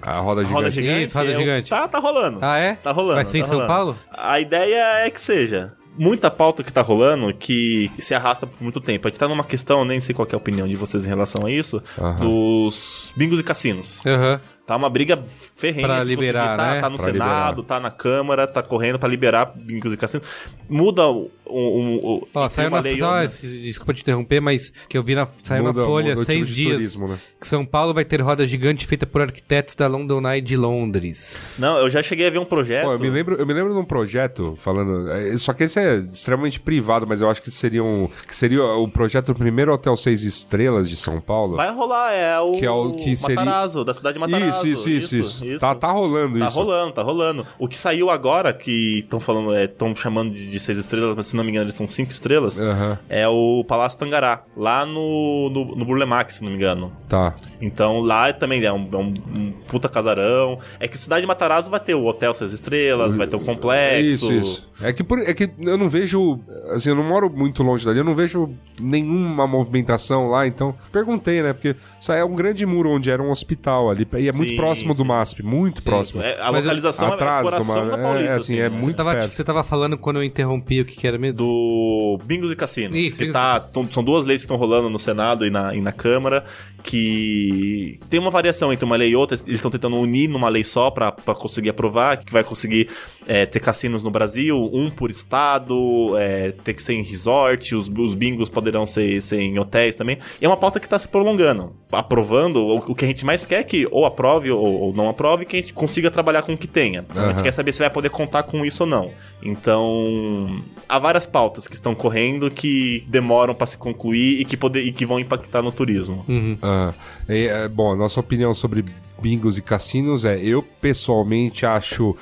[0.02, 0.52] A roda a gigante.
[0.52, 1.04] roda gigante.
[1.04, 1.70] Isso, roda é gigante.
[1.70, 2.38] Tá, tá rolando.
[2.42, 2.74] Ah, é?
[2.74, 3.14] Tá rolando.
[3.14, 3.72] Vai ser em tá São rolando.
[3.74, 3.96] Paulo?
[4.12, 5.72] A ideia é que seja.
[5.96, 9.08] Muita pauta que tá rolando que se arrasta por muito tempo.
[9.08, 11.08] A gente tá numa questão, nem sei qual que é a opinião de vocês em
[11.08, 11.82] relação a isso,
[12.20, 14.04] dos bingos e cassinos.
[14.06, 14.40] Aham.
[14.68, 15.18] Tá uma briga
[15.56, 16.80] ferrenha Pra de liberar, conseguir- tá, né?
[16.82, 20.26] tá no Pra Senado, tá na Câmara, tá correndo pra liberar bingos e cassinos.
[20.68, 21.04] Muda
[21.48, 21.98] o.
[22.04, 22.82] o, o, Ó, saiu uma na.
[22.82, 25.26] lei Só, desculpa te interromper, mas que eu vi na.
[25.42, 26.74] Saiu Muda- na Folha muda seis tipo dias.
[26.74, 27.18] turismo, né?
[27.40, 31.58] Que São Paulo vai ter roda gigante feita por arquitetos da London Eye de Londres.
[31.60, 32.84] Não, eu já cheguei a ver um projeto.
[32.84, 35.10] Pô, eu me lembro, eu me lembro de um projeto falando.
[35.10, 38.08] é, Só que esse é extremamente privado, mas eu acho que seria um.
[38.26, 41.56] Que seria o projeto do primeiro hotel seis estrelas de São Paulo.
[41.56, 44.66] Vai rolar, é o, Que é o que seria- Matarazzo, da cidade de Matarazzo.
[44.66, 45.58] Isso, isso, isso, isso.
[45.60, 46.54] Tá, tá rolando Tá isso.
[46.56, 47.46] rolando, tá rolando.
[47.58, 51.36] O que saiu agora, que estão falando, estão chamando de, de seis estrelas, mas se
[51.38, 52.98] não me engano eles são cinco estrelas, Aham.
[53.08, 56.92] é o Palácio Tangará, lá no, no, no Burlemax, se não me engano.
[57.08, 57.34] Tá.
[57.60, 60.58] Então lá também é um, é um- um puta casarão.
[60.78, 64.30] É que Cidade de Matarazzo vai ter o Hotel Seis Estrelas, vai ter um complexo.
[64.30, 64.68] Isso, isso.
[64.82, 66.38] É que, por- é que eu não vejo.
[66.70, 68.48] Assim, eu não moro muito longe dali, eu não vejo
[68.80, 70.74] nenhuma movimentação lá, então.
[70.92, 71.52] Perguntei, né?
[71.52, 74.06] Porque só é um grande muro onde era um hospital ali.
[74.18, 75.08] E é muito Sim, próximo do sim.
[75.08, 76.22] MASP, muito próximo.
[76.22, 78.32] É, a Mas localização é atrás o do coração mar- da Paulista.
[78.32, 78.76] é, assim, é né?
[78.80, 79.32] muito Tava- perto.
[79.34, 81.27] você tava falando quando eu interrompi o que, que era mesmo?
[81.32, 82.96] Do Bingos e Cassinos.
[82.96, 83.32] Isso, que isso.
[83.32, 86.44] tá, são duas leis que estão rolando no Senado e na, e na Câmara,
[86.82, 89.36] que tem uma variação entre uma lei e outra.
[89.36, 92.88] Eles estão tentando unir numa lei só pra pra conseguir aprovar, que vai conseguir
[93.26, 97.88] é, ter cassinos no Brasil, um por estado, é, ter que ser em resort, os,
[97.88, 100.18] os bingos poderão ser, ser em hotéis também.
[100.40, 101.74] E é uma pauta que tá se prolongando.
[101.92, 105.08] Aprovando, o, o que a gente mais quer é que ou aprove ou, ou não
[105.08, 107.04] aprove, que a gente consiga trabalhar com o que tenha.
[107.08, 109.10] Então, a gente quer saber se vai poder contar com isso ou não.
[109.42, 114.82] Então, há várias pautas que estão correndo que demoram pra se concluir e que, poder,
[114.82, 116.24] e que vão impactar no turismo.
[116.62, 116.92] Ah,
[117.28, 118.84] é, é, bom, a nossa opinião sobre
[119.20, 122.16] bingos e cassinos é: eu pessoalmente acho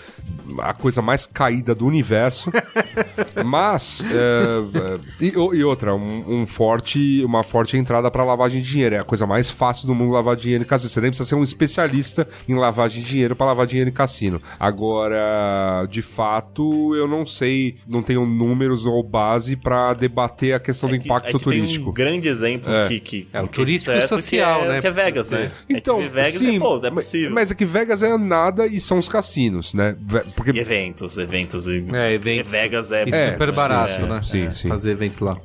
[0.59, 2.51] a coisa mais caída do universo,
[3.45, 8.71] mas é, é, e, e outra, um, um forte, uma forte entrada para lavagem de
[8.71, 8.95] dinheiro.
[8.95, 10.91] É a coisa mais fácil do mundo lavar dinheiro em cassino.
[10.91, 14.41] Você nem precisa ser um especialista em lavagem de dinheiro para lavar dinheiro em cassino.
[14.59, 20.89] Agora, de fato, eu não sei, não tenho números ou base para debater a questão
[20.89, 21.85] do É que impacto gente turístico.
[21.85, 22.89] Tem um grande exemplo É.
[22.89, 24.81] que, que É, o que turístico social, que é, né?
[24.81, 25.51] Que é Vegas, né?
[25.69, 26.59] Então, Vegas sim, e,
[26.89, 27.31] pô, é mas- possível.
[27.31, 29.97] Mas é que Vegas é nada e são os cassinos, né?
[30.35, 31.67] Porque E eventos, eventos.
[31.67, 31.85] E...
[31.93, 32.53] É, eventos.
[32.53, 33.05] Vegas é...
[33.09, 34.21] E É, super barato, é, né?
[34.25, 34.69] sim, sim.
[34.69, 35.37] Fazer evento lá.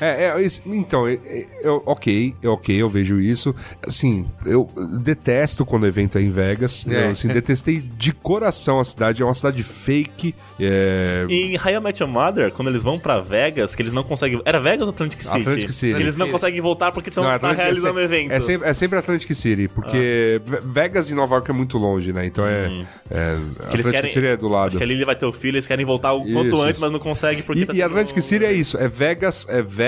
[0.00, 3.54] É, é, então, é, é, eu- ok, é ok, eu vejo isso.
[3.86, 4.68] Assim, eu
[5.02, 6.86] detesto quando o evento é em Vegas.
[6.88, 7.06] É.
[7.06, 9.22] Eu, assim, detestei de coração a cidade.
[9.22, 10.34] É uma cidade fake.
[10.60, 13.92] É, E em How I Met Your Mother, quando eles vão pra Vegas, que eles
[13.92, 14.40] não conseguem...
[14.44, 15.40] Era Vegas ou Atlantic City?
[15.40, 15.94] Atlantic City.
[15.94, 18.32] Que eles não conseguem voltar porque estão tá Atlantic- realizando é, o evento.
[18.32, 22.12] É sempre, é sempre Atlantic City, porque Ve- Vegas e Nova York é muito longe,
[22.12, 22.26] né?
[22.26, 22.66] Então é.
[23.10, 23.36] é.
[23.70, 24.68] Que eles Atlantic querem, City é do lado.
[24.68, 26.72] Acho que a Lily vai ter o filho, eles querem voltar o quanto Isso, antes,
[26.76, 26.80] isso.
[26.80, 29.85] mas não conseguem porque E, tá e Atlantic City é isso, é Vegas, é Vegas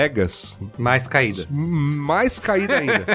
[0.77, 1.45] Mais caída.
[1.49, 3.05] mais caída ainda.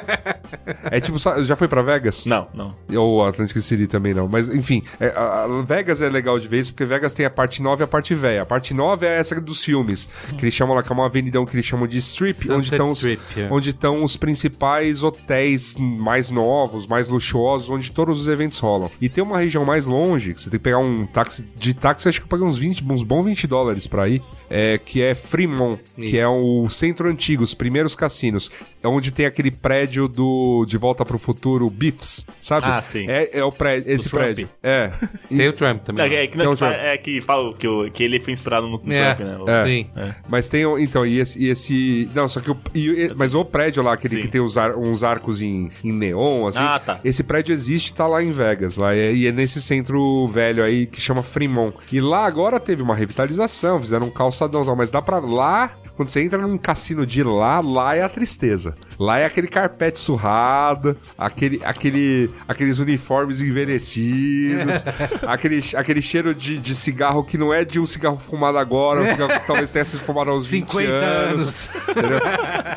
[0.90, 2.26] é tipo, já foi pra Vegas?
[2.26, 2.74] Não, não.
[2.94, 4.28] Ou Atlantic City também não.
[4.28, 7.62] Mas, enfim, é, a, a Vegas é legal de isso, porque Vegas tem a parte
[7.62, 8.42] nova e a parte velha.
[8.42, 11.44] A parte nova é essa dos filmes, que eles chamam lá, que é uma avenidão
[11.44, 13.48] que eles chamam de Strip, Sunset onde estão os, é.
[13.50, 18.90] onde estão os principais hotéis mais novos, mais luxuosos, onde todos os eventos rolam.
[19.00, 22.08] E tem uma região mais longe, que você tem que pegar um táxi, de táxi
[22.08, 25.80] acho que paga uns 20, uns bons 20 dólares pra ir, é, que é Fremont,
[25.96, 28.50] que é o centro antigo, os primeiros cassinos.
[28.82, 32.66] É onde tem aquele prédio do De Volta pro Futuro, Biffs, sabe?
[32.66, 33.08] Ah, sim.
[33.08, 34.22] É, é o prédio, esse Trump.
[34.22, 34.48] prédio.
[34.62, 34.90] É.
[35.28, 36.04] Tem o Trump também.
[36.12, 36.72] É, é, que, não, que, Trump.
[36.72, 39.14] é que fala que, o- que ele foi inspirado no, no É.
[39.14, 39.38] Trump, né?
[39.38, 39.64] O- É.
[39.64, 39.86] Sim.
[40.28, 43.34] Mas tem, o- então, e esse, e esse- não, só que o, e- e- mas
[43.34, 44.22] o prédio lá, aquele Sim.
[44.22, 47.00] que tem os ar- uns arcos em, em neon, assim, Ah, tá.
[47.04, 50.86] esse prédio existe, tá lá em Vegas, lá, é- e é nesse centro velho aí
[50.86, 51.76] que chama Fremont.
[51.92, 55.72] E lá agora teve uma revitalização, fizeram um calçadão, e tal, mas dá pra lá,
[55.96, 58.74] quando você entra num cassino de lá, lá é a tristeza.
[58.98, 64.84] Lá é aquele carpete surrado, aquele, aquele, aqueles uniformes envelhecidos,
[65.26, 69.06] aquele, aquele cheiro de, de cigarro que não é de um cigarro fumado agora, um
[69.08, 71.68] cigarro que talvez tenha sido fumado aos 20 50 anos.
[71.88, 72.20] entendeu?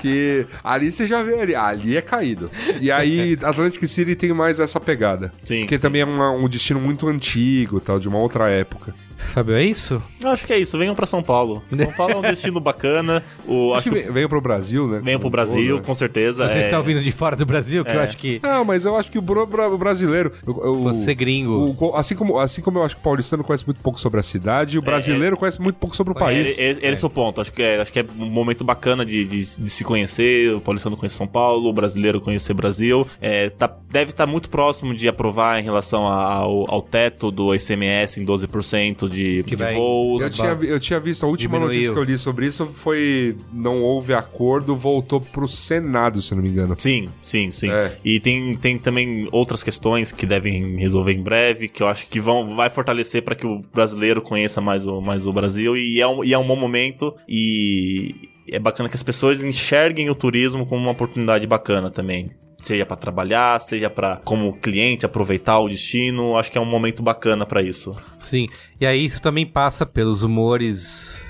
[0.01, 2.51] Que ali você já vê ali, ali é caído.
[2.81, 5.31] E aí, Atlantic City tem mais essa pegada.
[5.43, 5.81] Sim, Porque sim.
[5.81, 8.93] também é uma- um destino muito antigo, tal, de uma outra época.
[9.18, 10.01] Fábio, é isso?
[10.22, 11.64] Eu acho que é isso, venham pra São Paulo.
[11.76, 13.22] São Paulo é um destino bacana.
[13.45, 14.99] O, Acho acho que que ve- veio pro Brasil, né?
[15.03, 15.83] venham pro Brasil, Né?
[15.85, 16.49] com certeza.
[16.49, 16.61] Você é...
[16.65, 18.03] está ouvindo de fora do Brasil, que eu É.
[18.03, 20.31] acho que Não, mas eu acho que o, brasileiro.
[20.45, 21.75] o- o- você gringo.
[21.79, 24.23] o- assim, como, assim como eu acho que o paulistano conhece muito pouco sobre a
[24.23, 26.57] cidade, o brasileiro conhece muito pouco sobre o É, país.
[26.57, 27.41] esse esse é o ponto.
[27.41, 30.53] Acho que é, acho que é um momento bacana de, de, de se conhecer.
[30.55, 33.07] O paulistano conhece São Paulo, o brasileiro conhecer Brasil.
[33.21, 38.19] É, tá- deve estar muito próximo de aprovar em relação ao, ao teto do ICMS
[38.21, 40.21] em 12% de, Que de voos.
[40.23, 41.73] Eu tinha, eu tinha visto, a última Diminuiu.
[41.75, 43.35] notícia que eu li sobre isso foi
[43.68, 46.76] não houve acordo, voltou pro Senado, se não me engano.
[46.77, 47.69] Sim, sim, sim.
[47.69, 47.98] É.
[48.03, 52.19] E tem, tem também outras questões que devem resolver em breve, que eu acho que
[52.19, 55.76] vão, vai fortalecer para que o brasileiro conheça mais o, mais o Brasil.
[55.76, 57.14] E é, um, e é um bom momento.
[57.27, 58.15] E
[58.49, 62.31] é bacana que as pessoas enxerguem o turismo como uma oportunidade bacana também.
[62.61, 67.03] Seja para trabalhar, seja para como cliente aproveitar o destino, acho que é um momento
[67.03, 67.95] bacana para isso.
[68.19, 68.48] Sim.
[68.80, 71.22] E aí isso também passa pelos humores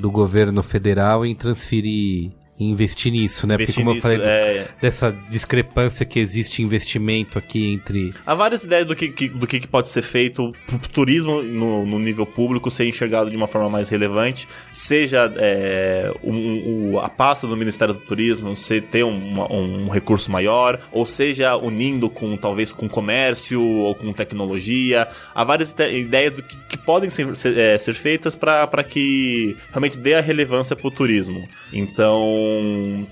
[0.00, 3.54] do governo federal em transferir investir nisso, né?
[3.54, 4.68] Investir Porque como nisso, eu falei, é.
[4.80, 8.12] dessa discrepância que existe em investimento aqui entre...
[8.24, 11.98] Há várias ideias do que, que- do que, pode ser feito pro turismo no, no
[11.98, 17.46] nível público ser enxergado de uma forma mais relevante, seja é, um- um- a pasta
[17.46, 22.72] do Ministério do Turismo, você ter uma- um, recurso maior, ou seja, unindo com talvez
[22.72, 25.06] com comércio ou com tecnologia.
[25.34, 29.56] Há várias ide- ideias do que, que podem ser, ser, é, ser feitas para que
[29.70, 31.46] realmente dê a relevância para o turismo.
[31.72, 32.45] Então,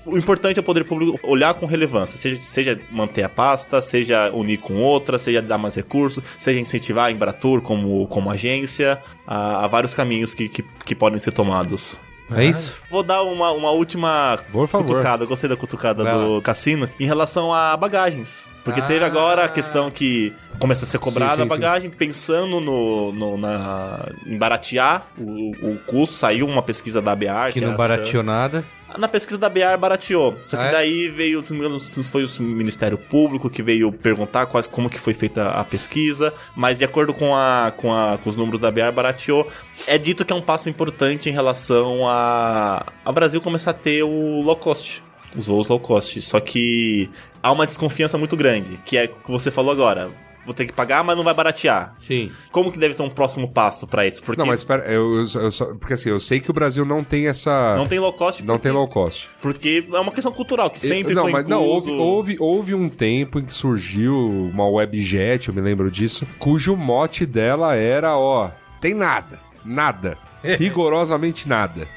[0.05, 4.31] o importante é o poder público olhar com relevância, seja, seja manter a pasta, seja
[4.33, 9.01] unir com outra, seja dar mais recursos, seja incentivar a Embratur como, como agência.
[9.27, 11.99] Há, há vários caminhos que, que, que podem ser tomados.
[12.35, 12.73] É isso?
[12.89, 14.87] Vou dar uma, uma última Por favor.
[14.87, 16.41] cutucada, eu gostei da cutucada Vai do lá.
[16.41, 18.47] Cassino, em relação a bagagens.
[18.63, 18.83] Porque Ah.
[18.87, 21.47] teve agora a questão que começa a ser cobrada sim, a sim.
[21.49, 26.15] bagagem, pensando no, no- na, em baratear o, o custo.
[26.15, 27.53] Saiu uma pesquisa da ABR.
[27.53, 28.65] Que é não a- barateou nada.
[28.97, 30.37] Na pesquisa da BR barateou.
[30.45, 30.71] Só que Ah, é?
[30.71, 34.89] daí veio, se não me engano, foi o Ministério Público que veio perguntar quais, como
[34.89, 36.33] que foi feita a pesquisa.
[36.55, 39.47] Mas de acordo com, a, com, a, com os números da BR barateou,
[39.87, 44.03] é dito que é um passo importante em relação a, a Brasil começar a ter
[44.03, 45.03] o low cost.
[45.37, 46.21] Os voos low cost.
[46.21, 47.09] Só que
[47.43, 50.09] há uma desconfiança muito grande, que é o que você falou agora.
[50.45, 51.95] Vou ter que pagar, mas não vai baratear.
[51.99, 52.31] Sim.
[52.51, 54.21] Como que deve ser um próximo passo pra isso?
[54.23, 56.85] Porque Não, mas espera, eu, eu, eu só- porque assim, eu sei que o Brasil
[56.85, 57.75] não tem essa.
[57.75, 59.27] não tem low cost não porque, tem low cost.
[59.41, 61.61] porque é uma questão cultural, que sempre não, foi mas incluso...
[61.61, 64.15] não, houve, houve, houve um tempo em que surgiu
[64.53, 68.49] uma webjet, eu me lembro disso, cujo mote dela era, ó,
[68.79, 70.17] tem nada, nada.
[70.57, 71.87] Rigorosamente nada.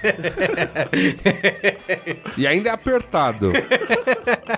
[2.36, 3.52] e ainda é apertado.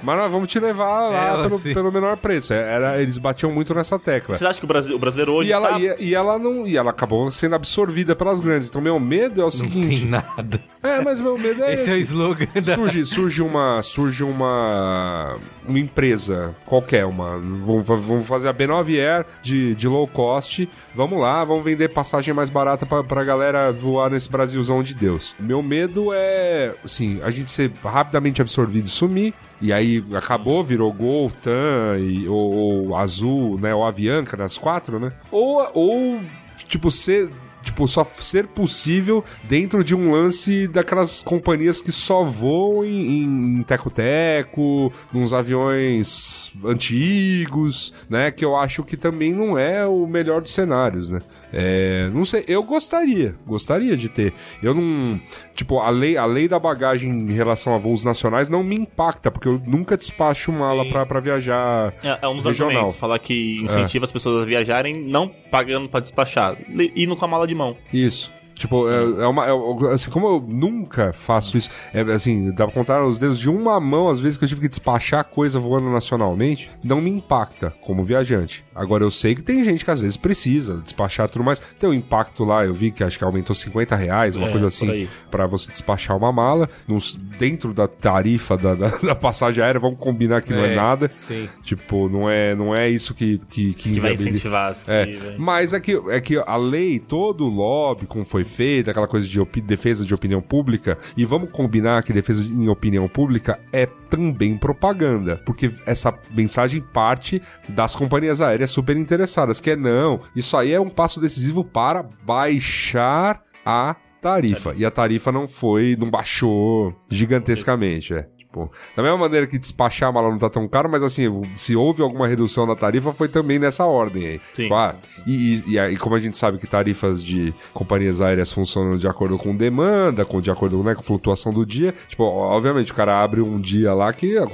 [0.03, 2.53] Mas nós vamos te levar lá Ela, pelo, pelo menor preço.
[2.53, 4.35] Era, eles batiam muito nessa tecla.
[4.35, 5.81] Você acha que o, Brasil, o brasileiro hoje E ela, tá...
[5.81, 6.67] e, e ela não.
[6.67, 8.69] E ela acabou sendo absorvida pelas grandes.
[8.69, 10.01] Então, meu medo é o Não seguinte.
[10.01, 10.61] tem nada.
[10.83, 12.13] É, mas meu medo é Esse é o esse.
[12.13, 12.75] slogan da...
[12.75, 13.83] Surge, surge uma.
[13.83, 15.37] Surge uma.
[15.67, 17.39] Uma empresa qualquer, uma.
[17.39, 20.69] Vamos, vamos fazer a B9 Air de, de low cost.
[20.95, 25.35] Vamos lá, vamos vender passagem mais barata pra, pra galera voar nesse Brasilzão de Deus.
[25.39, 29.35] Meu medo é, assim, a gente ser rapidamente absorvido e sumir.
[29.61, 33.75] E aí acabou, virou Gol, TAM, e, ou, ou Azul, né?
[33.75, 35.13] Ou Avianca nas quatro, né?
[35.31, 36.21] Ou, ou
[36.67, 37.29] tipo, ser
[37.63, 44.93] tipo, só ser possível dentro de um lance daquelas companhias que só voam em teco-teco,
[45.13, 48.31] nos aviões antigos, né?
[48.31, 51.21] Que eu acho que também não é o melhor dos cenários, né?
[51.53, 54.33] É, não sei, eu gostaria, gostaria de ter.
[54.63, 55.21] Eu não.
[55.55, 59.31] Tipo, a lei, a lei da bagagem em relação a voos nacionais não me impacta,
[59.31, 61.93] porque eu nunca despacho mala pra, pra viajar.
[62.03, 62.71] É, é um dos regional.
[62.71, 66.57] argumentos, falar que incentiva as pessoas a viajarem não pagando pra despachar,
[66.97, 67.77] indo com a mala de mão.
[67.93, 68.33] Isso.
[68.61, 69.47] Tipo, é, é uma.
[69.47, 73.49] é- assim, como eu nunca faço isso, é, assim, dá pra contar os dedos de
[73.49, 77.73] uma mão, às vezes que eu tive que despachar coisa voando nacionalmente, não me impacta
[77.81, 78.63] como viajante.
[78.75, 81.59] Agora eu sei que tem gente que às vezes precisa despachar tudo mais.
[81.79, 84.67] Tem um impacto lá, eu vi que acho que aumentou 50 reais, uma É, coisa
[84.67, 86.69] assim, pra você despachar uma mala.
[86.87, 90.77] Nos- dentro da tarifa da, da, da passagem aérea, vamos combinar que não é É,
[90.77, 91.09] nada.
[91.11, 91.49] sim.
[91.63, 95.73] Tipo, não é, não é isso que, que, que, Que vai incentivar as é, mas
[95.73, 99.41] é que, é que a lei, todo o lobby, como foi feita, aquela coisa de
[99.63, 105.41] defesa de opinião pública, e vamos combinar que defesa em opinião pública é também propaganda,
[105.47, 110.81] porque essa mensagem parte das companhias aéreas super interessadas, que é não, isso aí é
[110.81, 114.75] um passo decisivo para baixar a tarifa.
[114.77, 118.29] E a tarifa não foi, não baixou gigantescamente, é.
[118.51, 121.77] Tipo, da mesma maneira que despachar a mala não tá tão caro, mas assim, se
[121.77, 124.41] houve alguma redução na tarifa, foi também nessa ordem aí.
[124.53, 124.63] Sim.
[124.65, 128.53] Tipo, ah, e, e, e aí, como a gente sabe que tarifas de companhias aéreas
[128.53, 132.91] funcionam de acordo com demanda, com, de acordo né, com flutuação do dia, tipo, obviamente
[132.91, 134.45] o cara abre um dia lá que a,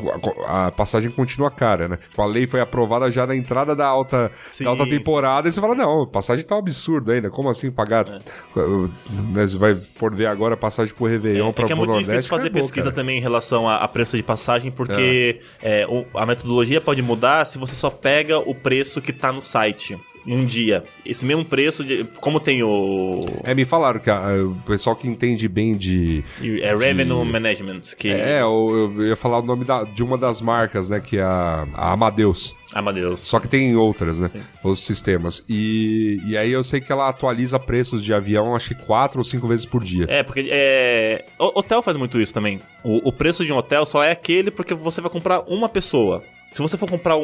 [0.47, 1.97] a- a passagem continua cara, né?
[1.97, 4.90] Tipo, a lei foi aprovada já na entrada da alta, Sim, da alta sim.
[4.90, 8.06] temporada, e você fala, não, a passagem tá um absurdo ainda, como assim pagar?
[8.55, 8.90] Uh,
[9.32, 12.10] né, vai for ver agora a passagem pro Réveillon É pra que é muito Nordeste,
[12.12, 12.94] difícil fazer acabou, pesquisa cara.
[12.97, 17.44] também em relação a, a preço de passagem, porque é, o- a metodologia pode mudar
[17.46, 19.96] se você só pega o preço que tá no site
[20.26, 20.82] num dia.
[21.04, 25.06] Esse mesmo preço, de, como tem o É, me falaram que a- o pessoal que
[25.06, 26.24] entende bem de.
[26.60, 28.08] é Revenue Management, que...
[28.10, 30.98] É, eu, eu ia falar o nome da- de uma das marcas, né?
[30.98, 32.55] Que é a, a Amadeus.
[32.78, 33.20] Amadeus.
[33.20, 34.31] Só que tem outras, né?
[34.62, 35.44] Outros sistemas.
[35.48, 39.24] E, e aí eu sei que ela atualiza preços de avião, acho que quatro ou
[39.24, 40.07] cinco vezes por dia.
[40.09, 42.61] É, porque é, o- hotel faz muito isso também.
[42.85, 46.23] O, o preço de um hotel só é aquele porque você vai comprar uma pessoa.
[46.48, 47.23] Se você for comprar o,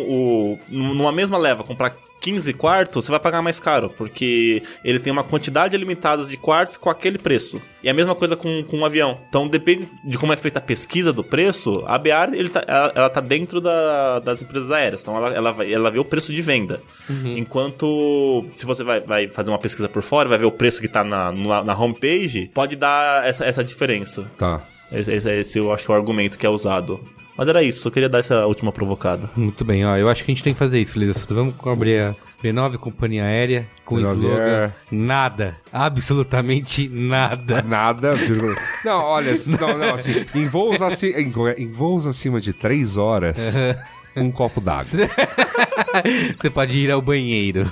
[0.55, 5.12] o- numa mesma leva, comprar 15 quartos, você vai pagar mais caro, porque ele tem
[5.12, 7.61] uma quantidade limitada de quartos com aquele preço.
[7.82, 9.19] E a mesma coisa com, com um avião.
[9.28, 12.93] Então, depende de como é feita a pesquisa do preço, a BR ele tá, ela,
[12.94, 15.03] ela tá dentro da- das empresas aéreas.
[15.03, 16.81] Então, ela, ela, ela vê o preço de venda.
[17.36, 20.89] Enquanto, se você vai, vai fazer uma pesquisa por fora, vai ver o preço que
[20.89, 24.31] tá na, na, na homepage, pode dar essa, essa diferença.
[24.39, 24.62] Tá.
[24.90, 27.01] Esse, esse, esse eu acho que é o argumento que é usado.
[27.36, 29.30] Mas era isso, só queria dar essa última provocada.
[29.34, 29.96] Muito bem, ó.
[29.96, 31.24] Eu acho que a gente tem que fazer isso, Feliz.
[31.30, 32.14] Vamos abrir a
[32.44, 34.72] B9 Companhia Aérea com B9 slogan Air.
[34.90, 35.56] nada.
[35.72, 37.62] Absolutamente nada.
[37.62, 38.14] Nada.
[38.14, 38.54] vírgula.
[38.84, 43.54] Não, olha, não, não, assim, em voos, aci- em, em voos acima de 3 horas,
[44.16, 44.84] um copo d'água.
[46.37, 47.65] Você pode ir ao banheiro.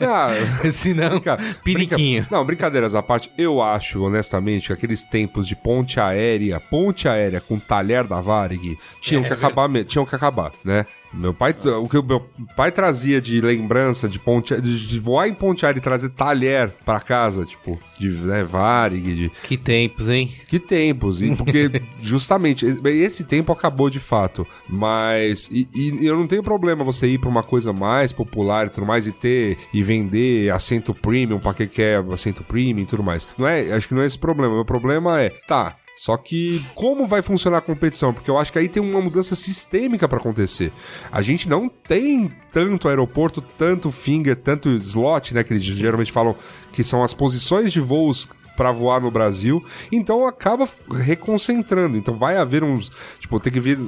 [0.00, 0.30] Ah,
[0.72, 2.22] Senão, Brinca- piniquinho.
[2.22, 7.08] brinca- Não, brincadeiras à parte, eu acho, honestamente, que aqueles tempos de ponte aérea, ponte
[7.08, 10.86] aérea com talher da Varig, tinham que acabar, tinham que acabar, né?
[11.12, 12.20] Meu pai, o que o meu
[12.56, 16.70] pai trazia de lembrança de ponte, de, de voar em ponte aérea e trazer talher
[16.84, 20.30] pra casa, tipo, de né, Varig, de Que tempos, hein?
[20.46, 24.46] que tempos, e porque justamente esse tempo acabou de fato.
[24.68, 28.70] Mas e, e eu não tenho problema você ir pra uma coisa mais popular e
[28.70, 33.02] tudo mais e ter e vender assento premium pra quem quer assento premium e tudo
[33.02, 33.26] mais.
[33.38, 34.54] Não é, acho que não é esse problema.
[34.54, 38.14] Meu problema é, tá, só que como vai funcionar a competição?
[38.14, 40.72] Porque eu acho que aí tem uma mudança sistêmica pra acontecer.
[41.10, 45.42] A gente não tem tanto aeroporto, tanto finger, tanto slot, né?
[45.42, 46.36] Que eles geralmente falam
[46.72, 48.28] que são as posições de voos
[48.58, 51.96] para voar no Brasil, então acaba reconcentrando.
[51.96, 52.90] Então vai haver uns,
[53.20, 53.78] tipo, tem que vir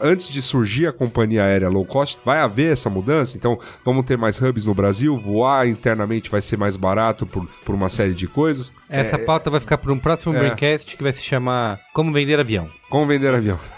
[0.00, 3.36] antes de surgir a companhia aérea low cost, vai haver essa mudança.
[3.36, 7.74] Então vamos ter mais hubs no Brasil, voar internamente vai ser mais barato por, por
[7.74, 8.72] uma série de coisas.
[8.90, 10.38] Essa pauta vai ficar para um próximo É.
[10.40, 12.68] Braincast que vai se chamar Como Vender Avião.
[12.88, 13.58] Como vender avião?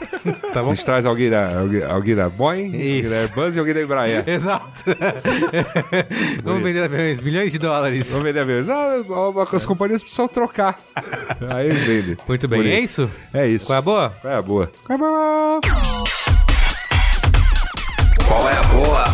[0.52, 0.74] Tá A bom?
[0.74, 3.08] gente traz alguém da, alguém, alguém da Boeing, alguém Isso.
[3.10, 4.24] da Airbus e alguém da Embraer.
[4.28, 4.84] Exato.
[6.44, 7.22] Como vender aviões?
[7.22, 8.08] Milhões de dólares.
[8.10, 8.68] Vamos vender aviões.
[8.68, 8.96] Ah,
[9.52, 10.78] as companhias precisam trocar.
[11.52, 12.16] Aí vende.
[12.26, 12.76] Muito bem, Bonito.
[12.76, 13.10] é isso?
[13.34, 13.66] É isso.
[13.66, 14.10] Qual é a boa?
[14.20, 14.72] Qual é a boa?
[14.84, 15.60] Qual é a boa?
[18.28, 19.04] Qual é a boa?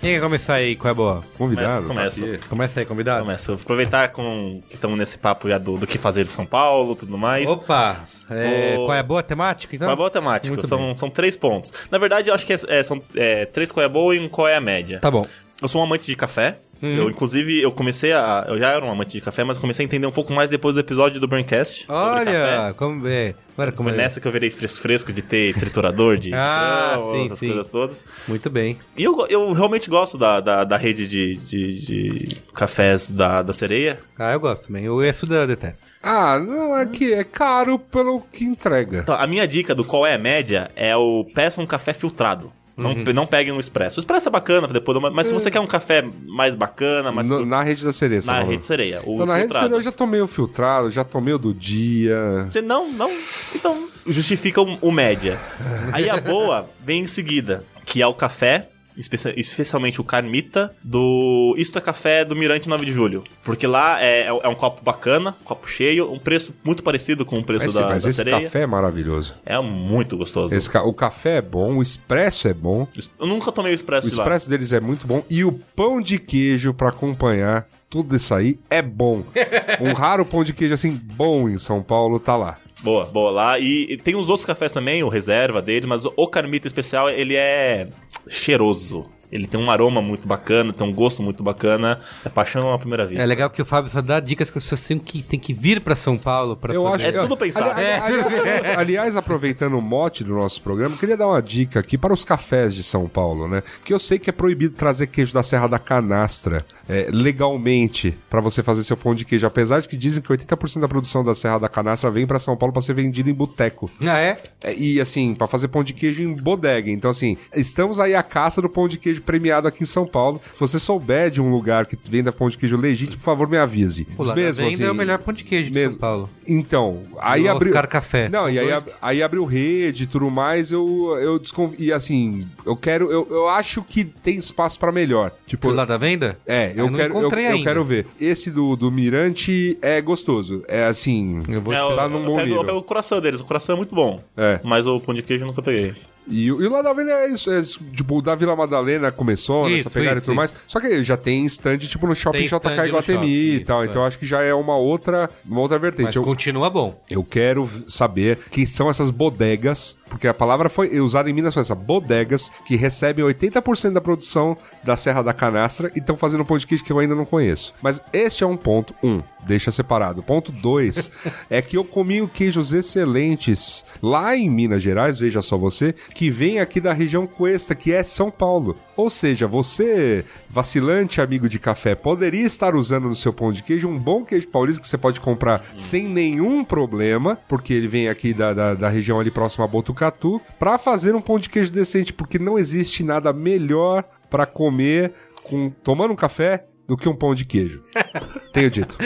[0.00, 0.76] Quem quer começar aí?
[0.76, 1.24] Qual é a boa?
[1.36, 1.86] Convidado.
[1.86, 2.36] Começa, tá começa.
[2.36, 2.48] aqui.
[2.48, 3.24] Começa aí, convidado.
[3.24, 3.52] Começa.
[3.54, 7.18] Aproveitar com, que estamos nesse papo já do, do que fazer em São Paulo tudo
[7.18, 7.48] mais.
[7.48, 7.96] Opa!
[8.30, 9.86] É, Vou- qual é a boa temática, então?
[9.86, 10.54] Qual é a boa temática?
[10.54, 10.94] Muito São, bem.
[10.94, 11.72] são três pontos.
[11.90, 14.20] Na verdade, eu acho que é- é, são é, três qual é a boa e
[14.20, 14.98] um qual é a média.
[15.00, 15.26] Tá bom.
[15.60, 16.56] Eu sou um amante de café.
[16.82, 16.96] Uhum.
[16.96, 18.46] Eu, inclusive, eu comecei a.
[18.48, 20.74] Eu já era um amante de café, mas comecei a entender um pouco mais depois
[20.74, 21.84] do episódio do Braincast.
[21.86, 22.58] sobre café.
[22.58, 23.34] Olha, como é.
[23.52, 24.02] Agora, como Foi é.
[24.02, 27.46] nessa que eu virei fresco, fresco de ter triturador de, Ah, grão, sim, essas sim.
[27.48, 28.04] coisas todas.
[28.26, 28.78] Muito bem.
[28.96, 33.52] E eu, eu realmente gosto da, da, da rede de, de, de cafés da, da
[33.52, 33.98] sereia.
[34.18, 34.88] Ah, eu gosto também.
[34.88, 35.86] O Essuda eu detesto.
[36.02, 39.00] Ah, não, é que é caro pelo que entrega.
[39.00, 42.50] Então, a minha dica do qual é a média é o peça um café filtrado.
[42.76, 43.04] Não, Uhum.
[43.14, 43.98] não peguem um expresso.
[43.98, 47.28] O expresso é bacana pra depois, mas se você quer um café mais bacana, mais
[47.28, 48.50] No- na rede da sereia, tá na falando.
[48.50, 49.64] rede sereia, Então, na rede filtrado.
[49.66, 52.46] sereia eu já tomei o filtrado, já tomei o do dia.
[52.50, 53.10] Você não, não,
[53.54, 55.38] então justifica o, o média.
[55.92, 58.69] Aí a boa vem em seguida, que é o café,
[59.00, 63.24] especia- especialmente o Carmita, do Isto é Café do Mirante 9 de Julho.
[63.42, 67.44] Porque lá é, é um copo bacana, copo cheio, um preço muito parecido com o
[67.44, 68.40] preço Mas, da, mas da esse sereia.
[68.42, 69.34] café é maravilhoso.
[69.44, 70.54] É muito gostoso.
[70.54, 72.86] Esse o café é bom, o expresso é bom.
[73.18, 74.22] Eu nunca tomei o expresso O de lá.
[74.22, 75.24] expresso deles é muito bom.
[75.28, 79.24] E o pão de queijo pra acompanhar tudo isso aí é bom.
[79.80, 82.56] um raro pão de queijo assim bom em São Paulo tá lá.
[82.82, 83.58] Boa, boa lá.
[83.58, 87.34] E, e tem os outros cafés também, o reserva deles, mas o Carmita especial, ele
[87.36, 87.88] é
[88.28, 89.10] cheiroso.
[89.30, 92.00] Ele tem um aroma muito bacana, tem um gosto muito bacana.
[92.24, 93.22] É paixão à primeira vista.
[93.22, 95.52] É legal que o Fábio só dá dicas que as pessoas têm que, têm que
[95.54, 97.06] vir pra São Paulo pra Eu poder...
[97.06, 97.70] acho É tudo pensado.
[97.70, 101.80] Ali- ali- aliás, aliás, aproveitando o mote do nosso programa, eu queria dar uma dica
[101.80, 103.62] aqui para os cafés de São Paulo, né?
[103.84, 108.40] Que eu sei que é proibido trazer queijo da Serra da Canastra é, legalmente para
[108.40, 111.34] você fazer seu pão de queijo, apesar de que dizem que 80% da produção da
[111.34, 113.90] Serra da Canastra vem para São Paulo para ser vendida em boteco.
[114.00, 114.38] Ah, é?
[114.62, 116.90] É, E assim, pra fazer pão de queijo em bodega.
[116.90, 120.40] Então, assim, estamos aí à caça do pão de queijo premiado aqui em São Paulo.
[120.54, 123.56] Se você souber de um lugar que venda pão de queijo legítimo, por favor, me
[123.56, 124.06] avise.
[124.16, 125.92] O Lá da Venda é o melhor pão de queijo de mesmo.
[125.92, 126.30] São Paulo.
[126.46, 127.70] Então, aí o abriu.
[127.72, 130.72] Oscar Café, Não, são e aí, ab- aí abriu rede e tudo mais.
[130.72, 131.76] Eu, eu desconfio.
[131.78, 133.10] E assim, eu quero.
[133.10, 135.32] Eu, eu acho que tem espaço pra melhor.
[135.46, 136.38] Tipo, lá da venda?
[136.46, 137.64] é, eu não quero, eu, encontrei eu ainda.
[137.64, 138.06] quero ver.
[138.20, 140.62] Esse do, do Mirante é gostoso.
[140.68, 141.42] É assim.
[141.48, 141.96] Eu vou É, esperar.
[141.96, 142.60] tá eu, num eu bom pego, nível.
[142.62, 144.22] eu pego o coração deles, o coração é muito bom.
[144.36, 144.60] É.
[144.64, 145.94] Mas o pão de queijo eu nunca peguei.
[146.30, 149.10] E, o- e lá da Vila é isso, é isso, tipo, o da Vila Madalena
[149.10, 150.52] começou Isso, nessa pegada isso, e tudo mais.
[150.52, 150.60] isso.
[150.66, 153.82] Só que já tem stand, tipo, no Shopping JK Iguatemi e isso, tal.
[153.82, 153.86] é.
[153.86, 156.06] Então acho que já é uma outra, uma outra vertente.
[156.06, 157.00] Mas Eu- continua bom.
[157.10, 161.62] eu quero saber quem são essas bodegas, porque a palavra foi usada em Minas foi
[161.62, 166.44] essa, bodegas, que recebem 80% da produção da Serra da Canastra e estão fazendo um
[166.44, 167.72] queijo que eu ainda não conheço.
[167.80, 170.22] Mas este é um ponto, um, deixa separado.
[170.22, 171.10] Ponto dois,
[171.48, 176.58] é que eu comi queijos excelentes lá em Minas Gerais, veja só você, que vem
[176.58, 178.76] aqui da região Cuesta, que é São Paulo.
[179.00, 183.88] Ou seja, você, vacilante amigo de café, poderia estar usando no seu pão de queijo
[183.88, 188.34] um bom queijo paulista que você pode comprar sem nenhum problema, porque ele vem aqui
[188.34, 192.12] da, da, da região ali próxima a Botucatu, para fazer um pão de queijo decente,
[192.12, 195.14] porque não existe nada melhor para comer
[195.44, 197.84] com tomando um café do que um pão de queijo.
[198.52, 198.98] Tenho dito.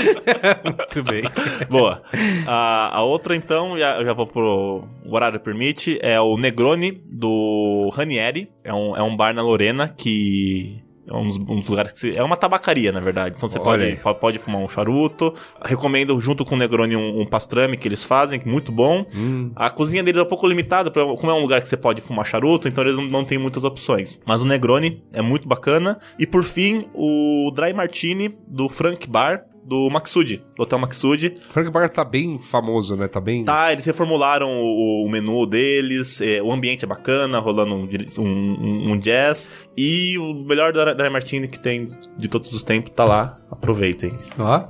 [0.64, 1.22] Muito bem.
[1.68, 2.02] Boa.
[2.46, 7.02] A, a outra, então, já, eu já vou pro o horário permite, é o Negroni
[7.10, 8.50] do Ranieri.
[8.64, 10.82] É um, é um bar na Lorena que.
[11.10, 13.36] É uns, uns lugares que se- é uma tabacaria, na verdade.
[13.36, 15.34] Então você Olha pode, pode fumar um charuto.
[15.64, 19.04] Recomendo, junto com o Negroni, um, um pastrame que eles fazem, que é muito bom.
[19.54, 22.00] A cozinha deles é um pouco limitada, pra- como é um lugar que você pode
[22.00, 24.18] fumar charuto, então eles não, não têm muitas opções.
[24.24, 25.98] Mas o Negroni é muito bacana.
[26.18, 31.34] E por fim, o Dry Martini do Frank Bar, do Maxud, do Hotel Maxud.
[31.50, 33.08] Frank Bar tá bem famoso, né?
[33.08, 33.44] Tá bem.
[33.44, 37.88] Tá, eles reformularam o, o menu deles, é, o ambiente é bacana, rolando um,
[38.18, 39.50] um- um- jazz.
[39.76, 41.88] E o melhor da Dry Martini que tem
[42.18, 43.38] de todos os tempos tá lá.
[43.50, 44.12] Aproveitem.
[44.38, 44.64] Ó,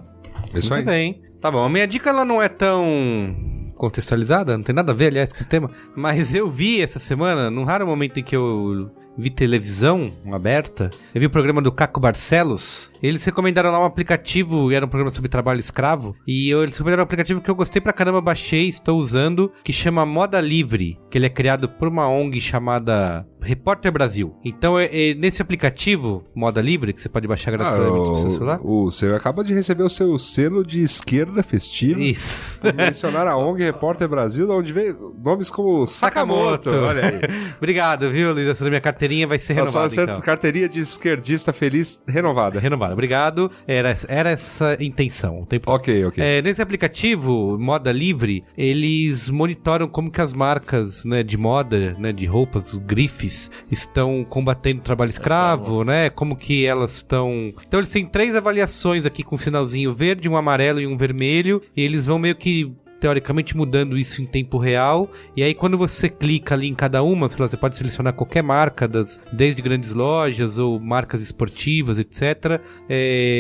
[0.53, 0.81] É Isso aí.
[0.81, 1.23] muito bem.
[1.41, 3.35] Tá bom, a minha dica ela não é tão
[3.77, 5.71] contextualizada, não tem nada a ver, aliás, com o tema.
[5.95, 11.21] Mas eu vi essa semana, num raro momento em que eu vi televisão aberta, eu
[11.21, 12.93] vi o programa do Caco Barcelos.
[13.03, 17.03] Eles recomendaram lá um aplicativo, era um programa sobre trabalho escravo, e eu- eles recomendaram
[17.03, 21.19] um aplicativo que eu gostei pra caramba, baixei, estou usando, que chama Moda Livre, que
[21.19, 24.35] ele é criado por uma ONG chamada Repórter Brasil.
[24.45, 28.31] Então, é- é nesse aplicativo, Moda Livre, que você pode baixar Ah, gratuitamente no seu
[28.31, 28.61] celular.
[28.63, 32.01] o, o, você acaba de receber o seu selo de esquerda festiva.
[32.01, 32.61] Isso.
[32.75, 34.95] Mencionar a ONG Repórter Brasil, onde vem
[35.25, 36.71] nomes como Sakamoto.
[36.71, 36.87] Sakamoto.
[36.87, 37.21] Olha aí.
[37.59, 38.49] Obrigado, viu, Luiz?
[38.49, 40.21] Essa minha carteirinha vai ser renovada, então.
[40.21, 42.59] carteirinha de esquerdista feliz renovada.
[42.59, 43.51] Renovada, obrigado.
[43.67, 45.41] Era, era essa a intenção.
[45.41, 46.23] o tempo Ok, ok.
[46.25, 52.13] É, nesse aplicativo, Moda Livre, eles monitoram como que as marcas né, de moda, né,
[52.13, 53.34] de roupas, grifes,
[53.71, 56.11] estão combatendo o trabalho escravo, né?
[56.11, 57.53] Como que elas estão...
[57.67, 61.63] Então eles têm três avaliações aqui com um sinalzinho verde, um amarelo e um vermelho,
[61.77, 65.11] e eles vão meio que teoricamente mudando isso em tempo real.
[65.37, 68.89] E aí, quando você clica ali em cada uma, lá, você pode selecionar qualquer marca,
[68.89, 72.61] das, desde grandes lojas ou marcas esportivas, etc.
[72.89, 72.97] É,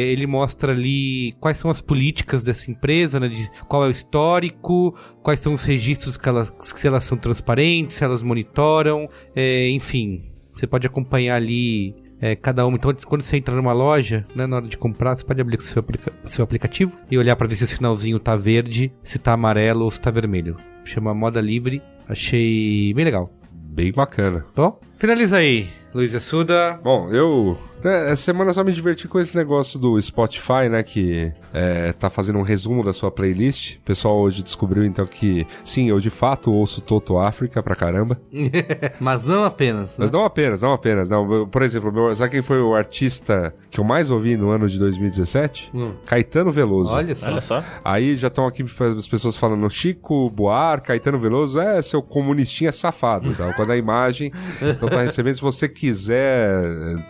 [0.09, 4.95] ele mostra ali quais são as políticas dessa empresa, né, de qual é o histórico,
[5.23, 10.31] quais são os registros que elas, se elas são transparentes, se elas monitoram, é, enfim.
[10.55, 12.79] Você pode acompanhar ali é, cada uma.
[12.79, 15.81] Então, quando você entra numa loja, né, na hora de comprar, você pode abrir seu,
[15.81, 19.85] aplica- seu aplicativo e olhar para ver se o sinalzinho tá verde, se tá amarelo
[19.85, 20.57] ou se tá vermelho.
[20.87, 21.83] Chama Moda Livre.
[22.09, 23.29] Achei bem legal.
[23.53, 24.43] Bem bacana.
[24.57, 26.81] Bom, finaliza aí, Luiz Assuda.
[26.83, 27.57] Bom, eu.
[27.83, 30.83] né, essa semana eu só me diverti com esse negócio do Spotify, né?
[30.83, 33.77] Que é, tá fazendo um resumo da sua playlist.
[33.77, 38.21] O pessoal hoje descobriu então que, sim, eu de fato ouço Toto África pra caramba.
[38.99, 39.95] Mas não apenas.
[39.97, 41.09] Mas não apenas, não apenas.
[41.09, 41.47] Não.
[41.47, 44.81] Por exemplo, meu, sabe quem foi o artista que eu mais ouvi no ano de
[44.81, 45.71] 2017?
[45.73, 45.95] Hum.
[46.07, 46.91] Caetano Veloso.
[46.91, 47.29] Olha só.
[47.29, 47.63] Olha só.
[47.85, 48.65] Aí já estão aqui
[48.99, 53.53] as pessoas falando Chico Buarque, Caetano Veloso, é seu comunistinha safado, tá?
[53.53, 54.33] Quando a imagem
[54.89, 56.63] recebendo, se você quiser,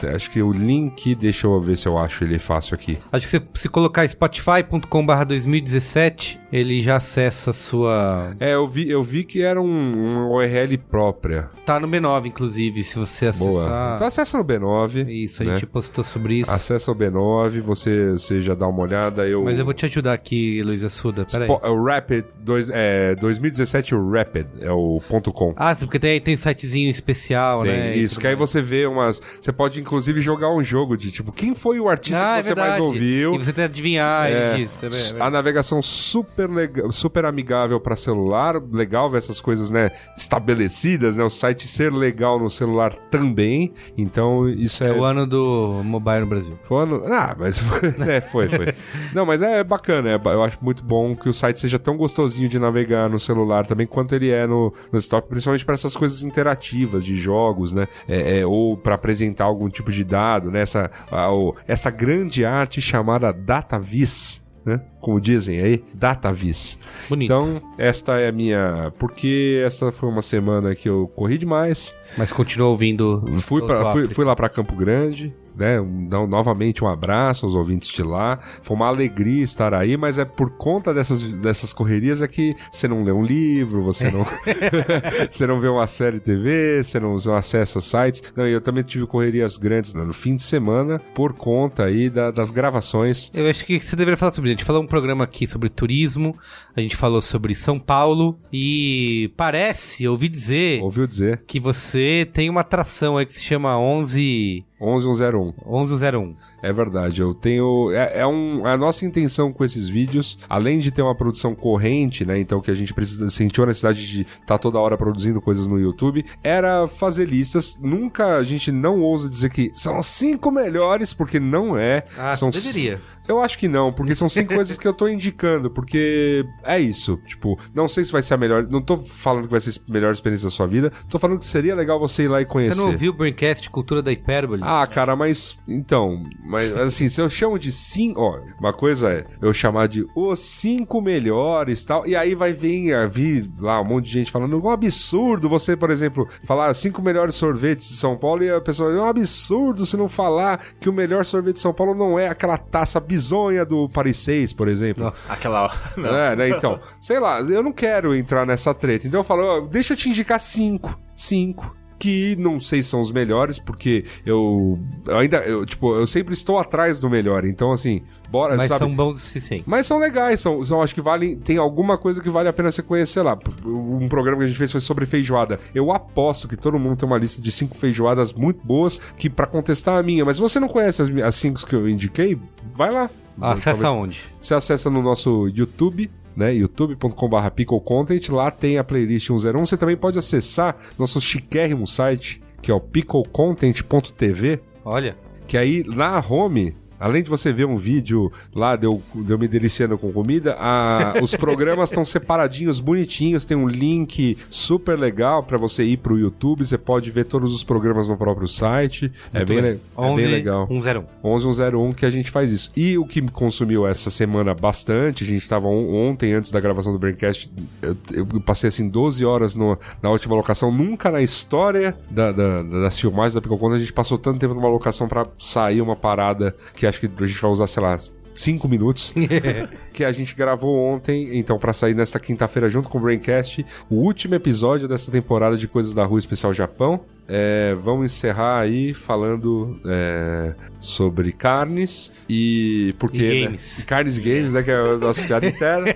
[0.03, 2.99] eh, acho que o link, deixa eu ver se eu acho ele fácil aqui.
[3.13, 8.37] Acho que se, se colocar spotify.com.br 2017, ele já acessa a sua.
[8.39, 11.51] É, eu vi, eu vi que era um, um URL própria.
[11.67, 13.63] Tá no B9, inclusive, se você Boa.
[13.63, 13.95] acessar.
[13.97, 15.09] Então acessa no B9.
[15.09, 15.53] Isso, a né?
[15.55, 16.51] gente postou sobre isso.
[16.51, 19.27] Acessa o B9, você, você já dá uma olhada.
[19.27, 19.43] Eu...
[19.45, 21.25] Mas eu vou te ajudar aqui, Luiz Assuda.
[21.25, 21.51] Pera aí.
[21.51, 25.55] Spo- é o Rapid, dois, é, 2017 o Rapid, é o ponto .com.
[25.57, 27.97] Ah, sim, porque tem, tem um sitezinho especial, Tem né?
[27.97, 28.51] isso, que aí mais.
[28.51, 29.21] você vê umas.
[29.41, 32.43] Você pode inclusive jogar um jogo de tipo, quem foi o artista Ah, que é
[32.43, 32.83] você mais verdade.
[32.83, 33.35] ouviu?
[33.35, 34.79] E você tem que adivinhar É, disso.
[34.83, 39.71] É é bem- a navegação super legal, super amigável para celular, legal ver essas coisas,
[39.71, 43.73] né, estabelecidas, né, o site ser legal no celular também.
[43.97, 46.59] Então, isso é, É o ano do mobile no Brasil.
[46.63, 47.03] foi ano...
[47.07, 47.63] Ah, mas
[48.09, 48.75] é, foi, foi.
[49.15, 52.49] Não, mas é bacana, é eu acho muito bom que o site seja tão gostosinho
[52.49, 56.23] de navegar no celular também quanto ele é no, no desktop, principalmente para essas coisas
[56.23, 57.87] interativas de jogos, né?
[58.09, 60.61] É, é, ou para apresentar algum tipo de dado, né?
[60.61, 64.43] Essa, a- o- essa grande arte chamada DataVis.
[64.65, 64.81] né?
[64.99, 66.79] Como dizem aí, datavis.
[67.09, 67.27] Bonito.
[67.31, 68.91] Então, esta é a minha.
[68.99, 71.95] Porque esta foi uma semana que eu corri demais.
[72.17, 73.23] Mas continua ouvindo.
[73.41, 75.35] Fui, pra, fui, fui lá pra Campo Grande.
[75.55, 75.77] Né,
[76.09, 78.39] Dar novamente um abraço aos ouvintes de lá.
[78.63, 82.89] Foi uma alegria estar aí, mas é por conta dessas, dessas correrias é que você
[82.89, 84.25] não lê um livro, você não,
[85.31, 88.23] você não vê uma série TV, você não, você não acessa sites.
[88.37, 92.31] Não, eu também tive correrias grandes né, no fim de semana por conta aí da-
[92.31, 93.31] das gravações.
[93.35, 96.37] Eu acho que você deveria falar sobre gente falou um programa aqui sobre turismo,
[96.77, 101.43] a gente falou sobre São Paulo e parece, ouvi dizer, Ouviu dizer?
[101.47, 105.55] que você tem uma atração aí que se chama 11 11101.
[105.67, 106.37] 1101.
[106.63, 107.91] É verdade, eu tenho.
[107.93, 112.25] É, é um, a nossa intenção com esses vídeos, além de ter uma produção corrente,
[112.25, 112.39] né?
[112.39, 115.67] Então que a gente precisa sentiu a necessidade de estar tá toda hora produzindo coisas
[115.67, 117.79] no YouTube, era fazer listas.
[117.81, 122.05] Nunca a gente não ousa dizer que são as cinco melhores, porque não é.
[122.19, 123.01] Ah, são deveria.
[123.27, 127.19] Eu acho que não, porque são cinco coisas que eu tô indicando, porque é isso.
[127.27, 128.67] Tipo, não sei se vai ser a melhor.
[128.69, 131.47] Não tô falando que vai ser a melhor experiência da sua vida, tô falando que
[131.47, 132.75] seria legal você ir lá e conhecer.
[132.75, 134.63] Você não ouviu o Braincast Cultura da Hipérbole?
[134.65, 139.25] Ah, cara, mas então, mas assim, se eu chamo de cinco, ó, uma coisa é
[139.41, 144.07] eu chamar de os cinco melhores tal, e aí vai vir, vir lá um monte
[144.07, 148.17] de gente falando, é um absurdo você, por exemplo, falar cinco melhores sorvetes de São
[148.17, 151.61] Paulo e a pessoa, é um absurdo você não falar que o melhor sorvete de
[151.61, 155.05] São Paulo não é aquela taça bizonha do Paris 6, por exemplo.
[155.05, 155.33] Nossa.
[155.33, 155.73] Aquela.
[155.97, 156.15] Não.
[156.15, 156.49] É, né?
[156.49, 159.07] Então, sei lá, eu não quero entrar nessa treta.
[159.07, 160.99] Então eu falo, ó, deixa eu te indicar cinco.
[161.15, 161.75] Cinco.
[161.99, 166.35] Que não sei se são os melhores, porque eu, eu ainda, eu, tipo, eu sempre
[166.35, 167.45] estou atrás do melhor.
[167.45, 168.81] Então, assim, bora, Mas sabe?
[168.85, 169.65] são bons o suficiente.
[169.67, 171.37] Mas são legais, são, são acho que valem.
[171.39, 173.37] Tem alguma coisa que vale a pena você conhecer lá.
[173.65, 175.59] Um programa que a gente fez foi sobre feijoada.
[175.75, 179.47] Eu aposto que todo mundo tem uma lista de cinco feijoadas muito boas que para
[179.47, 180.25] contestar a minha.
[180.25, 182.39] Mas se você não conhece as, as cinco que eu indiquei,
[182.75, 183.09] vai lá.
[183.41, 184.21] Acessa Talvez- onde?
[184.41, 186.55] você acessa no nosso YouTube, né?
[186.55, 188.29] youtube.com.br picklecontent.
[188.31, 189.67] Lá tem a playlist 101.
[189.67, 195.15] Você também pode acessar nosso chiquérrimo site, que é o picklecontent.tv, Olha.
[195.47, 196.77] que aí na home.
[197.05, 200.57] Além de você ver um vídeo lá de eu, de eu me deliciando com comida,
[200.59, 203.45] a- os programas estão separadinhos, bonitinhos.
[203.45, 206.65] Tem um link super legal pra você ir pro YouTube.
[206.65, 209.13] Você pode ver todos os programas no próprio site.
[209.35, 210.67] É bem, é 11 bem legal.
[210.69, 211.05] 101.
[211.23, 212.73] 1101 que a gente faz isso.
[212.75, 216.59] E o que me consumiu essa semana bastante, a gente tava on- ontem, antes da
[216.61, 217.51] gravação do Braincast,
[217.83, 220.73] eu, eu passei assim 12 horas no- na última locação.
[220.73, 224.39] Nunca na história da, da- da- das filmagens da Pico Conta a gente passou tanto
[224.41, 227.83] tempo numa locação pra sair uma parada que acho que a gente vai usar, sei
[227.83, 227.97] lá,
[228.35, 229.15] 5 minutos.
[229.93, 233.97] que a gente gravou ontem, então pra sair nesta quinta-feira junto com o Braincast, o
[233.97, 237.01] último episódio dessa temporada de Coisas da Rua Especial Japão.
[237.27, 243.79] É, vamos encerrar aí falando é, sobre carnes e porque E né, games.
[243.79, 245.87] e carnes e games, né, que é a nossa piada interna.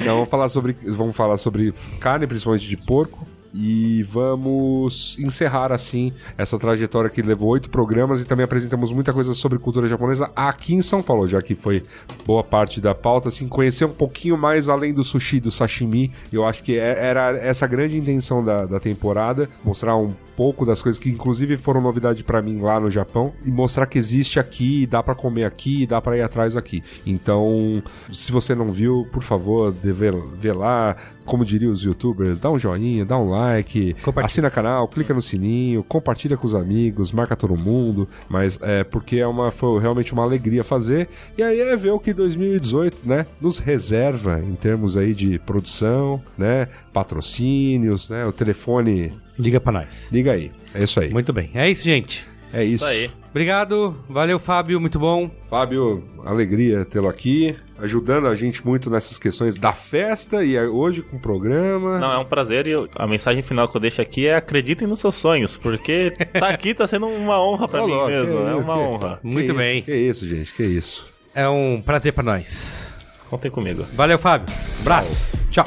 [0.00, 3.27] Não, vamos falar sobre vamos falar sobre carne, principalmente de porco.
[3.52, 9.32] E vamos encerrar assim essa trajetória que levou oito programas e também apresentamos muita coisa
[9.34, 11.82] sobre cultura japonesa aqui em São Paulo, já que foi
[12.26, 16.12] boa parte da pauta, assim, conhecer um pouquinho mais além do sushi do sashimi.
[16.32, 20.80] Eu acho que é- era essa grande intenção da, da temporada, mostrar um pouco das
[20.80, 24.86] coisas que inclusive foram novidade pra mim lá no Japão e mostrar que existe aqui,
[24.86, 26.80] dá pra comer aqui, dá pra ir atrás aqui.
[27.04, 27.82] Então,
[28.12, 30.14] se você não viu, por favor, dê ver,
[30.54, 30.94] lá,
[31.24, 35.82] como diriam os youtubers, dá um joinha, dá um like, assina canal, clica no sininho,
[35.82, 40.22] compartilha com os amigos, marca todo mundo, mas é porque é uma foi realmente uma
[40.22, 41.08] alegria fazer.
[41.36, 46.22] E aí é ver o que 2018, né, nos reserva em termos aí de produção,
[46.36, 50.08] né, patrocínios, né, o telefone Liga pra nós.
[50.10, 50.50] Liga aí.
[50.74, 51.10] É isso aí.
[51.10, 51.50] Muito bem.
[51.54, 52.26] É isso, gente.
[52.52, 52.84] É isso.
[52.84, 53.10] Isso aí.
[53.30, 53.94] Obrigado.
[54.08, 54.80] Valeu, Fábio.
[54.80, 55.30] Muito bom.
[55.48, 61.18] Fábio, alegria tê-lo aqui, ajudando a gente muito nessas questões da festa e hoje com
[61.18, 62.00] o programa.
[62.00, 64.88] Não, é um prazer e eu- a mensagem final que eu deixo aqui é acreditem
[64.88, 68.38] nos seus sonhos, porque tá aqui tá sendo uma honra pra Ô, mim louco, mesmo,
[68.40, 69.18] que- é uma que- honra.
[69.22, 69.82] que Muito isso, bem.
[69.82, 71.06] Que isso, gente, que isso.
[71.34, 72.92] É um prazer pra nós.
[73.30, 73.86] Contem comigo.
[73.92, 74.52] Valeu, Fábio.
[74.80, 75.30] Abraço.
[75.50, 75.66] Tchau.